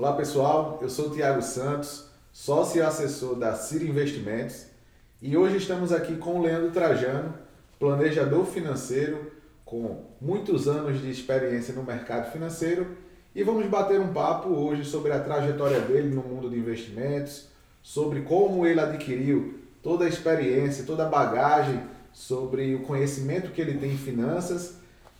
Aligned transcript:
Olá 0.00 0.14
pessoal, 0.14 0.78
eu 0.80 0.88
sou 0.88 1.10
Tiago 1.10 1.42
Santos, 1.42 2.06
sócio 2.32 2.78
e 2.78 2.82
assessor 2.82 3.34
da 3.34 3.52
Ciro 3.52 3.84
Investimentos 3.84 4.64
e 5.20 5.36
hoje 5.36 5.58
estamos 5.58 5.92
aqui 5.92 6.16
com 6.16 6.40
o 6.40 6.42
Leandro 6.42 6.70
Trajano, 6.70 7.34
planejador 7.78 8.46
financeiro 8.46 9.30
com 9.62 10.06
muitos 10.18 10.66
anos 10.66 11.02
de 11.02 11.10
experiência 11.10 11.74
no 11.74 11.82
mercado 11.82 12.32
financeiro 12.32 12.96
e 13.34 13.42
vamos 13.42 13.66
bater 13.66 14.00
um 14.00 14.10
papo 14.10 14.48
hoje 14.48 14.86
sobre 14.86 15.12
a 15.12 15.20
trajetória 15.20 15.80
dele 15.82 16.14
no 16.14 16.22
mundo 16.22 16.48
de 16.48 16.56
investimentos, 16.56 17.48
sobre 17.82 18.22
como 18.22 18.64
ele 18.64 18.80
adquiriu 18.80 19.58
toda 19.82 20.06
a 20.06 20.08
experiência, 20.08 20.86
toda 20.86 21.04
a 21.04 21.10
bagagem 21.10 21.78
sobre 22.10 22.74
o 22.74 22.84
conhecimento 22.84 23.52
que 23.52 23.60
ele 23.60 23.78
tem 23.78 23.92
em 23.92 23.98
finanças 23.98 24.76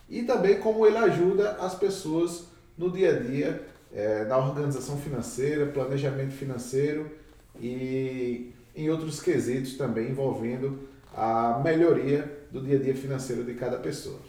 e 0.09 0.23
também 0.23 0.59
como 0.59 0.87
ele 0.87 0.97
ajuda 0.97 1.51
as 1.59 1.75
pessoas 1.75 2.45
no 2.75 2.89
dia 2.89 3.15
a 3.15 3.19
dia 3.19 3.70
é, 3.93 4.25
na 4.25 4.37
organização 4.37 4.97
financeira, 4.97 5.65
planejamento 5.65 6.31
financeiro 6.31 7.11
e 7.59 8.53
em 8.75 8.89
outros 8.89 9.21
quesitos 9.21 9.75
também 9.75 10.09
envolvendo 10.09 10.87
a 11.13 11.59
melhoria 11.63 12.45
do 12.51 12.61
dia 12.61 12.77
a 12.77 12.81
dia 12.81 12.95
financeiro 12.95 13.43
de 13.43 13.53
cada 13.53 13.77
pessoa. 13.77 14.19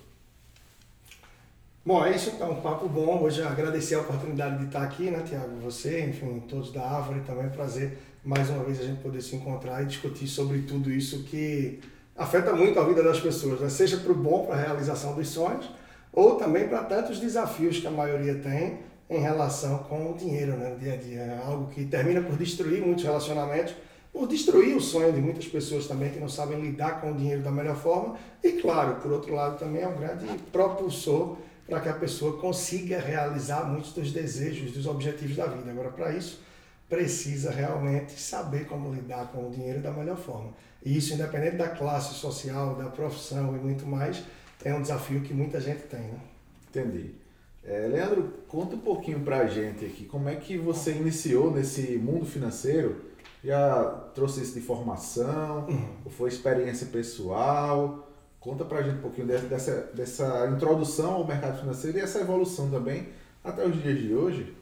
Bom, 1.84 2.04
é 2.04 2.14
isso 2.14 2.30
então, 2.30 2.52
um 2.52 2.60
papo 2.60 2.88
bom. 2.88 3.22
Hoje 3.22 3.42
agradecer 3.42 3.96
a 3.96 4.00
oportunidade 4.00 4.58
de 4.58 4.66
estar 4.66 4.82
aqui, 4.82 5.10
né, 5.10 5.22
Tiago? 5.26 5.56
Você, 5.62 6.04
enfim, 6.04 6.41
todos 6.48 6.72
da 6.72 6.82
Árvore 6.82 7.20
também. 7.26 7.44
É 7.44 7.47
um 7.48 7.50
prazer 7.50 7.98
mais 8.24 8.48
uma 8.50 8.62
vez 8.62 8.80
a 8.80 8.84
gente 8.84 9.02
poder 9.02 9.20
se 9.20 9.34
encontrar 9.34 9.82
e 9.82 9.86
discutir 9.86 10.28
sobre 10.28 10.60
tudo 10.60 10.91
isso 10.91 11.24
que 11.24 11.80
afeta 12.16 12.52
muito 12.52 12.78
a 12.78 12.84
vida 12.84 13.02
das 13.02 13.19
pessoas, 13.19 13.60
né? 13.60 13.69
seja 13.69 13.97
para 13.97 14.12
o 14.12 14.14
bom, 14.14 14.47
para 14.47 14.54
a 14.54 14.60
realização 14.60 15.14
dos 15.14 15.28
sonhos, 15.28 15.69
ou 16.12 16.36
também 16.36 16.69
para 16.69 16.84
tantos 16.84 17.19
desafios 17.19 17.78
que 17.78 17.86
a 17.86 17.91
maioria 17.91 18.34
tem 18.36 18.80
em 19.12 19.20
relação 19.20 19.78
com 19.78 20.12
o 20.12 20.14
dinheiro 20.14 20.52
né, 20.56 20.70
no 20.70 20.78
dia 20.78 20.94
a 20.94 20.96
dia. 20.96 21.20
É 21.20 21.42
algo 21.44 21.68
que 21.70 21.84
termina 21.84 22.20
por 22.20 22.36
destruir 22.36 22.80
muitos 22.80 23.05
relacionamentos, 23.05 23.74
por 24.12 24.27
destruir 24.27 24.77
o 24.77 24.80
sonho 24.80 25.12
de 25.12 25.20
muitas 25.20 25.46
pessoas 25.46 25.86
também 25.86 26.10
que 26.10 26.19
não 26.19 26.28
sabem 26.28 26.60
lidar 26.60 27.00
com 27.00 27.12
o 27.12 27.14
dinheiro 27.14 27.42
da 27.42 27.50
melhor 27.50 27.77
forma. 27.77 28.16
E, 28.42 28.52
claro, 28.52 28.96
por 28.96 29.12
outro 29.12 29.34
lado, 29.34 29.58
também 29.58 29.82
é 29.82 29.88
um 29.88 29.96
grande 29.96 30.27
propulsor 30.50 31.36
para 31.66 31.80
que 31.80 31.88
a 31.88 31.94
pessoa 31.94 32.38
consiga 32.38 32.98
realizar 32.98 33.64
muitos 33.64 33.92
dos 33.92 34.12
desejos, 34.12 34.72
dos 34.72 34.86
objetivos 34.86 35.36
da 35.36 35.47
vida. 35.47 35.70
Agora, 35.70 35.91
para 35.91 36.12
isso, 36.12 36.42
precisa 36.88 37.50
realmente 37.50 38.20
saber 38.20 38.66
como 38.66 38.92
lidar 38.92 39.28
com 39.28 39.48
o 39.48 39.50
dinheiro 39.50 39.80
da 39.80 39.91
melhor 39.91 40.19
forma. 40.19 40.50
E 40.84 40.97
isso, 40.97 41.14
independente 41.14 41.56
da 41.56 41.69
classe 41.69 42.14
social, 42.14 42.74
da 42.74 42.91
profissão 42.91 43.56
e 43.56 43.58
muito 43.58 43.86
mais, 43.86 44.22
é 44.64 44.74
um 44.74 44.82
desafio 44.82 45.22
que 45.22 45.32
muita 45.32 45.60
gente 45.60 45.84
tem. 45.84 46.00
Né? 46.00 46.20
Entendi. 46.69 47.22
É, 47.64 47.86
Leandro, 47.86 48.32
conta 48.48 48.74
um 48.74 48.80
pouquinho 48.80 49.20
para 49.20 49.38
a 49.38 49.46
gente 49.46 49.84
aqui, 49.84 50.05
como 50.05 50.28
é 50.28 50.34
que 50.34 50.58
você 50.58 50.92
iniciou 50.92 51.50
nesse 51.50 51.96
mundo 51.96 52.27
financeiro? 52.27 53.12
Já 53.44 53.84
trouxe 54.14 54.42
isso 54.42 54.54
de 54.54 54.60
formação? 54.60 55.66
Uhum. 55.69 55.88
Ou 56.04 56.10
foi 56.10 56.28
experiência 56.28 56.88
pessoal? 56.88 58.08
Conta 58.41 58.64
para 58.64 58.78
a 58.78 58.82
gente 58.82 58.96
um 58.96 59.02
pouquinho 59.02 59.28
dessa, 59.28 59.91
dessa 59.94 60.48
introdução 60.48 61.12
ao 61.12 61.27
mercado 61.27 61.60
financeiro 61.60 61.98
e 61.98 62.00
essa 62.00 62.20
evolução 62.20 62.69
também 62.69 63.08
até 63.44 63.64
os 63.64 63.80
dias 63.80 63.98
de 64.00 64.12
hoje. 64.12 64.56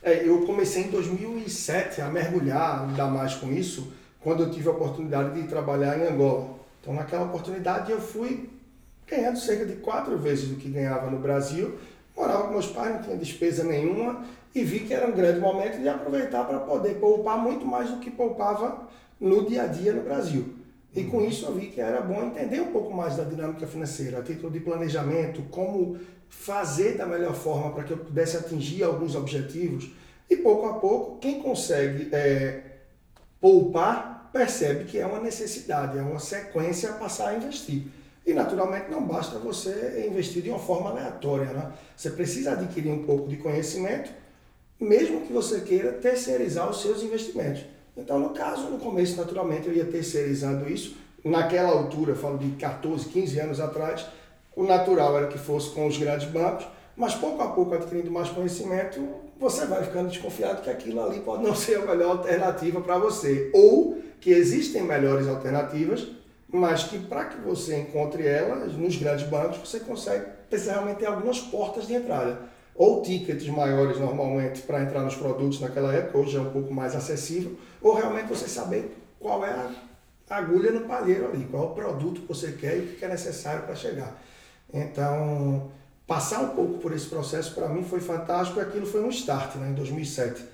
É, 0.00 0.28
eu 0.28 0.46
comecei 0.46 0.84
em 0.84 0.90
2007 0.90 2.00
a 2.00 2.08
mergulhar 2.08 2.84
ainda 2.84 3.06
mais 3.06 3.34
com 3.34 3.52
isso, 3.52 3.92
quando 4.20 4.44
eu 4.44 4.50
tive 4.50 4.68
a 4.68 4.72
oportunidade 4.72 5.40
de 5.40 5.48
trabalhar 5.48 5.98
em 5.98 6.06
Angola. 6.06 6.56
Então, 6.80 6.94
naquela 6.94 7.24
oportunidade, 7.24 7.90
eu 7.90 8.00
fui 8.00 8.48
ganhando 9.06 9.38
cerca 9.38 9.66
de 9.66 9.74
quatro 9.76 10.16
vezes 10.16 10.48
do 10.48 10.56
que 10.56 10.68
ganhava 10.68 11.10
no 11.10 11.18
Brasil 11.18 11.76
morava 12.18 12.44
com 12.44 12.50
meus 12.50 12.66
pais, 12.66 12.94
não 12.94 13.02
tinha 13.02 13.16
despesa 13.16 13.62
nenhuma 13.62 14.24
e 14.54 14.64
vi 14.64 14.80
que 14.80 14.92
era 14.92 15.06
um 15.06 15.12
grande 15.12 15.38
momento 15.38 15.80
de 15.80 15.88
aproveitar 15.88 16.44
para 16.44 16.58
poder 16.58 16.96
poupar 16.96 17.38
muito 17.38 17.64
mais 17.64 17.90
do 17.90 17.98
que 17.98 18.10
poupava 18.10 18.88
no 19.20 19.46
dia 19.46 19.62
a 19.62 19.66
dia 19.66 19.92
no 19.92 20.02
Brasil. 20.02 20.54
E 20.94 21.04
com 21.04 21.22
isso 21.22 21.46
eu 21.46 21.54
vi 21.54 21.66
que 21.66 21.80
era 21.80 22.00
bom 22.00 22.24
entender 22.24 22.60
um 22.60 22.72
pouco 22.72 22.92
mais 22.92 23.16
da 23.16 23.24
dinâmica 23.24 23.66
financeira, 23.66 24.18
a 24.18 24.22
título 24.22 24.50
de 24.50 24.58
planejamento, 24.58 25.42
como 25.50 25.96
fazer 26.28 26.96
da 26.96 27.06
melhor 27.06 27.34
forma 27.34 27.70
para 27.72 27.84
que 27.84 27.92
eu 27.92 27.98
pudesse 27.98 28.36
atingir 28.36 28.82
alguns 28.82 29.14
objetivos. 29.14 29.90
E 30.28 30.36
pouco 30.36 30.66
a 30.66 30.74
pouco, 30.74 31.18
quem 31.18 31.40
consegue 31.40 32.08
é, 32.12 32.62
poupar 33.40 34.30
percebe 34.32 34.84
que 34.84 34.98
é 34.98 35.06
uma 35.06 35.20
necessidade, 35.20 35.98
é 35.98 36.02
uma 36.02 36.18
sequência 36.18 36.90
a 36.90 36.92
passar 36.94 37.28
a 37.28 37.34
investir. 37.34 37.84
E 38.28 38.34
naturalmente 38.34 38.90
não 38.90 39.06
basta 39.06 39.38
você 39.38 40.04
investir 40.06 40.42
de 40.42 40.50
uma 40.50 40.58
forma 40.58 40.90
aleatória, 40.90 41.46
né? 41.46 41.72
Você 41.96 42.10
precisa 42.10 42.52
adquirir 42.52 42.92
um 42.92 43.02
pouco 43.04 43.26
de 43.26 43.38
conhecimento, 43.38 44.10
mesmo 44.78 45.22
que 45.22 45.32
você 45.32 45.62
queira 45.62 45.92
terceirizar 45.92 46.68
os 46.68 46.82
seus 46.82 47.02
investimentos. 47.02 47.64
Então, 47.96 48.18
no 48.18 48.28
caso, 48.34 48.64
no 48.64 48.78
começo, 48.78 49.16
naturalmente, 49.16 49.66
eu 49.66 49.72
ia 49.72 49.86
terceirizando 49.86 50.68
isso. 50.68 50.94
Naquela 51.24 51.70
altura, 51.70 52.14
falo 52.14 52.36
de 52.36 52.50
14, 52.56 53.08
15 53.08 53.40
anos 53.40 53.60
atrás, 53.60 54.04
o 54.54 54.62
natural 54.62 55.16
era 55.16 55.28
que 55.28 55.38
fosse 55.38 55.70
com 55.70 55.86
os 55.86 55.96
grandes 55.96 56.28
bancos, 56.28 56.66
mas 56.94 57.14
pouco 57.14 57.40
a 57.40 57.48
pouco, 57.48 57.74
adquirindo 57.74 58.10
mais 58.10 58.28
conhecimento, 58.28 59.00
você 59.40 59.64
vai 59.64 59.82
ficando 59.82 60.10
desconfiado 60.10 60.60
que 60.60 60.68
aquilo 60.68 61.02
ali 61.02 61.20
pode 61.20 61.42
não 61.42 61.54
ser 61.56 61.76
a 61.76 61.86
melhor 61.86 62.18
alternativa 62.18 62.78
para 62.82 62.98
você. 62.98 63.50
Ou 63.54 63.96
que 64.20 64.32
existem 64.32 64.82
melhores 64.82 65.26
alternativas 65.26 66.17
mas 66.50 66.84
que 66.84 66.98
para 66.98 67.26
que 67.26 67.40
você 67.40 67.78
encontre 67.78 68.26
elas 68.26 68.72
nos 68.72 68.96
grandes 68.96 69.26
bancos, 69.26 69.58
você 69.58 69.80
consegue 69.80 70.38
precisa 70.48 70.72
realmente 70.72 70.98
ter 70.98 71.06
algumas 71.06 71.40
portas 71.40 71.86
de 71.86 71.94
entrada. 71.94 72.40
Ou 72.74 73.02
tickets 73.02 73.46
maiores 73.48 73.98
normalmente 73.98 74.62
para 74.62 74.82
entrar 74.82 75.02
nos 75.02 75.16
produtos 75.16 75.60
naquela 75.60 75.92
época, 75.92 76.18
hoje 76.18 76.36
é 76.36 76.40
um 76.40 76.50
pouco 76.50 76.72
mais 76.72 76.94
acessível, 76.94 77.58
ou 77.82 77.94
realmente 77.94 78.28
você 78.28 78.48
saber 78.48 78.96
qual 79.18 79.44
é 79.44 79.50
a 79.50 80.36
agulha 80.36 80.70
no 80.70 80.82
palheiro 80.82 81.26
ali, 81.26 81.44
qual 81.50 81.64
é 81.64 81.66
o 81.66 81.70
produto 81.70 82.20
que 82.20 82.28
você 82.28 82.52
quer 82.52 82.76
e 82.76 82.80
o 82.80 82.86
que 82.96 83.04
é 83.04 83.08
necessário 83.08 83.62
para 83.64 83.74
chegar. 83.74 84.16
Então, 84.72 85.70
passar 86.06 86.40
um 86.40 86.50
pouco 86.50 86.78
por 86.78 86.92
esse 86.94 87.06
processo 87.06 87.54
para 87.54 87.68
mim 87.68 87.82
foi 87.82 88.00
fantástico, 88.00 88.60
aquilo 88.60 88.86
foi 88.86 89.02
um 89.02 89.10
start 89.10 89.56
né, 89.56 89.70
em 89.70 89.74
2007. 89.74 90.44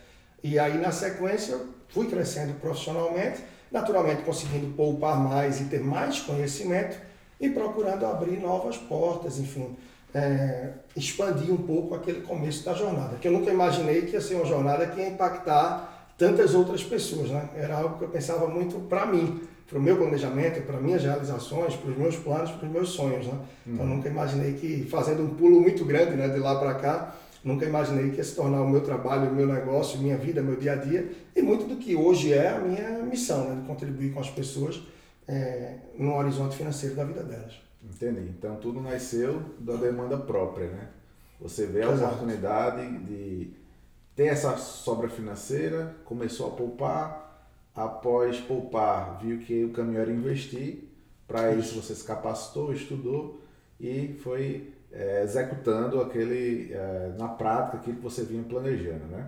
E 0.42 0.58
aí 0.58 0.78
na 0.78 0.92
sequência 0.92 1.58
fui 1.88 2.06
crescendo 2.06 2.54
profissionalmente 2.54 3.42
naturalmente 3.74 4.22
conseguindo 4.22 4.72
poupar 4.74 5.18
mais 5.18 5.60
e 5.60 5.64
ter 5.64 5.80
mais 5.80 6.20
conhecimento 6.20 6.96
e 7.40 7.50
procurando 7.50 8.06
abrir 8.06 8.38
novas 8.38 8.76
portas, 8.76 9.40
enfim, 9.40 9.76
é, 10.14 10.70
expandir 10.96 11.52
um 11.52 11.56
pouco 11.56 11.92
aquele 11.96 12.20
começo 12.20 12.64
da 12.64 12.72
jornada, 12.72 13.16
que 13.16 13.26
eu 13.26 13.32
nunca 13.32 13.50
imaginei 13.50 14.02
que 14.02 14.12
ia 14.12 14.20
ser 14.20 14.36
uma 14.36 14.44
jornada 14.44 14.86
que 14.86 15.00
ia 15.00 15.08
impactar 15.08 16.12
tantas 16.16 16.54
outras 16.54 16.84
pessoas, 16.84 17.30
né? 17.30 17.48
Era 17.56 17.78
algo 17.78 17.98
que 17.98 18.04
eu 18.04 18.08
pensava 18.08 18.46
muito 18.46 18.78
para 18.88 19.04
mim, 19.06 19.40
para 19.68 19.76
o 19.76 19.82
meu 19.82 19.96
planejamento, 19.96 20.64
para 20.64 20.78
minhas 20.78 21.02
realizações, 21.02 21.74
para 21.74 21.90
os 21.90 21.98
meus 21.98 22.14
planos, 22.14 22.52
para 22.52 22.66
os 22.66 22.72
meus 22.72 22.90
sonhos, 22.90 23.26
né? 23.26 23.36
Então, 23.66 23.84
eu 23.84 23.90
nunca 23.90 24.08
imaginei 24.08 24.52
que 24.52 24.86
fazendo 24.88 25.24
um 25.24 25.34
pulo 25.34 25.60
muito 25.60 25.84
grande, 25.84 26.14
né, 26.14 26.28
de 26.28 26.38
lá 26.38 26.60
para 26.60 26.74
cá, 26.74 27.16
Nunca 27.44 27.66
imaginei 27.66 28.10
que 28.10 28.16
ia 28.16 28.24
se 28.24 28.34
tornar 28.34 28.62
o 28.62 28.68
meu 28.68 28.80
trabalho, 28.80 29.30
o 29.30 29.34
meu 29.34 29.46
negócio, 29.46 30.00
minha 30.00 30.16
vida, 30.16 30.42
meu 30.42 30.56
dia 30.56 30.72
a 30.72 30.76
dia 30.76 31.10
e 31.36 31.42
muito 31.42 31.66
do 31.66 31.76
que 31.76 31.94
hoje 31.94 32.32
é 32.32 32.48
a 32.48 32.58
minha 32.58 33.02
missão, 33.02 33.48
né, 33.50 33.60
de 33.60 33.66
contribuir 33.66 34.14
com 34.14 34.20
as 34.20 34.30
pessoas 34.30 34.82
é, 35.28 35.76
no 35.98 36.16
horizonte 36.16 36.56
financeiro 36.56 36.94
da 36.94 37.04
vida 37.04 37.22
delas. 37.22 37.60
Entendi. 37.82 38.32
Então 38.38 38.56
tudo 38.56 38.80
nasceu 38.80 39.42
da 39.58 39.76
demanda 39.76 40.16
própria, 40.16 40.68
né? 40.68 40.88
Você 41.38 41.66
vê 41.66 41.82
a 41.82 41.90
Exato. 41.90 42.14
oportunidade 42.14 42.98
de 43.04 43.50
ter 44.16 44.26
essa 44.26 44.56
sobra 44.56 45.08
financeira, 45.08 45.94
começou 46.04 46.46
a 46.46 46.50
poupar, 46.50 47.48
após 47.74 48.40
poupar, 48.40 49.18
viu 49.20 49.38
que 49.38 49.64
o 49.64 49.70
caminho 49.70 50.00
era 50.00 50.10
investir, 50.10 50.88
para 51.26 51.52
isso 51.54 51.80
você 51.80 51.94
se 51.94 52.04
capacitou, 52.04 52.72
estudou 52.72 53.42
e 53.80 54.14
foi 54.22 54.72
é, 54.94 55.22
executando 55.24 56.00
aquele, 56.00 56.72
é, 56.72 57.12
na 57.18 57.28
prática, 57.28 57.78
aquilo 57.78 57.96
que 57.96 58.02
você 58.02 58.22
vinha 58.22 58.42
planejando, 58.42 59.04
né? 59.10 59.26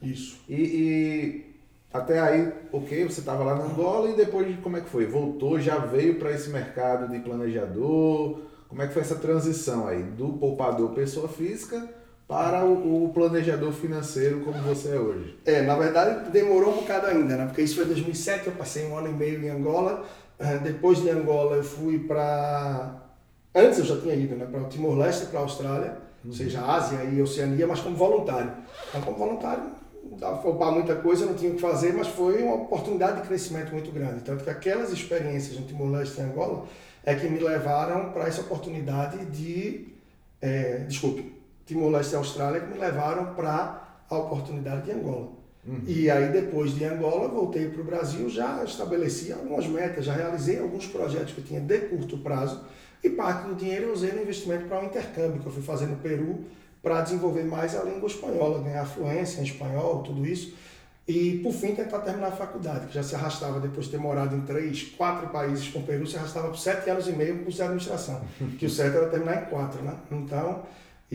Isso. 0.00 0.40
E, 0.48 0.54
e 0.54 1.52
até 1.92 2.18
aí, 2.18 2.52
ok, 2.72 3.04
você 3.04 3.20
estava 3.20 3.44
lá 3.44 3.54
na 3.54 3.64
Angola 3.64 4.10
e 4.10 4.16
depois 4.16 4.58
como 4.60 4.76
é 4.78 4.80
que 4.80 4.88
foi? 4.88 5.06
Voltou, 5.06 5.60
já 5.60 5.76
veio 5.76 6.18
para 6.18 6.32
esse 6.32 6.48
mercado 6.48 7.10
de 7.10 7.18
planejador? 7.20 8.40
Como 8.68 8.80
é 8.80 8.86
que 8.86 8.94
foi 8.94 9.02
essa 9.02 9.16
transição 9.16 9.86
aí 9.86 10.02
do 10.02 10.32
poupador 10.32 10.94
pessoa 10.94 11.28
física 11.28 11.86
para 12.26 12.64
o, 12.64 13.04
o, 13.04 13.12
planejador 13.12 13.72
financeiro 13.72 14.40
como 14.40 14.56
você 14.62 14.96
é 14.96 14.98
hoje? 14.98 15.38
É, 15.44 15.60
na 15.60 15.76
verdade 15.76 16.30
demorou 16.30 16.72
um 16.72 16.76
bocado 16.76 17.08
ainda, 17.08 17.36
né? 17.36 17.44
Porque 17.44 17.60
isso 17.60 17.74
foi 17.74 17.84
em 17.84 17.88
2007, 17.88 18.46
eu 18.46 18.54
passei 18.54 18.86
um 18.86 18.96
ano 18.96 19.08
e 19.08 19.12
meio 19.12 19.44
em 19.44 19.50
Angola. 19.50 20.06
Ah, 20.40 20.54
depois 20.54 21.02
de 21.02 21.10
Angola 21.10 21.56
eu 21.56 21.62
fui 21.62 21.98
para 21.98 23.02
Antes 23.54 23.78
eu 23.78 23.84
já 23.84 24.00
tinha 24.00 24.14
ido 24.14 24.34
né, 24.34 24.46
para 24.46 24.62
o 24.62 24.68
Timor-Leste 24.68 25.24
e 25.24 25.26
para 25.26 25.40
a 25.40 25.42
Austrália, 25.42 25.90
uhum. 26.24 26.30
ou 26.30 26.32
seja, 26.32 26.64
Ásia 26.64 27.04
e 27.04 27.20
Oceania, 27.20 27.66
mas 27.66 27.80
como 27.80 27.96
voluntário. 27.96 28.52
Então, 28.88 29.02
como 29.02 29.18
voluntário, 29.18 29.64
dava 30.18 30.36
para 30.36 30.42
poupar 30.42 30.72
muita 30.72 30.94
coisa, 30.96 31.26
não 31.26 31.34
tinha 31.34 31.50
o 31.50 31.54
que 31.54 31.60
fazer, 31.60 31.92
mas 31.92 32.08
foi 32.08 32.42
uma 32.42 32.54
oportunidade 32.54 33.20
de 33.20 33.28
crescimento 33.28 33.72
muito 33.72 33.90
grande. 33.92 34.22
Tanto 34.22 34.44
que 34.44 34.50
aquelas 34.50 34.90
experiências 34.90 35.58
no 35.58 35.66
Timor-Leste 35.66 36.18
e 36.18 36.22
Angola 36.22 36.66
é 37.04 37.14
que 37.14 37.28
me 37.28 37.38
levaram 37.38 38.10
para 38.12 38.26
essa 38.26 38.40
oportunidade 38.40 39.24
de. 39.26 39.88
É, 40.40 40.78
desculpe, 40.88 41.32
Timor-Leste 41.66 42.14
e 42.14 42.16
Austrália, 42.16 42.60
que 42.60 42.72
me 42.72 42.78
levaram 42.78 43.34
para 43.34 43.82
a 44.08 44.16
oportunidade 44.16 44.82
de 44.82 44.92
Angola. 44.92 45.41
Uhum. 45.64 45.80
E 45.86 46.10
aí, 46.10 46.32
depois 46.32 46.74
de 46.74 46.84
Angola, 46.84 47.28
voltei 47.28 47.68
para 47.68 47.80
o 47.80 47.84
Brasil, 47.84 48.28
já 48.28 48.64
estabeleci 48.64 49.32
algumas 49.32 49.66
metas, 49.66 50.04
já 50.04 50.12
realizei 50.12 50.58
alguns 50.58 50.86
projetos 50.86 51.32
que 51.34 51.40
eu 51.40 51.44
tinha 51.44 51.60
de 51.60 51.78
curto 51.82 52.18
prazo 52.18 52.64
e 53.02 53.10
parte 53.10 53.48
do 53.48 53.54
dinheiro 53.54 53.86
eu 53.86 53.92
usei 53.92 54.12
no 54.12 54.22
investimento 54.22 54.66
para 54.66 54.80
um 54.80 54.86
intercâmbio 54.86 55.40
que 55.40 55.46
eu 55.46 55.52
fui 55.52 55.62
fazer 55.62 55.86
no 55.86 55.96
Peru 55.96 56.44
para 56.82 57.00
desenvolver 57.00 57.44
mais 57.44 57.76
a 57.76 57.82
língua 57.84 58.08
espanhola, 58.08 58.62
ganhar 58.62 58.84
fluência 58.84 59.40
em 59.40 59.44
espanhol, 59.44 60.02
tudo 60.02 60.26
isso. 60.26 60.54
E, 61.06 61.40
por 61.42 61.52
fim, 61.52 61.74
tentar 61.74 61.98
terminar 62.00 62.28
a 62.28 62.32
faculdade, 62.32 62.86
que 62.86 62.94
já 62.94 63.02
se 63.02 63.14
arrastava 63.14 63.58
depois 63.58 63.86
de 63.86 63.92
ter 63.92 63.98
morado 63.98 64.36
em 64.36 64.40
três, 64.42 64.84
quatro 64.96 65.28
países 65.28 65.68
com 65.68 65.80
o 65.80 65.82
Peru, 65.82 66.06
se 66.06 66.16
arrastava 66.16 66.48
por 66.48 66.58
sete 66.58 66.88
anos 66.90 67.08
e 67.08 67.12
meio 67.12 67.38
com 67.38 67.44
curso 67.44 67.56
de 67.56 67.62
administração, 67.62 68.22
que 68.58 68.66
o 68.66 68.70
certo 68.70 68.98
era 68.98 69.08
terminar 69.08 69.42
em 69.42 69.44
quatro, 69.46 69.82
né? 69.82 69.94
Então, 70.10 70.62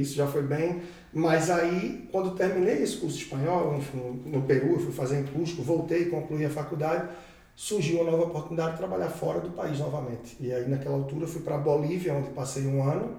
isso 0.01 0.15
já 0.15 0.27
foi 0.27 0.44
bem. 0.44 0.81
Mas 1.13 1.49
aí, 1.49 2.07
quando 2.11 2.35
terminei 2.35 2.83
esse 2.83 2.97
curso 2.97 3.17
de 3.17 3.23
espanhol, 3.23 3.75
enfim, 3.77 4.21
no 4.25 4.44
Peru, 4.44 4.79
fui 4.79 4.91
fazer 4.91 5.19
em 5.19 5.25
Cusco, 5.25 5.61
voltei, 5.63 6.05
concluí 6.05 6.45
a 6.45 6.49
faculdade, 6.49 7.09
surgiu 7.55 8.01
uma 8.01 8.11
nova 8.11 8.25
oportunidade 8.25 8.73
de 8.73 8.77
trabalhar 8.77 9.09
fora 9.09 9.39
do 9.39 9.49
país 9.49 9.79
novamente. 9.79 10.38
E 10.39 10.53
aí, 10.53 10.69
naquela 10.69 10.95
altura, 10.95 11.25
fui 11.25 11.41
para 11.41 11.55
a 11.55 11.57
Bolívia, 11.57 12.13
onde 12.13 12.29
passei 12.29 12.67
um 12.67 12.83
ano, 12.83 13.15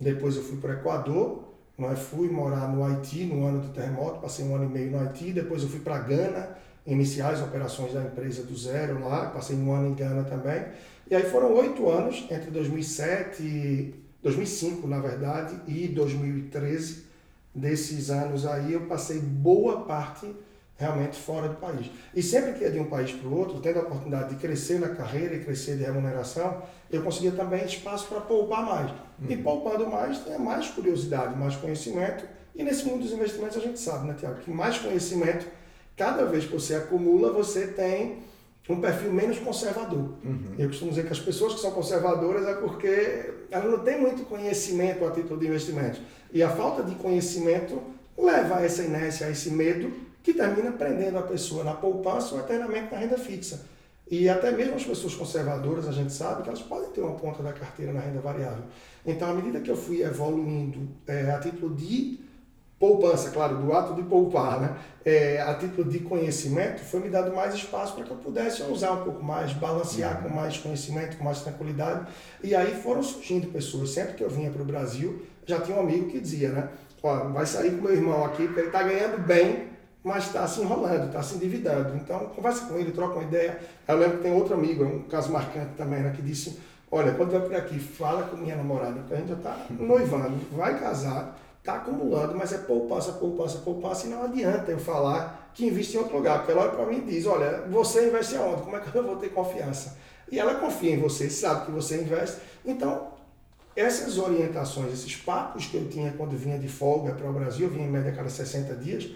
depois 0.00 0.36
eu 0.36 0.42
fui 0.42 0.56
para 0.56 0.70
o 0.70 0.72
Equador, 0.74 1.44
nós 1.76 1.98
fui 1.98 2.28
morar 2.28 2.68
no 2.68 2.84
Haiti 2.84 3.24
no 3.24 3.44
ano 3.44 3.60
do 3.60 3.68
terremoto, 3.68 4.20
passei 4.20 4.44
um 4.44 4.54
ano 4.54 4.64
e 4.64 4.68
meio 4.68 4.90
no 4.90 5.00
Haiti, 5.00 5.32
depois 5.32 5.62
eu 5.62 5.68
fui 5.68 5.80
para 5.80 5.98
Gana, 5.98 6.56
iniciar 6.86 7.30
as 7.30 7.42
operações 7.42 7.92
da 7.92 8.02
empresa 8.02 8.42
do 8.42 8.56
zero 8.56 9.00
lá, 9.00 9.26
passei 9.26 9.56
um 9.56 9.72
ano 9.72 9.88
em 9.88 9.94
Gana 9.94 10.24
também. 10.24 10.64
E 11.10 11.14
aí 11.14 11.24
foram 11.24 11.52
oito 11.54 11.88
anos, 11.90 12.26
entre 12.30 12.50
2007, 12.50 13.94
2005 14.24 14.88
na 14.88 14.98
verdade, 14.98 15.54
e 15.68 15.86
2013. 15.86 17.04
Desses 17.54 18.10
anos 18.10 18.44
aí 18.44 18.72
eu 18.72 18.86
passei 18.86 19.20
boa 19.20 19.82
parte 19.82 20.26
realmente 20.76 21.20
fora 21.20 21.48
do 21.48 21.54
país. 21.54 21.88
E 22.12 22.20
sempre 22.20 22.54
que 22.54 22.64
ia 22.64 22.70
de 22.70 22.80
um 22.80 22.86
país 22.86 23.12
para 23.12 23.28
o 23.28 23.38
outro, 23.38 23.60
tendo 23.60 23.78
a 23.78 23.82
oportunidade 23.82 24.30
de 24.30 24.40
crescer 24.40 24.80
na 24.80 24.88
carreira 24.88 25.36
e 25.36 25.44
crescer 25.44 25.76
de 25.76 25.84
remuneração, 25.84 26.62
eu 26.90 27.02
conseguia 27.02 27.30
também 27.30 27.64
espaço 27.64 28.08
para 28.08 28.20
poupar 28.20 28.64
mais. 28.64 28.90
Uhum. 28.90 29.26
E 29.28 29.36
poupando 29.36 29.86
mais, 29.86 30.18
tem 30.18 30.36
mais 30.36 30.66
curiosidade, 30.68 31.38
mais 31.38 31.54
conhecimento. 31.54 32.24
E 32.56 32.64
nesse 32.64 32.86
mundo 32.86 33.02
dos 33.02 33.12
investimentos 33.12 33.56
a 33.56 33.60
gente 33.60 33.78
sabe, 33.78 34.08
né, 34.08 34.16
Tiago, 34.18 34.40
que 34.40 34.50
mais 34.50 34.78
conhecimento, 34.78 35.46
cada 35.96 36.24
vez 36.24 36.44
que 36.44 36.52
você 36.52 36.74
acumula, 36.74 37.32
você 37.32 37.68
tem 37.68 38.18
um 38.68 38.80
perfil 38.80 39.12
menos 39.12 39.38
conservador. 39.38 40.14
Uhum. 40.24 40.54
Eu 40.58 40.68
costumo 40.68 40.90
dizer 40.90 41.04
que 41.04 41.12
as 41.12 41.20
pessoas 41.20 41.54
que 41.54 41.60
são 41.60 41.70
conservadoras 41.70 42.46
é 42.46 42.54
porque 42.54 43.32
elas 43.50 43.70
não 43.70 43.80
têm 43.80 44.00
muito 44.00 44.24
conhecimento 44.24 45.04
a 45.04 45.10
título 45.10 45.38
de 45.38 45.46
investimento. 45.46 46.00
E 46.32 46.42
a 46.42 46.48
falta 46.48 46.82
de 46.82 46.94
conhecimento 46.94 47.80
leva 48.16 48.56
a 48.56 48.64
essa 48.64 48.82
inércia, 48.82 49.26
a 49.26 49.30
esse 49.30 49.50
medo 49.50 49.92
que 50.22 50.32
termina 50.32 50.72
prendendo 50.72 51.18
a 51.18 51.22
pessoa 51.22 51.62
na 51.62 51.74
poupança 51.74 52.34
ou 52.34 52.40
eternamente 52.40 52.90
na 52.90 52.98
renda 52.98 53.18
fixa. 53.18 53.66
E 54.10 54.28
até 54.28 54.50
mesmo 54.50 54.74
as 54.74 54.84
pessoas 54.84 55.14
conservadoras, 55.14 55.86
a 55.86 55.92
gente 55.92 56.12
sabe 56.12 56.42
que 56.42 56.48
elas 56.48 56.62
podem 56.62 56.90
ter 56.90 57.00
uma 57.00 57.14
ponta 57.14 57.42
da 57.42 57.52
carteira 57.52 57.92
na 57.92 58.00
renda 58.00 58.20
variável. 58.20 58.64
Então, 59.04 59.30
à 59.30 59.34
medida 59.34 59.60
que 59.60 59.70
eu 59.70 59.76
fui 59.76 60.02
evoluindo 60.02 60.88
é, 61.06 61.30
a 61.30 61.38
título 61.38 61.74
de 61.74 62.20
poupança, 62.84 63.30
claro, 63.30 63.56
do 63.56 63.72
ato 63.72 63.94
de 63.94 64.02
poupar, 64.02 64.60
né? 64.60 64.76
É, 65.04 65.40
a 65.40 65.54
título 65.54 65.90
de 65.90 66.00
conhecimento, 66.00 66.80
foi 66.80 67.00
me 67.00 67.08
dado 67.08 67.34
mais 67.34 67.54
espaço 67.54 67.94
para 67.94 68.04
que 68.04 68.10
eu 68.10 68.16
pudesse 68.16 68.62
usar 68.62 68.92
um 68.92 69.04
pouco 69.04 69.22
mais, 69.22 69.52
balancear 69.54 70.22
com 70.22 70.28
mais 70.28 70.58
conhecimento, 70.58 71.16
com 71.16 71.24
mais 71.24 71.40
tranquilidade. 71.40 72.06
E 72.42 72.54
aí 72.54 72.74
foram 72.82 73.02
surgindo 73.02 73.46
pessoas. 73.48 73.90
Sempre 73.90 74.14
que 74.14 74.22
eu 74.22 74.28
vinha 74.28 74.50
para 74.50 74.62
o 74.62 74.64
Brasil, 74.64 75.22
já 75.46 75.60
tinha 75.60 75.76
um 75.76 75.80
amigo 75.80 76.10
que 76.10 76.20
dizia, 76.20 76.50
né? 76.50 76.68
Ó, 77.02 77.28
vai 77.28 77.46
sair 77.46 77.70
com 77.70 77.82
meu 77.82 77.92
irmão 77.92 78.24
aqui, 78.24 78.44
porque 78.44 78.60
ele 78.60 78.68
está 78.68 78.82
ganhando 78.82 79.18
bem 79.26 79.74
mas 80.02 80.26
está 80.26 80.46
se 80.46 80.60
enrolando, 80.60 81.06
está 81.06 81.22
se 81.22 81.36
endividando. 81.36 81.96
Então, 81.96 82.26
conversa 82.36 82.66
com 82.66 82.76
ele, 82.76 82.92
troca 82.92 83.14
uma 83.14 83.22
ideia. 83.22 83.58
Eu 83.88 83.96
lembro 83.96 84.18
que 84.18 84.24
tem 84.24 84.34
outro 84.34 84.52
amigo, 84.52 84.84
um 84.84 85.02
caso 85.04 85.32
marcante 85.32 85.70
também, 85.78 86.00
né, 86.00 86.12
que 86.14 86.20
disse, 86.20 86.60
olha, 86.92 87.12
quando 87.12 87.30
vai 87.30 87.40
por 87.40 87.54
aqui, 87.54 87.78
fala 87.78 88.24
com 88.24 88.36
minha 88.36 88.54
namorada, 88.54 88.96
porque 89.00 89.14
a 89.14 89.16
gente 89.16 89.28
já 89.28 89.34
está 89.34 89.56
noivando, 89.70 90.38
vai 90.52 90.78
casar, 90.78 91.34
está 91.64 91.76
acumulando, 91.76 92.36
mas 92.36 92.52
é 92.52 92.58
poupança, 92.58 93.12
poupança, 93.12 93.58
poupança, 93.60 94.06
e 94.06 94.10
não 94.10 94.24
adianta 94.24 94.70
eu 94.70 94.78
falar 94.78 95.50
que 95.54 95.64
investe 95.64 95.96
em 95.96 96.00
outro 96.00 96.18
lugar, 96.18 96.40
porque 96.40 96.52
ela 96.52 96.60
olha 96.60 96.72
para 96.72 96.84
mim 96.84 96.98
e 96.98 97.00
diz, 97.00 97.24
olha, 97.24 97.62
você 97.70 98.08
investe 98.08 98.36
aonde? 98.36 98.60
Como 98.60 98.76
é 98.76 98.80
que 98.80 98.94
eu 98.94 99.02
vou 99.02 99.16
ter 99.16 99.30
confiança? 99.30 99.96
E 100.30 100.38
ela 100.38 100.56
confia 100.56 100.92
em 100.92 101.00
você, 101.00 101.30
sabe 101.30 101.64
que 101.64 101.72
você 101.72 102.02
investe. 102.02 102.36
Então, 102.66 103.08
essas 103.74 104.18
orientações, 104.18 104.92
esses 104.92 105.16
papos 105.16 105.64
que 105.64 105.78
eu 105.78 105.88
tinha 105.88 106.12
quando 106.12 106.36
vinha 106.36 106.58
de 106.58 106.68
folga 106.68 107.14
para 107.14 107.30
o 107.30 107.32
Brasil, 107.32 107.70
vinha 107.70 107.86
em 107.86 107.90
média 107.90 108.12
cada 108.12 108.28
60 108.28 108.74
dias, 108.76 109.10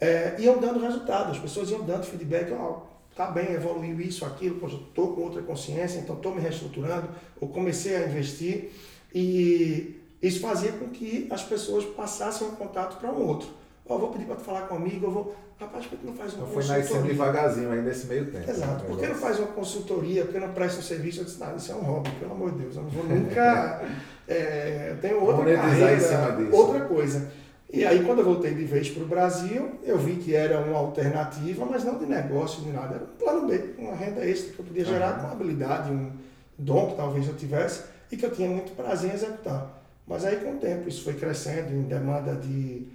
é, 0.00 0.34
iam 0.40 0.58
dando 0.58 0.80
resultado, 0.80 1.30
as 1.30 1.38
pessoas 1.38 1.70
iam 1.70 1.82
dando 1.82 2.04
feedback, 2.04 2.50
ó, 2.52 2.80
oh, 2.80 3.14
tá 3.14 3.30
bem, 3.30 3.52
evoluiu 3.52 4.00
isso, 4.00 4.24
aquilo, 4.24 4.66
estou 4.66 5.14
com 5.14 5.20
outra 5.20 5.40
consciência, 5.42 6.00
então 6.00 6.16
estou 6.16 6.34
me 6.34 6.40
reestruturando, 6.40 7.08
ou 7.40 7.48
comecei 7.48 7.94
a 7.94 8.08
investir, 8.08 8.72
e 9.14 10.01
isso 10.22 10.40
fazia 10.40 10.72
com 10.72 10.88
que 10.88 11.26
as 11.30 11.42
pessoas 11.42 11.84
passassem 11.84 12.46
um 12.46 12.52
contato 12.52 12.98
para 12.98 13.10
um 13.10 13.26
outro. 13.26 13.48
Ó, 13.84 13.96
oh, 13.96 13.98
vou 13.98 14.10
pedir 14.10 14.26
para 14.26 14.36
tu 14.36 14.42
falar 14.42 14.62
comigo, 14.62 15.06
eu 15.06 15.10
vou. 15.10 15.34
Rapaz, 15.58 15.86
por 15.86 15.98
que 15.98 16.06
não 16.06 16.14
faz 16.14 16.34
uma 16.34 16.44
então 16.44 16.54
consultoria? 16.54 16.84
Foi 16.84 16.96
nascendo 16.96 17.12
devagarzinho 17.12 17.70
aí 17.72 17.82
nesse 17.82 18.06
meio 18.06 18.30
tempo. 18.30 18.48
Exato. 18.48 18.82
Né? 18.82 18.88
Por 18.88 18.98
que 18.98 19.06
não 19.06 19.14
faz 19.14 19.38
uma 19.38 19.48
consultoria? 19.48 20.24
Por 20.24 20.32
que 20.32 20.38
não 20.38 20.52
presta 20.52 20.78
um 20.78 20.82
serviço? 20.82 21.20
Eu 21.20 21.24
disse, 21.24 21.40
não, 21.40 21.56
isso 21.56 21.72
é 21.72 21.74
um 21.74 21.80
hobby, 21.80 22.10
pelo 22.12 22.32
amor 22.32 22.52
de 22.52 22.58
Deus. 22.58 22.76
Eu 22.76 22.82
não 22.82 22.90
vou 22.90 23.04
nunca. 23.04 23.82
é, 24.28 24.88
eu 24.90 25.00
tenho 25.00 25.24
outra 25.24 25.56
carreira, 25.56 26.56
outra 26.56 26.80
coisa. 26.82 27.30
E 27.72 27.84
aí, 27.84 28.04
quando 28.04 28.18
eu 28.18 28.24
voltei 28.24 28.54
de 28.54 28.64
vez 28.64 28.90
para 28.90 29.02
o 29.02 29.06
Brasil, 29.06 29.78
eu 29.82 29.98
vi 29.98 30.16
que 30.16 30.34
era 30.34 30.60
uma 30.60 30.78
alternativa, 30.78 31.64
mas 31.64 31.82
não 31.82 31.98
de 31.98 32.06
negócio, 32.06 32.62
de 32.62 32.70
nada. 32.70 32.96
Era 32.96 33.04
um 33.04 33.16
plano 33.18 33.48
B, 33.48 33.74
uma 33.78 33.94
renda 33.94 34.24
extra 34.24 34.52
que 34.52 34.58
eu 34.58 34.64
podia 34.64 34.84
gerar 34.84 35.14
com 35.14 35.26
uma 35.26 35.32
habilidade, 35.32 35.90
um 35.90 36.12
dom 36.58 36.90
que 36.90 36.96
talvez 36.96 37.26
eu 37.26 37.34
tivesse 37.34 37.84
e 38.10 38.16
que 38.16 38.26
eu 38.26 38.30
tinha 38.30 38.48
muito 38.48 38.72
prazer 38.76 39.10
em 39.10 39.14
executar. 39.14 39.81
Mas 40.06 40.24
aí, 40.24 40.36
com 40.36 40.54
o 40.54 40.58
tempo, 40.58 40.88
isso 40.88 41.04
foi 41.04 41.14
crescendo 41.14 41.72
em 41.72 41.82
demanda 41.82 42.34
de 42.34 42.86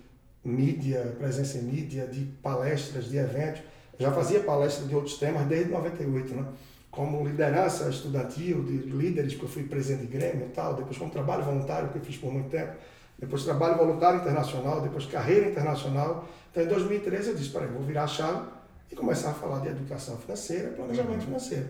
mídia, 0.43 1.15
presença 1.17 1.57
em 1.57 1.63
mídia, 1.63 2.07
de 2.07 2.25
palestras, 2.41 3.05
de 3.05 3.17
eventos. 3.17 3.61
Já 3.99 4.11
fazia 4.11 4.39
palestras 4.41 4.87
de 4.87 4.95
outros 4.95 5.17
temas 5.17 5.45
desde 5.47 5.71
98, 5.71 6.35
né? 6.35 6.45
Como 6.91 7.25
liderança 7.25 7.89
estudantil, 7.89 8.63
de 8.63 8.77
líderes, 8.77 9.35
que 9.35 9.43
eu 9.43 9.49
fui 9.49 9.63
presidente 9.63 10.07
de 10.07 10.07
Grêmio 10.07 10.47
e 10.47 10.49
tal, 10.49 10.75
depois 10.75 10.97
como 10.97 11.11
trabalho 11.11 11.43
voluntário, 11.43 11.89
que 11.89 11.97
eu 11.97 12.01
fiz 12.01 12.17
por 12.17 12.31
muito 12.31 12.49
tempo 12.49 12.73
depois 13.19 13.43
trabalho 13.43 13.77
voluntário 13.77 14.19
internacional, 14.19 14.81
depois 14.81 15.05
carreira 15.05 15.49
internacional. 15.49 16.27
Então, 16.51 16.63
em 16.63 16.67
2013, 16.67 17.29
eu 17.29 17.35
disse: 17.35 17.49
peraí, 17.49 17.67
vou 17.67 17.81
virar 17.81 18.03
a 18.03 18.07
chave 18.07 18.47
e 18.91 18.95
começar 18.95 19.31
a 19.31 19.33
falar 19.33 19.59
de 19.59 19.69
educação 19.69 20.17
financeira, 20.17 20.69
planejamento 20.69 21.15
uhum. 21.15 21.25
financeiro. 21.25 21.67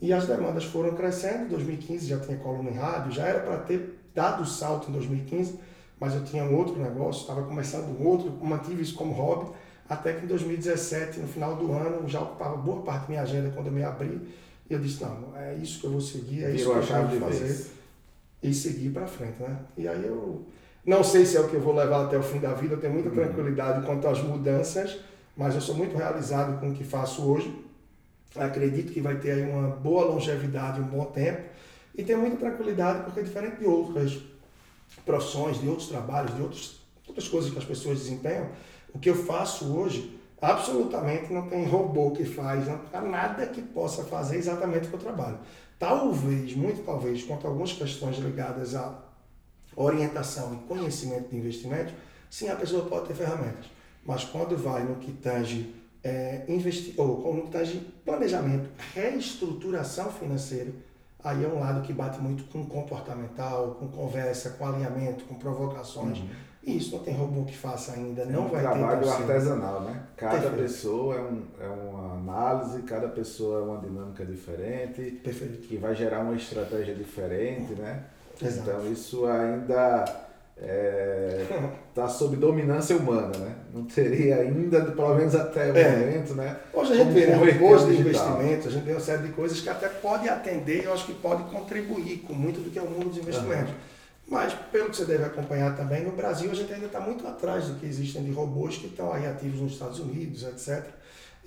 E 0.00 0.12
as 0.12 0.26
demandas 0.26 0.64
foram 0.64 0.94
crescendo. 0.94 1.44
Em 1.44 1.48
2015 1.48 2.06
já 2.06 2.18
tinha 2.18 2.38
coluna 2.38 2.70
em 2.70 2.74
rádio, 2.74 3.12
já 3.12 3.26
era 3.26 3.40
para 3.40 3.58
ter 3.58 3.98
dado 4.16 4.42
o 4.42 4.46
salto 4.46 4.88
em 4.88 4.92
2015, 4.94 5.60
mas 6.00 6.14
eu 6.14 6.24
tinha 6.24 6.42
um 6.42 6.56
outro 6.56 6.76
negócio, 6.82 7.20
estava 7.20 7.42
começando 7.42 7.96
um 8.00 8.06
outro, 8.06 8.32
mantive 8.42 8.82
isso 8.82 8.94
como 8.94 9.12
hobby, 9.12 9.52
até 9.88 10.14
que 10.14 10.24
em 10.24 10.28
2017, 10.28 11.20
no 11.20 11.28
final 11.28 11.54
do 11.54 11.70
ano, 11.72 12.08
já 12.08 12.20
ocupava 12.20 12.56
boa 12.56 12.82
parte 12.82 13.02
da 13.02 13.08
minha 13.08 13.22
agenda 13.22 13.50
quando 13.54 13.66
eu 13.66 13.72
me 13.72 13.84
abri. 13.84 14.20
E 14.68 14.74
eu 14.74 14.80
disse: 14.80 15.04
não, 15.04 15.36
é 15.36 15.54
isso 15.54 15.80
que 15.80 15.86
eu 15.86 15.92
vou 15.92 16.00
seguir, 16.00 16.44
é 16.44 16.50
isso 16.50 16.64
que 16.64 16.76
eu 16.76 16.82
vou 16.82 17.20
fazer. 17.20 17.44
Vez. 17.44 17.70
E 18.42 18.52
seguir 18.52 18.90
para 18.90 19.06
frente, 19.06 19.40
né? 19.40 19.56
E 19.76 19.86
aí 19.86 20.04
eu 20.04 20.44
não 20.84 21.02
sei 21.04 21.24
se 21.24 21.36
é 21.36 21.40
o 21.40 21.48
que 21.48 21.54
eu 21.54 21.60
vou 21.60 21.74
levar 21.74 22.04
até 22.04 22.18
o 22.18 22.22
fim 22.22 22.38
da 22.38 22.52
vida, 22.54 22.74
eu 22.74 22.80
tenho 22.80 22.92
muita 22.92 23.08
uhum. 23.08 23.14
tranquilidade 23.14 23.84
quanto 23.84 24.06
às 24.08 24.22
mudanças, 24.22 24.98
mas 25.36 25.54
eu 25.54 25.60
sou 25.60 25.74
muito 25.74 25.96
realizado 25.96 26.58
com 26.60 26.70
o 26.70 26.72
que 26.72 26.84
faço 26.84 27.28
hoje. 27.28 27.64
Acredito 28.34 28.92
que 28.92 29.00
vai 29.00 29.16
ter 29.16 29.32
aí 29.32 29.42
uma 29.42 29.68
boa 29.68 30.04
longevidade, 30.04 30.80
um 30.80 30.84
bom 30.84 31.06
tempo. 31.06 31.42
E 31.96 32.04
tenho 32.04 32.18
muita 32.18 32.36
tranquilidade 32.36 33.04
porque, 33.04 33.22
diferente 33.22 33.56
de 33.56 33.66
outras 33.66 34.18
profissões, 35.04 35.60
de 35.60 35.68
outros 35.68 35.88
trabalhos, 35.88 36.34
de 36.34 36.42
outros, 36.42 36.80
outras 37.06 37.26
coisas 37.26 37.50
que 37.50 37.58
as 37.58 37.64
pessoas 37.64 38.00
desempenham, 38.00 38.50
o 38.94 38.98
que 38.98 39.10
eu 39.10 39.14
faço 39.14 39.74
hoje 39.74 40.18
absolutamente 40.40 41.32
não 41.32 41.48
tem 41.48 41.64
robô 41.64 42.10
que 42.10 42.24
faz, 42.24 42.66
não 42.66 42.80
há 42.92 43.00
nada 43.00 43.46
que 43.46 43.62
possa 43.62 44.04
fazer 44.04 44.36
exatamente 44.36 44.86
o 44.86 44.90
que 44.90 44.94
eu 44.94 45.00
trabalho. 45.00 45.38
Talvez, 45.78 46.54
muito 46.54 46.84
talvez, 46.84 47.22
quanto 47.22 47.46
a 47.46 47.50
algumas 47.50 47.72
questões 47.72 48.18
ligadas 48.18 48.74
a 48.74 49.02
orientação 49.74 50.54
e 50.54 50.68
conhecimento 50.68 51.30
de 51.30 51.36
investimento, 51.36 51.92
sim, 52.30 52.48
a 52.48 52.56
pessoa 52.56 52.86
pode 52.86 53.08
ter 53.08 53.14
ferramentas. 53.14 53.66
Mas 54.04 54.24
quando 54.24 54.56
vai 54.56 54.84
no 54.84 54.96
que 54.96 55.12
tange 55.12 55.74
é, 56.02 56.44
investir, 56.48 56.94
ou 56.96 57.34
no 57.34 57.42
que 57.42 57.50
tange 57.50 57.80
planejamento, 58.04 58.70
reestruturação 58.94 60.10
financeira, 60.12 60.72
aí 61.22 61.44
é 61.44 61.48
um 61.48 61.58
lado 61.58 61.82
que 61.82 61.92
bate 61.92 62.20
muito 62.20 62.44
com 62.44 62.64
comportamental, 62.66 63.76
com 63.78 63.88
conversa, 63.88 64.50
com 64.50 64.66
alinhamento, 64.66 65.24
com 65.24 65.34
provocações. 65.34 66.18
Uhum. 66.18 66.28
E 66.62 66.78
isso 66.78 66.96
não 66.96 67.04
tem 67.04 67.14
robô 67.14 67.44
que 67.44 67.56
faça 67.56 67.92
ainda, 67.92 68.24
não 68.24 68.42
é 68.42 68.46
um 68.46 68.48
vai 68.48 68.60
ter. 68.60 68.70
trabalho 68.70 69.10
artesanal, 69.10 69.80
né? 69.82 70.02
Cada 70.16 70.32
Perfeito. 70.32 70.56
pessoa 70.56 71.14
é, 71.14 71.20
um, 71.20 71.42
é 71.60 71.68
uma 71.68 72.14
análise, 72.14 72.82
cada 72.82 73.08
pessoa 73.08 73.60
é 73.60 73.62
uma 73.62 73.78
dinâmica 73.78 74.26
diferente, 74.26 75.12
Perfeito. 75.22 75.68
que 75.68 75.76
vai 75.76 75.94
gerar 75.94 76.20
uma 76.20 76.34
estratégia 76.34 76.92
diferente, 76.92 77.72
né? 77.74 78.02
Exato. 78.42 78.68
Então 78.68 78.92
isso 78.92 79.26
ainda 79.26 80.25
é, 80.58 81.44
está 81.90 82.08
sob 82.08 82.36
dominância 82.36 82.96
humana, 82.96 83.36
né? 83.38 83.54
Não 83.74 83.84
teria 83.84 84.36
ainda, 84.36 84.80
pelo 84.86 85.14
menos 85.14 85.34
até 85.34 85.70
o 85.70 85.76
é. 85.76 85.98
momento, 85.98 86.34
né? 86.34 86.56
Hoje 86.72 86.92
a 86.92 86.96
gente 86.96 87.12
vê 87.12 87.26
né, 87.26 87.34
robôs 87.34 87.86
de 87.86 88.00
investimento, 88.00 88.68
a 88.68 88.70
gente 88.70 88.84
vê 88.84 88.92
uma 88.92 89.00
série 89.00 89.24
de 89.24 89.32
coisas 89.32 89.60
que 89.60 89.68
até 89.68 89.88
pode 89.88 90.28
atender, 90.28 90.84
eu 90.84 90.94
acho 90.94 91.06
que 91.06 91.14
pode 91.14 91.42
contribuir 91.50 92.18
com 92.26 92.32
muito 92.32 92.60
do 92.60 92.70
que 92.70 92.78
é 92.78 92.82
o 92.82 92.88
mundo 92.88 93.10
dos 93.10 93.18
investimentos. 93.18 93.70
Uhum. 93.70 93.96
Mas, 94.28 94.54
pelo 94.72 94.90
que 94.90 94.96
você 94.96 95.04
deve 95.04 95.24
acompanhar 95.24 95.76
também, 95.76 96.02
no 96.02 96.10
Brasil 96.10 96.50
a 96.50 96.54
gente 96.54 96.72
ainda 96.72 96.86
está 96.86 97.00
muito 97.00 97.26
atrás 97.28 97.66
do 97.66 97.78
que 97.78 97.86
existem 97.86 98.24
de 98.24 98.32
robôs 98.32 98.76
que 98.76 98.86
estão 98.86 99.12
aí 99.12 99.26
ativos 99.26 99.60
nos 99.60 99.72
Estados 99.72 100.00
Unidos, 100.00 100.42
etc. 100.42 100.84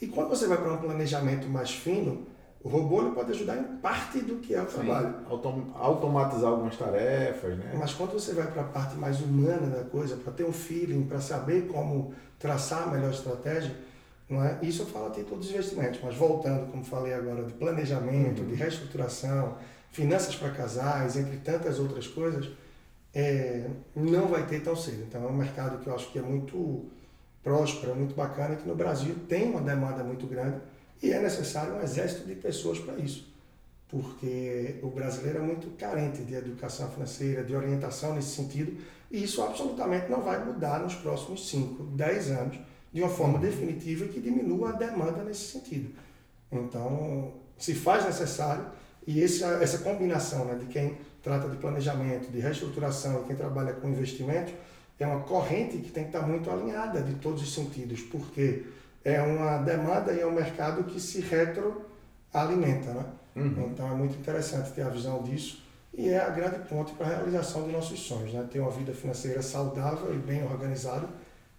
E 0.01 0.07
quando 0.07 0.29
você 0.29 0.47
vai 0.47 0.57
para 0.57 0.71
um 0.71 0.77
planejamento 0.77 1.47
mais 1.49 1.71
fino, 1.71 2.25
o 2.61 2.67
robô 2.67 3.01
ele 3.01 3.11
pode 3.11 3.31
ajudar 3.31 3.57
em 3.57 3.77
parte 3.77 4.19
do 4.19 4.35
que 4.37 4.53
é 4.53 4.61
o 4.61 4.69
Sim, 4.69 4.79
trabalho. 4.79 5.15
Autom 5.29 5.71
automatizar 5.75 6.49
algumas 6.49 6.75
tarefas, 6.75 7.57
né? 7.57 7.73
Mas 7.77 7.93
quando 7.93 8.11
você 8.11 8.33
vai 8.33 8.47
para 8.47 8.63
a 8.63 8.65
parte 8.65 8.97
mais 8.97 9.21
humana 9.21 9.67
da 9.67 9.83
coisa, 9.85 10.17
para 10.17 10.33
ter 10.33 10.43
um 10.43 10.51
feeling, 10.51 11.03
para 11.03 11.21
saber 11.21 11.67
como 11.67 12.13
traçar 12.37 12.83
a 12.83 12.91
melhor 12.91 13.11
estratégia, 13.11 13.73
não 14.29 14.43
é? 14.43 14.59
Isso 14.61 14.81
eu 14.81 14.87
falo 14.87 15.07
a 15.07 15.11
título 15.11 15.37
dos 15.37 15.49
investimentos, 15.49 16.01
mas 16.03 16.15
voltando, 16.15 16.69
como 16.69 16.83
falei 16.83 17.13
agora, 17.13 17.43
de 17.43 17.53
planejamento, 17.53 18.41
uhum. 18.41 18.47
de 18.47 18.55
reestruturação, 18.55 19.55
finanças 19.91 20.35
para 20.35 20.49
casais, 20.49 21.15
entre 21.15 21.37
tantas 21.37 21.79
outras 21.79 22.07
coisas, 22.07 22.49
é, 23.15 23.67
não 23.95 24.27
vai 24.27 24.45
ter 24.45 24.61
tão 24.61 24.75
cedo. 24.75 25.05
Então 25.07 25.23
é 25.23 25.27
um 25.27 25.35
mercado 25.35 25.81
que 25.81 25.87
eu 25.87 25.95
acho 25.95 26.11
que 26.11 26.19
é 26.19 26.21
muito 26.21 26.85
próspero, 27.41 27.95
muito 27.95 28.13
bacana, 28.13 28.57
que 28.57 28.67
no 28.67 28.75
Brasil 28.75 29.15
tem 29.29 29.49
uma 29.49 29.61
demanda 29.61 30.03
muito 30.03 30.27
grande 30.27 30.59
e 31.01 31.11
é 31.11 31.19
necessário 31.19 31.75
um 31.75 31.81
exército 31.81 32.27
de 32.27 32.35
pessoas 32.35 32.79
para 32.79 32.97
isso. 32.97 33.27
Porque 33.87 34.75
o 34.83 34.89
brasileiro 34.89 35.39
é 35.39 35.41
muito 35.41 35.75
carente 35.77 36.21
de 36.23 36.35
educação 36.35 36.89
financeira, 36.91 37.43
de 37.43 37.55
orientação 37.55 38.13
nesse 38.13 38.35
sentido, 38.35 38.77
e 39.09 39.23
isso 39.23 39.41
absolutamente 39.41 40.09
não 40.09 40.21
vai 40.21 40.43
mudar 40.43 40.79
nos 40.79 40.93
próximos 40.95 41.49
5, 41.49 41.83
10 41.83 42.31
anos 42.31 42.59
de 42.91 43.01
uma 43.01 43.09
forma 43.09 43.39
definitiva 43.39 44.07
que 44.07 44.19
diminua 44.19 44.69
a 44.69 44.71
demanda 44.73 45.23
nesse 45.23 45.51
sentido. 45.51 45.91
Então, 46.51 47.33
se 47.57 47.73
faz 47.73 48.05
necessário, 48.05 48.65
e 49.07 49.21
esse, 49.21 49.43
essa 49.43 49.79
combinação 49.79 50.45
né, 50.45 50.55
de 50.55 50.65
quem 50.67 50.97
trata 51.23 51.47
de 51.49 51.57
planejamento, 51.57 52.31
de 52.31 52.39
reestruturação 52.39 53.21
e 53.21 53.25
quem 53.25 53.35
trabalha 53.35 53.73
com 53.73 53.89
investimento, 53.89 54.53
é 54.99 55.07
uma 55.07 55.21
corrente 55.21 55.77
que 55.77 55.91
tem 55.91 56.03
que 56.03 56.09
estar 56.09 56.27
muito 56.27 56.51
alinhada 56.51 57.01
de 57.01 57.15
todos 57.15 57.41
os 57.41 57.53
sentidos, 57.53 58.01
porque 58.01 58.65
é 59.03 59.21
uma 59.21 59.57
demanda 59.59 60.13
e 60.13 60.19
é 60.19 60.25
um 60.25 60.31
mercado 60.31 60.83
que 60.83 60.99
se 60.99 61.21
retroalimenta. 61.21 62.93
Né? 62.93 63.05
Uhum. 63.35 63.69
Então 63.71 63.87
é 63.87 63.95
muito 63.95 64.17
interessante 64.17 64.71
ter 64.71 64.81
a 64.81 64.89
visão 64.89 65.23
disso 65.23 65.63
e 65.93 66.09
é 66.09 66.19
a 66.19 66.29
grande 66.29 66.59
ponte 66.67 66.93
para 66.93 67.07
a 67.07 67.09
realização 67.09 67.63
dos 67.63 67.71
nossos 67.71 67.99
sonhos, 67.99 68.33
né? 68.33 68.47
ter 68.51 68.59
uma 68.59 68.71
vida 68.71 68.93
financeira 68.93 69.41
saudável 69.41 70.13
e 70.13 70.17
bem 70.17 70.43
organizada 70.43 71.07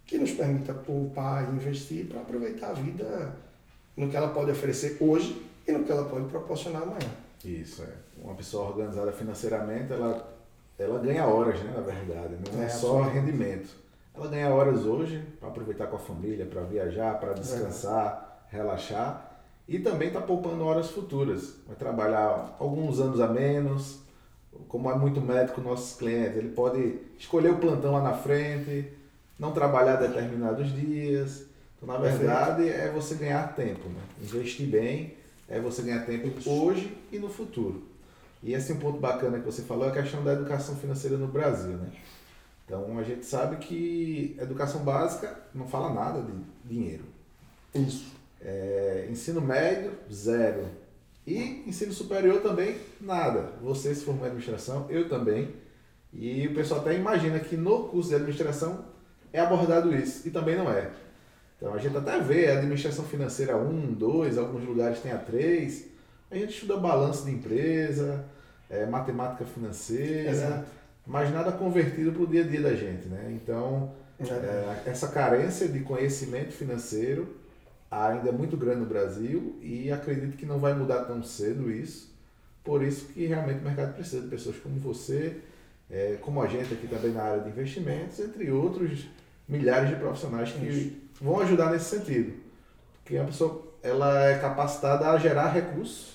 que 0.05 0.17
nos 0.17 0.31
permita 0.31 0.73
poupar 0.73 1.43
e 1.49 1.55
investir 1.55 2.05
para 2.05 2.21
aproveitar 2.21 2.71
a 2.71 2.73
vida 2.73 3.35
no 3.95 4.09
que 4.09 4.15
ela 4.15 4.29
pode 4.29 4.51
oferecer 4.51 4.97
hoje 4.99 5.45
e 5.67 5.71
no 5.71 5.83
que 5.83 5.91
ela 5.91 6.05
pode 6.05 6.25
proporcionar 6.25 6.83
amanhã. 6.83 7.09
Isso, 7.43 7.83
é. 7.83 7.93
Uma 8.23 8.35
pessoa 8.35 8.69
organizada 8.69 9.11
financeiramente, 9.11 9.91
ela, 9.91 10.37
ela 10.77 10.99
ganha 10.99 11.25
horas, 11.25 11.59
né, 11.61 11.73
na 11.75 11.81
verdade, 11.81 12.35
não 12.51 12.61
é, 12.61 12.65
é 12.65 12.69
só 12.69 13.01
rendimento. 13.01 13.69
Ela 14.13 14.27
ganha 14.27 14.49
horas 14.49 14.85
hoje 14.85 15.23
para 15.39 15.49
aproveitar 15.49 15.87
com 15.87 15.95
a 15.95 15.99
família, 15.99 16.45
para 16.45 16.61
viajar, 16.63 17.19
para 17.19 17.33
descansar, 17.33 18.45
é. 18.51 18.57
relaxar 18.57 19.39
e 19.67 19.79
também 19.79 20.09
está 20.09 20.19
poupando 20.19 20.65
horas 20.65 20.91
futuras. 20.91 21.55
Vai 21.65 21.75
trabalhar 21.75 22.55
alguns 22.59 22.99
anos 22.99 23.21
a 23.21 23.27
menos, 23.27 23.99
como 24.67 24.91
é 24.91 24.95
muito 24.95 25.21
médico 25.21 25.61
nossos 25.61 25.97
clientes, 25.97 26.37
ele 26.37 26.49
pode 26.49 26.99
escolher 27.17 27.51
o 27.51 27.57
plantão 27.57 27.93
lá 27.93 28.01
na 28.01 28.13
frente, 28.13 28.91
não 29.39 29.51
trabalhar 29.51 29.95
determinados 29.95 30.73
dias. 30.73 31.45
Então, 31.77 31.87
na 31.87 31.97
verdade, 31.97 32.67
é 32.67 32.91
você 32.91 33.15
ganhar 33.15 33.55
tempo, 33.55 33.87
né? 33.87 34.01
investir 34.21 34.67
bem 34.67 35.21
é 35.51 35.59
você 35.59 35.81
ganhar 35.81 36.05
tempo 36.05 36.49
hoje 36.49 36.97
e 37.11 37.19
no 37.19 37.29
futuro. 37.29 37.83
E 38.41 38.53
esse 38.53 38.71
é 38.71 38.75
um 38.75 38.79
ponto 38.79 38.99
bacana 38.99 39.37
que 39.37 39.45
você 39.45 39.61
falou, 39.61 39.85
é 39.85 39.89
a 39.89 39.91
questão 39.91 40.23
da 40.23 40.33
educação 40.33 40.75
financeira 40.77 41.17
no 41.17 41.27
Brasil. 41.27 41.73
Né? 41.73 41.91
Então 42.71 42.97
a 42.97 43.03
gente 43.03 43.25
sabe 43.25 43.57
que 43.57 44.33
educação 44.39 44.79
básica 44.81 45.37
não 45.53 45.67
fala 45.67 45.93
nada 45.93 46.21
de 46.21 46.31
dinheiro. 46.63 47.03
Isso. 47.75 48.13
É, 48.39 49.09
ensino 49.11 49.41
médio, 49.41 49.91
zero. 50.09 50.69
E 51.27 51.65
ensino 51.67 51.91
superior 51.91 52.41
também, 52.41 52.77
nada. 53.01 53.51
Você 53.61 53.93
se 53.93 54.05
formou 54.05 54.23
em 54.23 54.27
administração, 54.27 54.87
eu 54.89 55.09
também. 55.09 55.53
E 56.13 56.47
o 56.47 56.55
pessoal 56.55 56.79
até 56.79 56.95
imagina 56.95 57.41
que 57.41 57.57
no 57.57 57.89
curso 57.89 58.07
de 58.07 58.15
administração 58.15 58.85
é 59.33 59.41
abordado 59.41 59.93
isso. 59.93 60.25
E 60.25 60.31
também 60.31 60.55
não 60.55 60.71
é. 60.71 60.91
Então 61.57 61.73
a 61.73 61.77
gente 61.77 61.97
até 61.97 62.21
vê 62.21 62.47
a 62.47 62.59
administração 62.59 63.03
financeira 63.03 63.57
1, 63.57 63.95
2, 63.95 64.37
alguns 64.37 64.63
lugares 64.63 65.01
tem 65.01 65.11
a 65.11 65.17
3. 65.17 65.87
A 66.31 66.35
gente 66.37 66.53
estuda 66.53 66.77
balanço 66.77 67.25
de 67.25 67.31
empresa, 67.31 68.23
é, 68.69 68.85
matemática 68.85 69.43
financeira. 69.43 70.29
Exato 70.29 70.80
mas 71.11 71.29
nada 71.29 71.51
convertido 71.51 72.13
para 72.13 72.21
o 72.21 72.27
dia 72.27 72.41
a 72.41 72.47
dia 72.47 72.61
da 72.61 72.73
gente, 72.73 73.09
né? 73.09 73.29
Então, 73.35 73.91
é, 74.17 74.83
essa 74.85 75.09
carência 75.09 75.67
de 75.67 75.81
conhecimento 75.81 76.53
financeiro 76.53 77.35
ainda 77.89 78.29
é 78.29 78.31
muito 78.31 78.55
grande 78.55 78.79
no 78.79 78.85
Brasil 78.85 79.59
e 79.61 79.91
acredito 79.91 80.37
que 80.37 80.45
não 80.45 80.57
vai 80.57 80.73
mudar 80.73 81.03
tão 81.03 81.21
cedo 81.21 81.69
isso. 81.69 82.09
Por 82.63 82.81
isso 82.81 83.07
que 83.07 83.25
realmente 83.25 83.59
o 83.59 83.63
mercado 83.63 83.93
precisa 83.93 84.21
de 84.21 84.29
pessoas 84.29 84.55
como 84.59 84.79
você, 84.79 85.35
é, 85.89 86.17
como 86.21 86.41
a 86.41 86.47
gente 86.47 86.73
aqui 86.73 86.87
também 86.87 87.11
na 87.11 87.23
área 87.23 87.43
de 87.43 87.49
investimentos, 87.49 88.17
entre 88.21 88.49
outros 88.49 89.09
milhares 89.49 89.89
de 89.89 89.97
profissionais 89.97 90.53
que 90.53 90.65
isso. 90.65 90.95
vão 91.19 91.41
ajudar 91.41 91.71
nesse 91.71 91.97
sentido. 91.97 92.31
Porque 93.03 93.17
a 93.17 93.25
pessoa 93.25 93.67
ela 93.83 94.29
é 94.29 94.39
capacitada 94.39 95.09
a 95.09 95.17
gerar 95.17 95.49
recursos, 95.49 96.13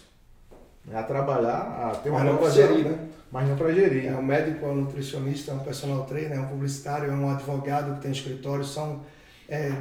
né, 0.86 0.98
a 0.98 1.02
trabalhar, 1.02 1.90
a 1.90 1.96
ter 1.96 2.08
uma 2.08 2.24
nova 2.24 2.50
gerir, 2.50 2.86
né? 2.86 3.08
Mas 3.30 3.48
não 3.48 3.56
para 3.56 3.72
gerir. 3.72 4.06
É 4.06 4.16
um 4.16 4.22
médico, 4.22 4.64
é 4.66 4.68
um 4.68 4.76
nutricionista, 4.76 5.52
é 5.52 5.54
um 5.54 5.60
personal 5.60 6.04
trainer, 6.04 6.38
é 6.38 6.40
um 6.40 6.48
publicitário, 6.48 7.10
é 7.10 7.14
um 7.14 7.30
advogado 7.30 7.96
que 7.96 8.02
tem 8.02 8.12
escritório, 8.12 8.64
são 8.64 9.02
é, 9.48 9.72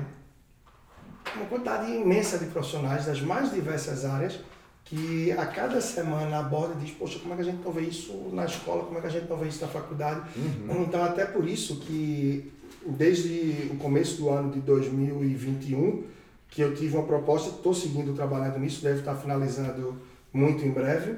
uma 1.35 1.45
quantidade 1.45 1.91
imensa 1.91 2.37
de 2.37 2.45
profissionais 2.45 3.05
das 3.05 3.21
mais 3.21 3.51
diversas 3.51 4.05
áreas 4.05 4.39
que 4.83 5.31
a 5.31 5.45
cada 5.47 5.81
semana 5.81 6.39
aborda 6.39 6.75
e 6.75 6.85
diz, 6.85 6.91
poxa, 6.91 7.17
como 7.17 7.33
é 7.33 7.37
que 7.37 7.41
a 7.41 7.45
gente 7.45 7.63
não 7.63 7.71
vê 7.71 7.81
isso 7.81 8.29
na 8.31 8.45
escola, 8.45 8.83
como 8.83 8.97
é 8.99 9.01
que 9.01 9.07
a 9.07 9.09
gente 9.09 9.27
não 9.27 9.37
vê 9.37 9.47
isso 9.47 9.61
na 9.61 9.67
faculdade. 9.67 10.21
Uhum. 10.35 10.83
Então, 10.83 11.03
até 11.03 11.25
por 11.25 11.47
isso 11.47 11.77
que 11.77 12.53
desde 12.85 13.69
o 13.71 13.77
começo 13.77 14.17
do 14.17 14.29
ano 14.29 14.51
de 14.51 14.59
2021, 14.59 16.03
que 16.49 16.61
eu 16.61 16.75
tive 16.75 16.95
uma 16.95 17.05
proposta, 17.05 17.49
estou 17.49 17.73
seguindo 17.73 18.13
trabalhando 18.13 18.59
nisso, 18.59 18.83
deve 18.83 18.99
estar 18.99 19.15
finalizando 19.15 19.97
muito 20.31 20.63
em 20.63 20.69
breve, 20.69 21.15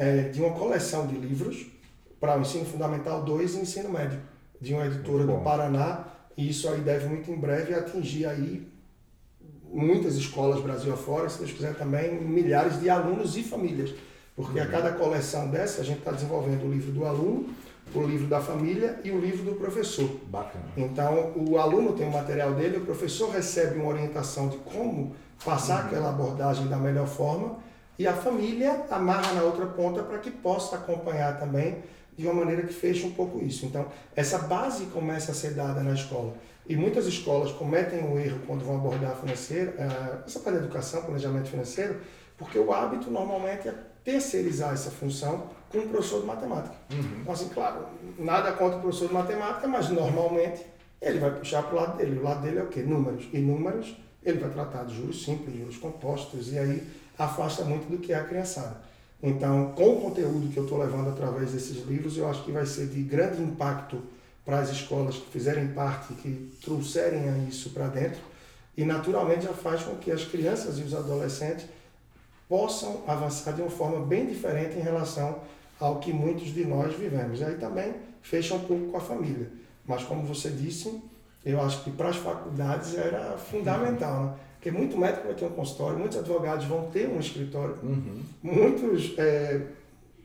é, 0.00 0.30
de 0.30 0.40
uma 0.40 0.52
coleção 0.52 1.06
de 1.06 1.14
livros 1.14 1.66
para 2.18 2.38
o 2.38 2.40
ensino 2.40 2.64
fundamental 2.64 3.22
2 3.22 3.54
e 3.54 3.58
ensino 3.58 3.90
médio, 3.90 4.18
de 4.58 4.72
uma 4.72 4.86
editora 4.86 5.26
do 5.26 5.44
Paraná, 5.44 6.06
e 6.38 6.48
isso 6.48 6.70
aí 6.70 6.80
deve 6.80 7.06
muito 7.06 7.30
em 7.30 7.36
breve 7.36 7.74
atingir 7.74 8.24
aí 8.24 8.66
muitas 9.70 10.16
escolas 10.16 10.62
Brasil 10.62 10.90
afora, 10.90 11.28
se 11.28 11.38
Deus 11.38 11.52
quiser 11.52 11.74
também, 11.74 12.18
milhares 12.18 12.80
de 12.80 12.88
alunos 12.88 13.36
e 13.36 13.42
famílias. 13.42 13.92
Porque 14.34 14.58
uhum. 14.58 14.64
a 14.64 14.68
cada 14.68 14.92
coleção 14.92 15.50
dessa 15.50 15.82
a 15.82 15.84
gente 15.84 15.98
está 15.98 16.12
desenvolvendo 16.12 16.66
o 16.66 16.72
livro 16.72 16.92
do 16.92 17.04
aluno, 17.04 17.50
o 17.94 18.02
livro 18.02 18.26
da 18.26 18.40
família 18.40 18.98
e 19.04 19.10
o 19.10 19.20
livro 19.20 19.44
do 19.44 19.54
professor. 19.56 20.08
Bacana. 20.28 20.64
Então, 20.78 21.34
o 21.36 21.58
aluno 21.58 21.92
tem 21.92 22.08
o 22.08 22.12
material 22.12 22.54
dele, 22.54 22.78
o 22.78 22.86
professor 22.86 23.30
recebe 23.30 23.78
uma 23.78 23.90
orientação 23.90 24.48
de 24.48 24.56
como 24.58 25.14
passar 25.44 25.82
uhum. 25.82 25.86
aquela 25.88 26.08
abordagem 26.08 26.66
da 26.68 26.78
melhor 26.78 27.06
forma 27.06 27.58
e 28.00 28.06
a 28.06 28.14
família 28.14 28.86
amarra 28.90 29.34
na 29.34 29.42
outra 29.42 29.66
ponta 29.66 30.02
para 30.02 30.16
que 30.20 30.30
possa 30.30 30.76
acompanhar 30.76 31.38
também 31.38 31.82
de 32.16 32.24
uma 32.24 32.32
maneira 32.32 32.62
que 32.62 32.72
feche 32.72 33.04
um 33.04 33.10
pouco 33.10 33.44
isso. 33.44 33.66
Então, 33.66 33.88
essa 34.16 34.38
base 34.38 34.86
começa 34.86 35.32
a 35.32 35.34
ser 35.34 35.50
dada 35.50 35.82
na 35.82 35.92
escola. 35.92 36.32
E 36.66 36.74
muitas 36.74 37.06
escolas 37.06 37.52
cometem 37.52 38.00
o 38.00 38.14
um 38.14 38.18
erro 38.18 38.40
quando 38.46 38.64
vão 38.64 38.76
abordar 38.76 39.14
financeiro, 39.16 39.74
eh, 39.76 40.18
essa 40.26 40.40
parte 40.40 40.56
da 40.56 40.64
educação, 40.64 41.02
planejamento 41.02 41.50
financeiro, 41.50 42.00
porque 42.38 42.58
o 42.58 42.72
hábito 42.72 43.10
normalmente 43.10 43.68
é 43.68 43.74
terceirizar 44.02 44.72
essa 44.72 44.90
função 44.90 45.48
com 45.68 45.80
o 45.80 45.88
professor 45.88 46.22
de 46.22 46.26
matemática. 46.26 46.76
Uhum. 46.90 47.20
Então, 47.20 47.34
assim, 47.34 47.50
claro, 47.50 47.84
nada 48.18 48.52
contra 48.52 48.78
o 48.78 48.80
professor 48.80 49.08
de 49.08 49.14
matemática, 49.14 49.68
mas 49.68 49.90
normalmente 49.90 50.64
ele 51.02 51.18
vai 51.18 51.32
puxar 51.32 51.64
para 51.64 51.74
o 51.74 51.76
lado 51.76 51.98
dele. 51.98 52.18
O 52.18 52.22
lado 52.22 52.40
dele 52.40 52.60
é 52.60 52.62
o 52.62 52.68
quê? 52.68 52.80
Números. 52.80 53.28
E 53.30 53.38
números, 53.40 53.94
ele 54.24 54.38
vai 54.38 54.48
tratar 54.48 54.84
de 54.84 54.96
juros 54.96 55.22
simples, 55.22 55.54
juros 55.54 55.76
compostos, 55.76 56.50
e 56.50 56.58
aí 56.58 57.00
afasta 57.20 57.64
muito 57.64 57.90
do 57.90 57.98
que 57.98 58.12
é 58.12 58.16
a 58.16 58.24
criançada. 58.24 58.76
Então, 59.22 59.72
com 59.76 59.96
o 59.96 60.00
conteúdo 60.00 60.50
que 60.50 60.56
eu 60.56 60.64
estou 60.64 60.78
levando 60.78 61.10
através 61.10 61.52
desses 61.52 61.86
livros, 61.86 62.16
eu 62.16 62.28
acho 62.28 62.42
que 62.44 62.50
vai 62.50 62.64
ser 62.64 62.86
de 62.86 63.02
grande 63.02 63.42
impacto 63.42 64.02
para 64.44 64.60
as 64.60 64.70
escolas 64.70 65.16
que 65.16 65.30
fizerem 65.30 65.68
parte, 65.68 66.14
que 66.14 66.50
trouxerem 66.62 67.46
isso 67.46 67.70
para 67.70 67.88
dentro, 67.88 68.20
e 68.74 68.84
naturalmente 68.84 69.44
já 69.44 69.52
faz 69.52 69.82
com 69.82 69.96
que 69.96 70.10
as 70.10 70.24
crianças 70.24 70.78
e 70.78 70.82
os 70.82 70.94
adolescentes 70.94 71.66
possam 72.48 73.02
avançar 73.06 73.52
de 73.52 73.60
uma 73.60 73.70
forma 73.70 74.04
bem 74.06 74.26
diferente 74.26 74.78
em 74.78 74.82
relação 74.82 75.40
ao 75.78 75.98
que 75.98 76.12
muitos 76.12 76.54
de 76.54 76.64
nós 76.64 76.94
vivemos. 76.94 77.40
E 77.40 77.44
aí 77.44 77.56
também 77.56 77.94
fecha 78.22 78.54
um 78.54 78.60
pouco 78.60 78.86
com 78.86 78.96
a 78.96 79.00
família. 79.00 79.50
Mas 79.86 80.02
como 80.04 80.22
você 80.22 80.48
disse, 80.48 81.02
eu 81.44 81.60
acho 81.60 81.84
que 81.84 81.90
para 81.90 82.08
as 82.08 82.16
faculdades 82.16 82.96
era 82.96 83.36
fundamental, 83.36 84.24
né? 84.24 84.34
Porque 84.60 84.70
muito 84.70 84.98
médico 84.98 85.24
vai 85.26 85.34
ter 85.34 85.46
um 85.46 85.50
consultório, 85.52 85.98
muitos 85.98 86.18
advogados 86.18 86.66
vão 86.66 86.90
ter 86.90 87.08
um 87.08 87.18
escritório, 87.18 87.76
Uhum. 87.82 88.20
muitos 88.42 89.18
é, 89.18 89.58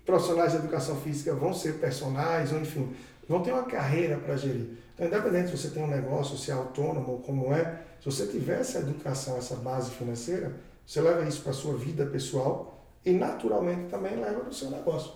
profissionais 0.06 0.52
de 0.52 0.58
educação 0.58 0.98
física 0.98 1.34
vão 1.34 1.54
ser 1.54 1.76
personagens, 1.76 2.52
ou 2.52 2.60
enfim, 2.60 2.94
vão 3.30 3.42
ter 3.42 3.54
uma 3.54 3.64
carreira 3.64 4.18
para 4.18 4.36
gerir. 4.36 4.72
Então, 4.94 5.08
independente 5.08 5.52
se 5.52 5.58
você 5.58 5.70
tem 5.70 5.82
um 5.82 5.88
negócio, 5.88 6.38
se 6.38 6.52
é 6.52 6.54
autônomo 6.54 7.14
ou 7.14 7.20
como 7.20 7.54
é, 7.54 7.82
se 8.02 8.12
você 8.12 8.28
tiver 8.28 8.60
essa 8.60 8.80
educação, 8.80 9.38
essa 9.38 9.56
base 9.56 9.92
financeira, 9.92 10.52
você 10.86 11.00
leva 11.00 11.26
isso 11.26 11.42
para 11.42 11.52
a 11.52 11.56
sua 11.56 11.78
vida 11.78 12.06
pessoal 12.06 12.86
e 13.06 13.14
naturalmente 13.14 13.90
também 13.90 14.18
leva 14.18 14.42
para 14.42 14.50
o 14.50 14.54
seu 14.54 14.70
negócio. 14.70 15.14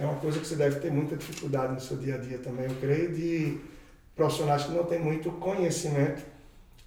É 0.00 0.04
uma 0.06 0.16
coisa 0.16 0.38
que 0.40 0.46
você 0.46 0.56
deve 0.56 0.80
ter 0.80 0.90
muita 0.90 1.14
dificuldade 1.14 1.74
no 1.74 1.80
seu 1.80 1.98
dia 1.98 2.14
a 2.14 2.18
dia 2.18 2.38
também, 2.38 2.64
eu 2.64 2.76
creio, 2.80 3.12
de 3.12 3.60
profissionais 4.16 4.64
que 4.64 4.72
não 4.72 4.84
têm 4.84 4.98
muito 4.98 5.30
conhecimento 5.32 6.31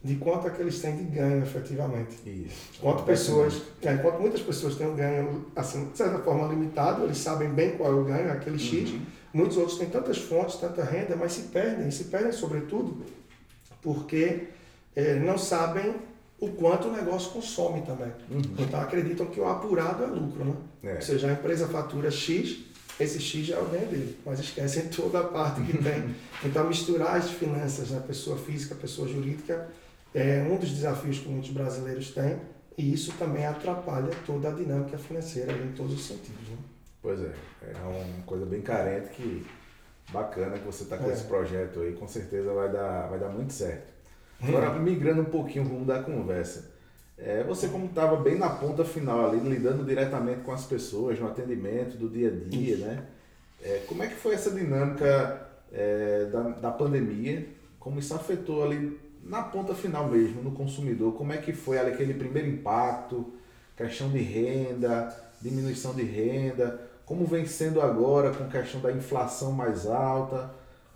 de 0.05 0.15
quanto 0.17 0.47
é 0.47 0.51
que 0.51 0.62
eles 0.62 0.79
têm 0.79 0.95
de 0.95 1.03
ganho 1.03 1.41
efetivamente. 1.41 2.15
Isso. 2.25 2.79
Quanto 2.79 3.03
pessoas, 3.03 3.62
é, 3.81 3.93
enquanto 3.93 4.19
muitas 4.19 4.41
pessoas 4.41 4.75
têm 4.75 4.88
um 4.88 4.95
ganho, 4.95 5.45
assim, 5.55 5.89
de 5.89 5.97
certa 5.97 6.19
forma 6.19 6.47
limitado, 6.47 7.03
eles 7.03 7.17
sabem 7.17 7.50
bem 7.50 7.71
qual 7.75 7.91
é 7.91 7.95
o 7.95 8.03
ganho, 8.03 8.31
aquele 8.31 8.59
X. 8.59 8.91
Uhum. 8.91 9.01
Muitos 9.33 9.57
outros 9.57 9.77
têm 9.77 9.89
tantas 9.89 10.19
fontes, 10.19 10.57
tanta 10.57 10.83
renda, 10.83 11.15
mas 11.15 11.33
se 11.33 11.41
perdem, 11.47 11.89
se 11.89 12.05
perdem 12.05 12.31
sobretudo 12.31 13.03
porque 13.81 14.47
eh, 14.95 15.15
não 15.15 15.38
sabem 15.38 15.95
o 16.39 16.50
quanto 16.50 16.88
o 16.88 16.91
negócio 16.91 17.31
consome 17.31 17.81
também. 17.81 18.12
Uhum. 18.29 18.41
Então 18.59 18.79
acreditam 18.81 19.27
que 19.27 19.39
o 19.39 19.47
apurado 19.47 20.03
é 20.03 20.07
lucro, 20.07 20.43
né? 20.43 20.55
É. 20.83 20.95
Ou 20.95 21.01
seja, 21.01 21.29
a 21.29 21.33
empresa 21.33 21.67
fatura 21.67 22.09
X, 22.12 22.57
esse 23.00 23.19
X 23.19 23.45
já 23.45 23.55
é 23.55 23.59
o 23.59 23.65
ganho 23.65 23.88
dele, 23.88 24.17
mas 24.25 24.39
esquecem 24.39 24.88
toda 24.95 25.19
a 25.19 25.24
parte 25.24 25.62
que 25.62 25.77
tem. 25.77 26.15
Então 26.43 26.67
misturar 26.67 27.15
as 27.15 27.31
finanças, 27.31 27.89
né? 27.89 28.03
pessoa 28.05 28.38
física, 28.38 28.75
pessoa 28.75 29.07
jurídica, 29.07 29.67
é 30.15 30.41
um 30.50 30.55
dos 30.57 30.69
desafios 30.69 31.19
que 31.19 31.27
muitos 31.27 31.50
brasileiros 31.51 32.12
têm 32.12 32.38
e 32.77 32.93
isso 32.93 33.12
também 33.19 33.45
atrapalha 33.45 34.10
toda 34.25 34.48
a 34.48 34.51
dinâmica 34.51 34.98
financeira 34.98 35.51
em 35.51 35.74
todos 35.74 35.93
os 35.93 36.07
sentidos. 36.07 36.50
Né? 36.50 36.57
Pois 37.01 37.19
é, 37.19 37.34
é 37.63 37.77
uma 37.86 38.24
coisa 38.25 38.45
bem 38.45 38.62
carente 38.62 39.10
que 39.10 39.45
bacana 40.12 40.57
que 40.57 40.65
você 40.65 40.84
está 40.84 40.98
com 40.98 41.10
É. 41.10 41.13
esse 41.13 41.25
projeto 41.25 41.81
aí, 41.81 41.93
com 41.93 42.07
certeza 42.07 42.53
vai 42.53 42.72
dar, 42.72 43.07
vai 43.07 43.19
dar 43.19 43.29
muito 43.29 43.51
certo. 43.51 43.93
Hum. 44.41 44.48
Agora, 44.48 44.74
migrando 44.79 45.22
um 45.22 45.25
pouquinho 45.25 45.65
o 45.65 45.67
rumo 45.67 45.86
da 45.86 46.01
conversa, 46.01 46.72
é, 47.17 47.43
você 47.43 47.67
como 47.67 47.86
estava 47.86 48.15
bem 48.17 48.38
na 48.38 48.50
ponta 48.50 48.84
final 48.86 49.29
ali, 49.29 49.39
lidando 49.39 49.84
diretamente 49.84 50.41
com 50.41 50.51
as 50.51 50.65
pessoas, 50.65 51.19
no 51.19 51.27
atendimento 51.27 51.98
do 51.98 52.10
dia 52.10 52.29
a 52.29 52.50
dia, 52.50 52.77
né? 52.77 53.05
É, 53.62 53.84
como 53.88 54.03
é 54.03 54.07
que 54.07 54.15
foi 54.15 54.34
essa 54.34 54.51
dinâmica 54.51 55.50
é, 55.72 56.25
da, 56.25 56.41
da 56.50 56.72
pandemia? 56.72 57.48
Como 57.79 58.00
isso 58.00 58.13
afetou 58.13 58.63
ali 58.63 59.00
na 59.25 59.41
ponta 59.41 59.74
final 59.74 60.08
mesmo, 60.08 60.44
no 60.44 60.51
consumidor? 60.51 61.13
Como 61.13 61.34
é 61.34 61.38
que 61.38 61.51
foi 61.51 61.79
aquele 61.79 62.13
primeiro 62.13 62.48
impacto, 62.48 63.34
questão 63.75 64.10
de 64.10 64.20
renda, 64.20 65.13
diminuição 65.41 65.94
de 65.96 66.03
renda? 66.03 66.79
Como 67.05 67.25
vem 67.25 67.46
sendo 67.46 67.82
agora 67.82 68.32
com 68.32 68.48
questão 68.48 68.79
da 68.79 68.91
inflação 68.91 69.51
mais 69.51 69.88
alta? 69.88 70.53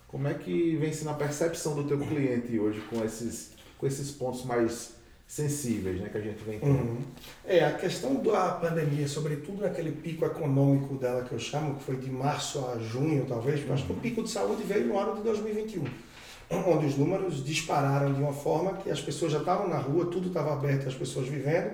Como 0.08 0.28
é 0.28 0.34
que 0.34 0.76
vem 0.78 0.94
sendo 0.94 1.10
a 1.12 1.16
percepção 1.16 1.76
do 1.76 1.84
teu 1.84 2.00
cliente 2.00 2.58
hoje 2.60 2.82
com 2.90 3.04
esses, 3.04 3.52
com 3.78 3.86
esses 3.86 4.12
pontos 4.12 4.46
mais 4.46 4.94
sensíveis 5.28 6.02
né, 6.02 6.10
que 6.10 6.18
a 6.18 6.22
gente 6.22 6.44
vem 6.44 6.60
tendo? 6.60 6.72
Uhum. 6.72 7.02
É, 7.46 7.64
a 7.64 7.74
questão 7.74 8.16
da 8.16 8.50
pandemia, 8.54 9.08
sobretudo 9.08 9.62
naquele 9.62 9.92
pico 9.92 10.26
econômico 10.26 10.96
dela 10.96 11.24
que 11.24 11.32
eu 11.32 11.40
chamo, 11.40 11.76
que 11.76 11.84
foi 11.84 11.98
de 11.98 12.10
março 12.10 12.66
a 12.66 12.80
junho, 12.80 13.26
talvez, 13.28 13.64
mas 13.68 13.82
que 13.82 13.92
o 13.92 13.96
pico 13.96 14.24
de 14.24 14.30
saúde 14.30 14.64
veio 14.64 14.88
no 14.88 14.98
ano 14.98 15.18
de 15.18 15.22
2021, 15.22 15.84
onde 16.50 16.88
os 16.88 16.98
números 16.98 17.44
dispararam 17.44 18.12
de 18.14 18.22
uma 18.22 18.34
forma 18.34 18.74
que 18.78 18.90
as 18.90 19.00
pessoas 19.00 19.32
já 19.32 19.40
estavam 19.40 19.68
na 19.68 19.78
rua, 19.78 20.06
tudo 20.06 20.30
estava 20.30 20.54
aberto, 20.54 20.88
as 20.88 20.96
pessoas 20.96 21.28
vivendo, 21.28 21.72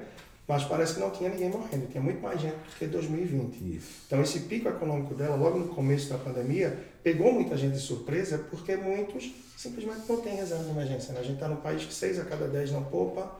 mas 0.47 0.63
parece 0.63 0.95
que 0.95 0.99
não 0.99 1.09
tinha 1.09 1.29
ninguém 1.29 1.49
morrendo, 1.49 1.87
tinha 1.87 2.03
muito 2.03 2.21
mais 2.21 2.39
gente 2.39 2.55
do 2.55 2.75
que 2.77 2.85
2020. 2.85 3.77
Isso. 3.77 3.87
Então, 4.05 4.21
esse 4.21 4.41
pico 4.41 4.67
econômico 4.67 5.15
dela, 5.15 5.35
logo 5.35 5.57
no 5.57 5.67
começo 5.69 6.09
da 6.09 6.17
pandemia, 6.17 6.77
pegou 7.01 7.31
muita 7.31 7.57
gente 7.57 7.73
de 7.73 7.79
surpresa, 7.79 8.37
porque 8.49 8.75
muitos 8.75 9.33
simplesmente 9.57 10.01
não 10.07 10.17
têm 10.17 10.35
reserva 10.35 10.63
de 10.63 10.69
emergência. 10.69 11.13
Né? 11.13 11.21
A 11.21 11.23
gente 11.23 11.35
está 11.35 11.47
num 11.47 11.55
país 11.55 11.83
que 11.83 11.93
6 11.93 12.19
a 12.19 12.25
cada 12.25 12.47
10 12.47 12.73
não 12.73 12.83
poupa, 12.83 13.31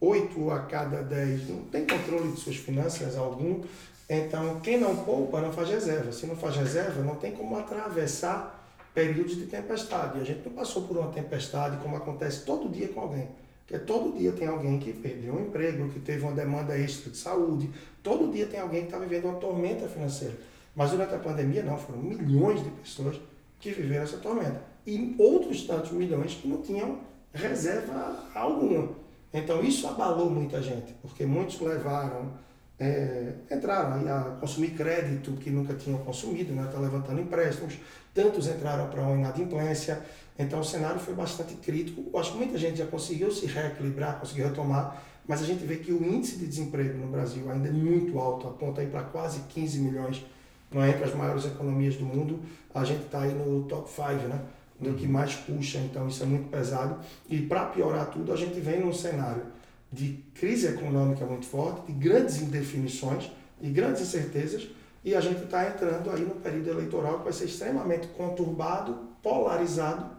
8 0.00 0.50
a 0.50 0.60
cada 0.60 1.02
10 1.02 1.48
não 1.48 1.60
tem 1.64 1.86
controle 1.86 2.32
de 2.32 2.40
suas 2.40 2.56
finanças 2.56 3.16
algum. 3.16 3.62
Então, 4.08 4.58
quem 4.60 4.80
não 4.80 4.96
poupa 4.96 5.40
não 5.40 5.52
faz 5.52 5.68
reserva. 5.68 6.10
Se 6.10 6.26
não 6.26 6.34
faz 6.34 6.56
reserva, 6.56 7.02
não 7.02 7.14
tem 7.14 7.32
como 7.32 7.56
atravessar 7.56 8.57
períodos 8.98 9.36
de 9.36 9.46
tempestade. 9.46 10.18
A 10.18 10.24
gente 10.24 10.44
não 10.44 10.52
passou 10.52 10.82
por 10.82 10.96
uma 10.96 11.12
tempestade 11.12 11.76
como 11.76 11.94
acontece 11.94 12.44
todo 12.44 12.68
dia 12.68 12.88
com 12.88 13.02
alguém. 13.02 13.28
Porque 13.64 13.78
todo 13.84 14.18
dia 14.18 14.32
tem 14.32 14.48
alguém 14.48 14.80
que 14.80 14.92
perdeu 14.92 15.34
um 15.34 15.40
emprego, 15.40 15.88
que 15.90 16.00
teve 16.00 16.24
uma 16.24 16.32
demanda 16.32 16.76
extra 16.76 17.08
de 17.08 17.16
saúde. 17.16 17.70
Todo 18.02 18.32
dia 18.32 18.46
tem 18.46 18.58
alguém 18.58 18.80
que 18.80 18.86
está 18.86 18.98
vivendo 18.98 19.26
uma 19.26 19.38
tormenta 19.38 19.86
financeira. 19.86 20.34
Mas 20.74 20.90
durante 20.90 21.14
a 21.14 21.18
pandemia, 21.18 21.62
não, 21.62 21.78
foram 21.78 22.00
milhões 22.00 22.60
de 22.64 22.70
pessoas 22.70 23.20
que 23.60 23.70
viveram 23.70 24.02
essa 24.02 24.16
tormenta. 24.16 24.60
E 24.84 25.14
outros 25.16 25.62
tantos 25.64 25.92
milhões 25.92 26.34
que 26.34 26.48
não 26.48 26.60
tinham 26.60 26.98
reserva 27.32 28.24
alguma. 28.34 28.88
Então 29.32 29.62
isso 29.62 29.86
abalou 29.86 30.28
muita 30.28 30.60
gente, 30.60 30.92
porque 31.00 31.24
muitos 31.24 31.60
levaram, 31.60 32.32
é, 32.80 33.32
entraram 33.50 34.08
a 34.08 34.36
consumir 34.36 34.70
crédito 34.70 35.32
que 35.32 35.50
nunca 35.50 35.74
tinham 35.74 35.98
consumido, 36.00 36.52
né? 36.52 36.68
Tá 36.72 36.78
levantando 36.78 37.20
empréstimos, 37.20 37.78
tantos 38.14 38.46
entraram 38.46 38.88
para 38.88 39.02
uma 39.02 39.16
inadimplência. 39.16 40.00
Então 40.38 40.60
o 40.60 40.64
cenário 40.64 41.00
foi 41.00 41.14
bastante 41.14 41.54
crítico. 41.54 42.04
Eu 42.12 42.18
acho 42.20 42.32
que 42.32 42.38
muita 42.38 42.56
gente 42.56 42.78
já 42.78 42.86
conseguiu 42.86 43.30
se 43.32 43.46
reequilibrar, 43.46 44.20
conseguiu 44.20 44.46
retomar, 44.46 45.02
mas 45.26 45.42
a 45.42 45.44
gente 45.44 45.64
vê 45.64 45.76
que 45.76 45.92
o 45.92 46.04
índice 46.04 46.36
de 46.36 46.46
desemprego 46.46 46.96
no 46.98 47.08
Brasil 47.08 47.50
ainda 47.50 47.68
é 47.68 47.72
muito 47.72 48.18
alto, 48.18 48.46
aponta 48.46 48.80
aí 48.80 48.86
para 48.86 49.02
quase 49.02 49.40
15 49.48 49.80
milhões, 49.80 50.24
não 50.70 50.82
é 50.82 50.90
entre 50.90 51.04
as 51.04 51.14
maiores 51.14 51.44
economias 51.44 51.96
do 51.96 52.04
mundo. 52.04 52.40
A 52.74 52.84
gente 52.84 53.04
está 53.04 53.22
aí 53.22 53.34
no 53.34 53.64
top 53.64 53.90
5, 53.90 54.28
né? 54.28 54.40
do 54.80 54.94
que 54.94 55.08
mais 55.08 55.34
puxa, 55.34 55.78
então 55.78 56.06
isso 56.06 56.22
é 56.22 56.26
muito 56.26 56.48
pesado. 56.48 57.00
E 57.28 57.42
para 57.42 57.66
piorar 57.66 58.06
tudo, 58.06 58.32
a 58.32 58.36
gente 58.36 58.60
vem 58.60 58.80
num 58.80 58.92
cenário 58.92 59.42
de 59.90 60.24
crise 60.34 60.66
econômica 60.66 61.24
muito 61.24 61.46
forte, 61.46 61.90
de 61.90 61.92
grandes 61.92 62.40
indefinições, 62.40 63.30
de 63.60 63.70
grandes 63.70 64.02
incertezas, 64.02 64.68
e 65.04 65.14
a 65.14 65.20
gente 65.20 65.44
está 65.44 65.66
entrando 65.66 66.10
aí 66.10 66.22
no 66.22 66.34
período 66.36 66.70
eleitoral 66.70 67.18
que 67.18 67.24
vai 67.24 67.32
ser 67.32 67.46
extremamente 67.46 68.08
conturbado, 68.08 69.08
polarizado 69.22 70.10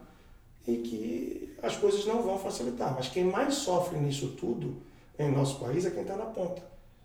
e 0.66 0.76
que 0.78 1.56
as 1.62 1.76
coisas 1.76 2.04
não 2.06 2.22
vão 2.22 2.38
facilitar. 2.38 2.94
Mas 2.94 3.08
quem 3.08 3.24
mais 3.24 3.54
sofre 3.54 3.98
nisso 3.98 4.28
tudo 4.38 4.76
em 5.18 5.30
nosso 5.30 5.60
país 5.60 5.84
é 5.84 5.90
quem 5.90 6.02
está 6.02 6.16
na 6.16 6.26
ponta. 6.26 6.62